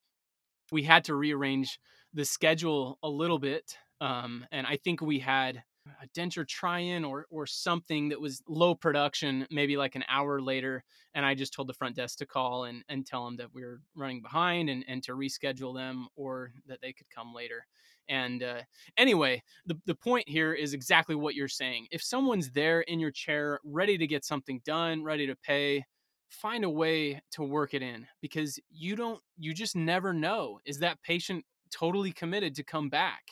we 0.71 0.83
had 0.83 1.05
to 1.05 1.15
rearrange 1.15 1.79
the 2.15 2.25
schedule 2.25 2.99
a 3.03 3.09
little 3.09 3.39
bit. 3.39 3.77
Um, 4.01 4.47
and 4.53 4.67
I 4.67 4.77
think 4.77 5.01
we 5.01 5.19
had 5.21 5.63
a 6.03 6.07
denture 6.17 6.47
try-in 6.47 7.05
or 7.05 7.27
or 7.31 7.47
something 7.47 8.09
that 8.09 8.21
was 8.21 8.43
low 8.47 8.75
production 8.75 9.47
maybe 9.51 9.77
like 9.77 9.97
an 9.97 10.05
hour 10.09 10.41
later 10.41 10.85
and 11.15 11.27
i 11.27 11.35
just 11.35 11.53
told 11.53 11.69
the 11.69 11.75
front 11.75 11.97
desk 11.97 12.19
to 12.19 12.25
call 12.25 12.65
and 12.65 12.85
and 12.89 13.05
tell 13.05 13.25
them 13.25 13.37
that 13.37 13.53
we 13.53 13.65
are 13.65 13.81
running 13.97 14.23
behind 14.23 14.71
and 14.71 14.85
and 14.87 15.03
to 15.03 15.13
reschedule 15.13 15.75
them 15.75 16.07
or 16.15 16.53
that 16.67 16.81
they 16.81 16.93
could 16.93 17.11
come 17.11 17.35
later 17.35 17.67
and 18.09 18.43
uh, 18.43 18.61
anyway 18.97 19.43
the, 19.67 19.77
the 19.87 19.95
point 19.95 20.29
here 20.29 20.53
is 20.53 20.75
exactly 20.75 21.15
what 21.15 21.35
you're 21.35 21.49
saying. 21.49 21.87
If 21.91 22.03
someone's 22.03 22.51
there 22.51 22.81
in 22.83 23.01
your 23.01 23.11
chair 23.11 23.61
ready 23.65 23.99
to 23.99 24.07
get 24.07 24.25
something 24.25 24.61
done 24.65 25.03
ready 25.03 25.27
to 25.27 25.37
pay 25.37 25.85
find 26.33 26.65
a 26.65 26.71
way 26.71 27.21
to 27.33 27.43
work 27.43 27.75
it 27.75 27.83
in 27.83 28.07
because 28.21 28.59
you 28.71 28.97
don't 28.97 29.21
you 29.39 29.53
just 29.55 29.77
never 29.77 30.13
know. 30.13 30.59
Is 30.65 30.79
that 30.79 31.03
patient 31.03 31.45
totally 31.71 32.13
committed 32.13 32.55
to 32.57 32.65
come 32.65 32.89
back? 32.89 33.23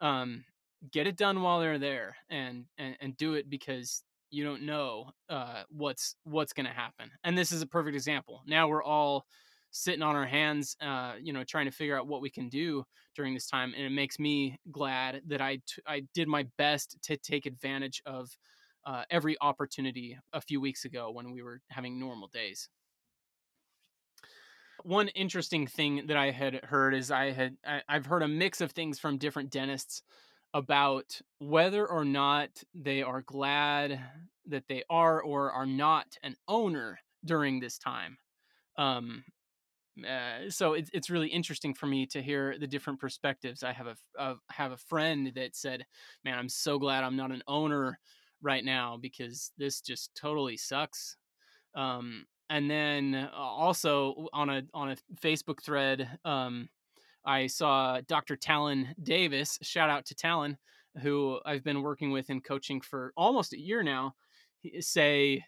Um, 0.00 0.44
get 0.90 1.06
it 1.06 1.16
done 1.16 1.42
while 1.42 1.60
they're 1.60 1.78
there 1.78 2.16
and 2.30 2.64
and, 2.78 2.96
and 3.00 3.16
do 3.16 3.34
it 3.34 3.50
because 3.50 4.02
you 4.30 4.44
don't 4.44 4.62
know 4.62 5.10
uh, 5.28 5.62
what's 5.70 6.16
what's 6.24 6.52
going 6.52 6.66
to 6.66 6.72
happen. 6.72 7.10
And 7.24 7.36
this 7.36 7.52
is 7.52 7.62
a 7.62 7.66
perfect 7.66 7.94
example. 7.94 8.42
Now 8.46 8.68
we're 8.68 8.82
all 8.82 9.26
sitting 9.70 10.02
on 10.02 10.16
our 10.16 10.26
hands 10.26 10.76
uh, 10.80 11.14
you 11.20 11.32
know 11.32 11.44
trying 11.44 11.66
to 11.66 11.72
figure 11.72 11.98
out 11.98 12.06
what 12.06 12.20
we 12.20 12.30
can 12.30 12.48
do 12.48 12.84
during 13.14 13.34
this 13.34 13.46
time 13.46 13.72
and 13.76 13.84
it 13.84 13.90
makes 13.90 14.18
me 14.18 14.58
glad 14.70 15.22
that 15.26 15.40
I, 15.40 15.56
t- 15.56 15.82
I 15.86 16.02
did 16.14 16.28
my 16.28 16.46
best 16.58 16.96
to 17.04 17.16
take 17.16 17.46
advantage 17.46 18.02
of 18.06 18.30
uh, 18.86 19.04
every 19.10 19.36
opportunity 19.40 20.16
a 20.32 20.40
few 20.40 20.60
weeks 20.60 20.84
ago 20.84 21.10
when 21.10 21.32
we 21.32 21.42
were 21.42 21.60
having 21.70 21.98
normal 21.98 22.28
days 22.28 22.68
one 24.82 25.08
interesting 25.08 25.66
thing 25.66 26.06
that 26.06 26.16
i 26.16 26.30
had 26.30 26.64
heard 26.64 26.94
is 26.94 27.10
i 27.10 27.30
had 27.30 27.56
I, 27.66 27.82
i've 27.88 28.06
heard 28.06 28.22
a 28.22 28.28
mix 28.28 28.60
of 28.60 28.72
things 28.72 28.98
from 28.98 29.18
different 29.18 29.50
dentists 29.50 30.02
about 30.54 31.20
whether 31.38 31.86
or 31.86 32.04
not 32.04 32.50
they 32.74 33.02
are 33.02 33.22
glad 33.22 34.00
that 34.46 34.64
they 34.68 34.82
are 34.90 35.22
or 35.22 35.52
are 35.52 35.66
not 35.66 36.06
an 36.22 36.36
owner 36.48 36.98
during 37.24 37.60
this 37.60 37.78
time. 37.78 38.18
Um, 38.76 39.24
uh, 40.04 40.50
so 40.50 40.74
it's 40.74 40.90
it's 40.92 41.10
really 41.10 41.28
interesting 41.28 41.74
for 41.74 41.86
me 41.86 42.06
to 42.06 42.22
hear 42.22 42.56
the 42.58 42.66
different 42.66 43.00
perspectives. 43.00 43.62
I 43.62 43.72
have 43.72 43.86
a, 43.86 43.96
a 44.18 44.34
have 44.50 44.72
a 44.72 44.76
friend 44.76 45.32
that 45.34 45.56
said, 45.56 45.84
"Man, 46.24 46.38
I'm 46.38 46.48
so 46.48 46.78
glad 46.78 47.04
I'm 47.04 47.16
not 47.16 47.32
an 47.32 47.42
owner 47.46 47.98
right 48.42 48.64
now 48.64 48.98
because 49.00 49.52
this 49.58 49.80
just 49.80 50.14
totally 50.14 50.56
sucks." 50.56 51.16
Um, 51.74 52.26
and 52.48 52.70
then 52.70 53.14
uh, 53.14 53.36
also 53.36 54.28
on 54.32 54.50
a 54.50 54.62
on 54.74 54.90
a 54.90 54.96
Facebook 55.22 55.62
thread, 55.62 56.18
um, 56.24 56.68
I 57.24 57.46
saw 57.46 58.00
Dr. 58.06 58.36
Talon 58.36 58.94
Davis. 59.02 59.58
Shout 59.62 59.90
out 59.90 60.06
to 60.06 60.14
Talon, 60.14 60.58
who 61.02 61.38
I've 61.44 61.64
been 61.64 61.82
working 61.82 62.10
with 62.10 62.28
and 62.28 62.42
coaching 62.42 62.80
for 62.80 63.12
almost 63.16 63.52
a 63.52 63.60
year 63.60 63.82
now. 63.82 64.14
Say 64.80 65.44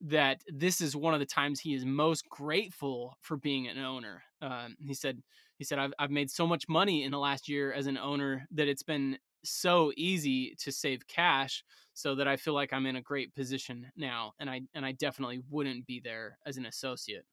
that 0.00 0.42
this 0.48 0.80
is 0.80 0.96
one 0.96 1.14
of 1.14 1.20
the 1.20 1.26
times 1.26 1.60
he 1.60 1.74
is 1.74 1.84
most 1.84 2.28
grateful 2.28 3.16
for 3.20 3.36
being 3.36 3.68
an 3.68 3.78
owner. 3.78 4.22
Um, 4.40 4.76
he 4.80 4.94
said, 4.94 5.22
he 5.58 5.64
said, 5.64 5.78
I've, 5.78 5.92
I've 5.98 6.10
made 6.10 6.30
so 6.30 6.46
much 6.46 6.68
money 6.68 7.04
in 7.04 7.10
the 7.10 7.18
last 7.18 7.48
year 7.48 7.72
as 7.72 7.86
an 7.86 7.98
owner 7.98 8.46
that 8.52 8.68
it's 8.68 8.82
been 8.82 9.18
so 9.44 9.92
easy 9.96 10.54
to 10.60 10.72
save 10.72 11.06
cash 11.06 11.64
so 11.92 12.14
that 12.14 12.28
I 12.28 12.36
feel 12.36 12.54
like 12.54 12.72
I'm 12.72 12.86
in 12.86 12.96
a 12.96 13.02
great 13.02 13.34
position 13.34 13.86
now. 13.96 14.32
And 14.38 14.48
I, 14.48 14.62
and 14.74 14.86
I 14.86 14.92
definitely 14.92 15.40
wouldn't 15.50 15.86
be 15.86 16.00
there 16.02 16.38
as 16.46 16.56
an 16.56 16.66
associate. 16.66 17.24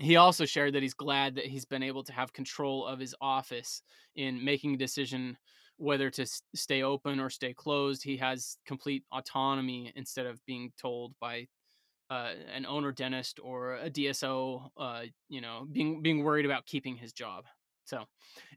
He 0.00 0.16
also 0.16 0.44
shared 0.44 0.74
that 0.74 0.82
he's 0.82 0.94
glad 0.94 1.36
that 1.36 1.46
he's 1.46 1.64
been 1.64 1.82
able 1.82 2.02
to 2.04 2.12
have 2.12 2.32
control 2.32 2.84
of 2.84 2.98
his 2.98 3.14
office 3.20 3.82
in 4.16 4.44
making 4.44 4.74
a 4.74 4.78
decision 4.78 5.36
whether 5.76 6.10
to 6.10 6.26
stay 6.54 6.82
open 6.82 7.20
or 7.20 7.30
stay 7.30 7.52
closed. 7.52 8.02
He 8.02 8.16
has 8.16 8.56
complete 8.66 9.04
autonomy 9.12 9.92
instead 9.94 10.26
of 10.26 10.44
being 10.46 10.72
told 10.80 11.14
by 11.20 11.46
uh, 12.10 12.32
an 12.54 12.66
owner 12.66 12.92
dentist 12.92 13.40
or 13.42 13.76
a 13.76 13.90
DSO, 13.90 14.70
uh, 14.76 15.02
you 15.28 15.40
know, 15.40 15.66
being 15.70 16.02
being 16.02 16.22
worried 16.22 16.46
about 16.46 16.66
keeping 16.66 16.96
his 16.96 17.12
job. 17.12 17.44
So, 17.84 18.04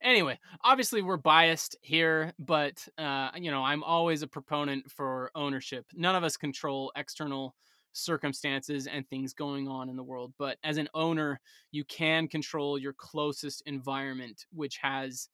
anyway, 0.02 0.40
obviously 0.64 1.02
we're 1.02 1.18
biased 1.18 1.76
here, 1.82 2.34
but 2.40 2.88
uh, 2.98 3.30
you 3.36 3.52
know, 3.52 3.64
I'm 3.64 3.84
always 3.84 4.22
a 4.22 4.28
proponent 4.28 4.90
for 4.90 5.32
ownership. 5.36 5.86
None 5.94 6.16
of 6.16 6.24
us 6.24 6.38
control 6.38 6.92
external 6.96 7.56
circumstances 7.94 8.88
and 8.88 9.08
things 9.10 9.34
going 9.34 9.68
on 9.68 9.90
in 9.90 9.96
the 9.96 10.04
world, 10.04 10.34
but 10.38 10.58
as 10.64 10.78
an 10.78 10.88
owner, 10.94 11.40
you 11.72 11.84
can 11.86 12.28
control 12.28 12.78
your 12.78 12.94
closest 12.94 13.64
environment, 13.66 14.46
which 14.54 14.78
has 14.78 15.30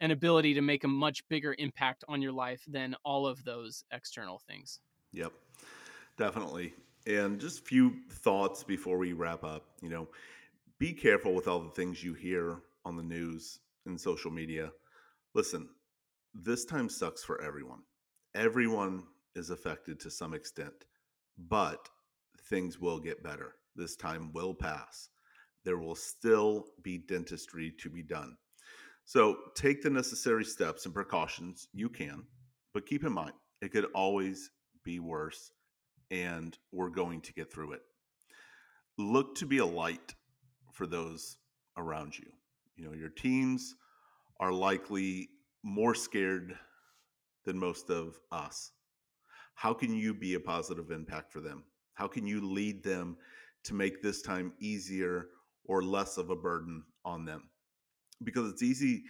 an 0.00 0.10
ability 0.10 0.54
to 0.54 0.60
make 0.60 0.84
a 0.84 0.88
much 0.88 1.26
bigger 1.28 1.54
impact 1.58 2.04
on 2.08 2.22
your 2.22 2.32
life 2.32 2.62
than 2.68 2.94
all 3.04 3.26
of 3.26 3.42
those 3.44 3.84
external 3.92 4.40
things. 4.46 4.80
Yep. 5.12 5.32
Definitely. 6.16 6.74
And 7.08 7.40
just 7.40 7.60
a 7.60 7.62
few 7.62 7.94
thoughts 8.10 8.62
before 8.62 8.98
we 8.98 9.14
wrap 9.14 9.42
up. 9.42 9.64
You 9.80 9.88
know, 9.88 10.08
be 10.78 10.92
careful 10.92 11.34
with 11.34 11.48
all 11.48 11.60
the 11.60 11.70
things 11.70 12.04
you 12.04 12.12
hear 12.12 12.58
on 12.84 12.96
the 12.96 13.02
news 13.02 13.60
and 13.86 13.98
social 13.98 14.30
media. 14.30 14.70
Listen, 15.34 15.70
this 16.34 16.66
time 16.66 16.90
sucks 16.90 17.24
for 17.24 17.40
everyone. 17.40 17.80
Everyone 18.34 19.04
is 19.34 19.48
affected 19.48 19.98
to 20.00 20.10
some 20.10 20.34
extent, 20.34 20.84
but 21.48 21.88
things 22.50 22.78
will 22.78 23.00
get 23.00 23.22
better. 23.22 23.54
This 23.74 23.96
time 23.96 24.30
will 24.34 24.52
pass. 24.52 25.08
There 25.64 25.78
will 25.78 25.94
still 25.94 26.66
be 26.82 26.98
dentistry 26.98 27.72
to 27.78 27.88
be 27.88 28.02
done. 28.02 28.36
So 29.06 29.38
take 29.54 29.82
the 29.82 29.88
necessary 29.88 30.44
steps 30.44 30.84
and 30.84 30.92
precautions 30.92 31.68
you 31.72 31.88
can, 31.88 32.24
but 32.74 32.84
keep 32.84 33.02
in 33.02 33.14
mind 33.14 33.32
it 33.62 33.72
could 33.72 33.86
always 33.94 34.50
be 34.84 35.00
worse 35.00 35.52
and 36.10 36.56
we're 36.72 36.90
going 36.90 37.20
to 37.22 37.32
get 37.32 37.52
through 37.52 37.72
it. 37.72 37.82
Look 38.96 39.34
to 39.36 39.46
be 39.46 39.58
a 39.58 39.66
light 39.66 40.14
for 40.72 40.86
those 40.86 41.36
around 41.76 42.18
you. 42.18 42.26
You 42.76 42.86
know, 42.86 42.94
your 42.94 43.10
teams 43.10 43.74
are 44.40 44.52
likely 44.52 45.28
more 45.62 45.94
scared 45.94 46.56
than 47.44 47.58
most 47.58 47.90
of 47.90 48.18
us. 48.32 48.72
How 49.54 49.74
can 49.74 49.94
you 49.94 50.14
be 50.14 50.34
a 50.34 50.40
positive 50.40 50.90
impact 50.90 51.32
for 51.32 51.40
them? 51.40 51.64
How 51.94 52.06
can 52.06 52.26
you 52.26 52.40
lead 52.40 52.82
them 52.82 53.16
to 53.64 53.74
make 53.74 54.02
this 54.02 54.22
time 54.22 54.52
easier 54.60 55.28
or 55.64 55.82
less 55.82 56.16
of 56.16 56.30
a 56.30 56.36
burden 56.36 56.84
on 57.04 57.24
them? 57.24 57.50
Because 58.22 58.50
it's 58.50 58.62
easy, 58.62 59.02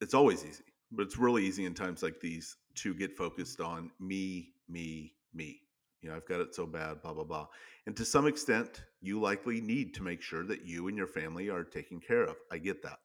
it's 0.00 0.14
always 0.14 0.44
easy, 0.44 0.64
but 0.92 1.02
it's 1.02 1.16
really 1.16 1.44
easy 1.44 1.64
in 1.64 1.74
times 1.74 2.02
like 2.02 2.20
these 2.20 2.56
to 2.76 2.94
get 2.94 3.16
focused 3.16 3.60
on 3.60 3.90
me, 3.98 4.50
me, 4.68 5.14
me 5.32 5.60
you 6.02 6.08
know, 6.08 6.16
I've 6.16 6.26
got 6.26 6.40
it 6.40 6.54
so 6.54 6.66
bad, 6.66 7.02
blah, 7.02 7.12
blah, 7.12 7.24
blah. 7.24 7.46
And 7.86 7.96
to 7.96 8.04
some 8.04 8.26
extent, 8.26 8.82
you 9.00 9.20
likely 9.20 9.60
need 9.60 9.94
to 9.94 10.02
make 10.02 10.22
sure 10.22 10.44
that 10.44 10.64
you 10.64 10.88
and 10.88 10.96
your 10.96 11.06
family 11.06 11.48
are 11.48 11.64
taken 11.64 12.00
care 12.00 12.24
of. 12.24 12.36
I 12.50 12.58
get 12.58 12.82
that. 12.82 12.98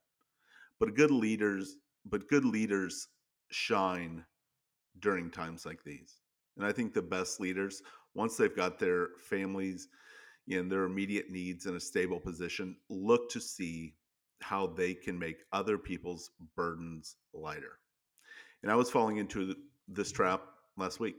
But 0.80 0.96
good 0.96 1.12
leaders, 1.12 1.78
but 2.06 2.28
good 2.30 2.46
leaders 2.46 3.08
shine 3.50 4.26
during 5.00 5.30
times 5.30 5.66
like 5.66 5.84
these. 5.84 6.22
And 6.58 6.66
I 6.66 6.72
think 6.72 6.94
the 6.94 7.02
best 7.02 7.40
leaders, 7.40 7.82
once 8.14 8.38
they've 8.38 8.56
got 8.56 8.80
their 8.80 9.10
families 9.20 9.90
and 10.50 10.72
their 10.72 10.84
immediate 10.84 11.30
needs 11.30 11.66
in 11.66 11.76
a 11.76 11.80
stable 11.80 12.20
position, 12.20 12.78
look 12.90 13.30
to 13.32 13.42
see 13.42 13.96
how 14.42 14.68
they 14.68 14.94
can 14.94 15.18
make 15.18 15.44
other 15.52 15.78
people's 15.78 16.32
burdens 16.56 17.18
lighter. 17.34 17.80
And 18.64 18.72
I 18.72 18.76
was 18.76 18.90
falling 18.90 19.18
into 19.18 19.56
this 19.88 20.12
trap 20.12 20.42
last 20.78 21.00
week 21.00 21.16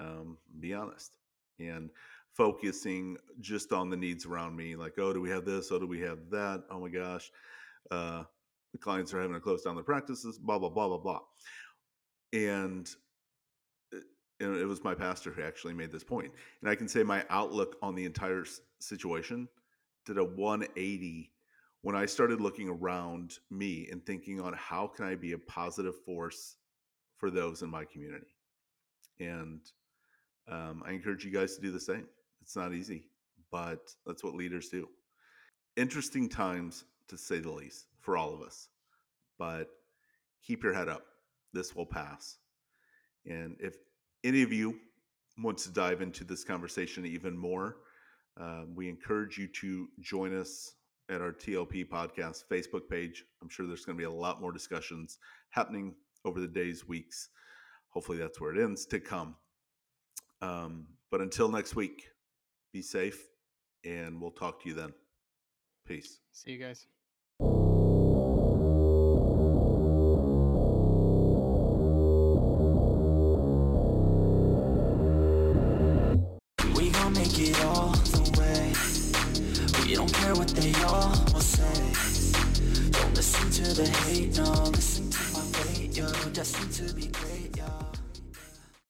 um, 0.00 0.38
be 0.60 0.74
honest 0.74 1.12
and 1.58 1.90
focusing 2.32 3.16
just 3.40 3.72
on 3.72 3.88
the 3.90 3.96
needs 3.96 4.26
around 4.26 4.56
me 4.56 4.74
like 4.74 4.94
oh 4.98 5.12
do 5.12 5.20
we 5.20 5.30
have 5.30 5.44
this? 5.44 5.70
Oh 5.70 5.78
do 5.78 5.86
we 5.86 6.00
have 6.00 6.18
that? 6.30 6.64
Oh 6.70 6.80
my 6.80 6.88
gosh 6.88 7.30
uh, 7.90 8.24
the 8.72 8.78
clients 8.78 9.14
are 9.14 9.20
having 9.20 9.34
to 9.34 9.40
close 9.40 9.62
down 9.62 9.74
their 9.74 9.84
practices 9.84 10.38
blah 10.38 10.58
blah 10.58 10.68
blah 10.68 10.88
blah 10.88 10.98
blah. 10.98 11.20
And 12.32 12.88
it 14.40 14.66
was 14.66 14.82
my 14.82 14.94
pastor 14.94 15.30
who 15.30 15.42
actually 15.42 15.74
made 15.74 15.92
this 15.92 16.02
point 16.02 16.30
and 16.60 16.68
i 16.68 16.74
can 16.74 16.88
say 16.88 17.04
my 17.04 17.24
outlook 17.30 17.76
on 17.80 17.94
the 17.94 18.04
entire 18.04 18.44
situation 18.80 19.48
did 20.04 20.18
a 20.18 20.24
180 20.24 21.30
when 21.82 21.94
i 21.94 22.04
started 22.04 22.40
looking 22.40 22.68
around 22.68 23.38
me 23.50 23.88
and 23.92 24.04
thinking 24.04 24.40
on 24.40 24.52
how 24.54 24.88
can 24.88 25.06
i 25.06 25.14
be 25.14 25.32
a 25.32 25.38
positive 25.38 25.94
force 26.04 26.56
for 27.24 27.30
those 27.30 27.62
in 27.62 27.70
my 27.70 27.86
community. 27.86 28.34
And 29.18 29.60
um, 30.48 30.82
I 30.86 30.92
encourage 30.92 31.24
you 31.24 31.30
guys 31.30 31.56
to 31.56 31.62
do 31.62 31.70
the 31.72 31.80
same. 31.80 32.06
It's 32.42 32.56
not 32.56 32.74
easy, 32.74 33.04
but 33.50 33.90
that's 34.06 34.22
what 34.22 34.34
leaders 34.34 34.68
do. 34.68 34.88
Interesting 35.76 36.28
times, 36.28 36.84
to 37.08 37.18
say 37.18 37.38
the 37.38 37.50
least, 37.50 37.86
for 38.00 38.16
all 38.16 38.34
of 38.34 38.42
us. 38.42 38.68
But 39.38 39.68
keep 40.42 40.62
your 40.62 40.74
head 40.74 40.88
up. 40.88 41.04
This 41.52 41.74
will 41.74 41.86
pass. 41.86 42.38
And 43.26 43.56
if 43.60 43.76
any 44.22 44.42
of 44.42 44.52
you 44.52 44.78
wants 45.38 45.64
to 45.64 45.70
dive 45.70 46.02
into 46.02 46.24
this 46.24 46.44
conversation 46.44 47.06
even 47.06 47.36
more, 47.36 47.76
uh, 48.40 48.62
we 48.74 48.88
encourage 48.88 49.38
you 49.38 49.46
to 49.48 49.88
join 50.00 50.36
us 50.36 50.74
at 51.08 51.20
our 51.20 51.32
TLP 51.32 51.88
podcast 51.88 52.44
Facebook 52.50 52.88
page. 52.88 53.24
I'm 53.42 53.48
sure 53.48 53.66
there's 53.66 53.84
going 53.84 53.96
to 53.96 54.00
be 54.00 54.06
a 54.06 54.10
lot 54.10 54.40
more 54.40 54.52
discussions 54.52 55.18
happening 55.50 55.94
over 56.24 56.40
the 56.40 56.48
days, 56.48 56.86
weeks. 56.86 57.28
Hopefully, 57.88 58.18
that's 58.18 58.40
where 58.40 58.54
it 58.54 58.62
ends 58.62 58.86
to 58.86 58.98
come. 58.98 59.36
Um, 60.42 60.86
but 61.10 61.20
until 61.20 61.48
next 61.48 61.76
week, 61.76 62.08
be 62.72 62.82
safe 62.82 63.28
and 63.84 64.20
we'll 64.20 64.30
talk 64.30 64.62
to 64.62 64.68
you 64.68 64.74
then. 64.74 64.92
Peace. 65.86 66.20
See 66.32 66.52
you 66.52 66.58
guys. 66.58 66.86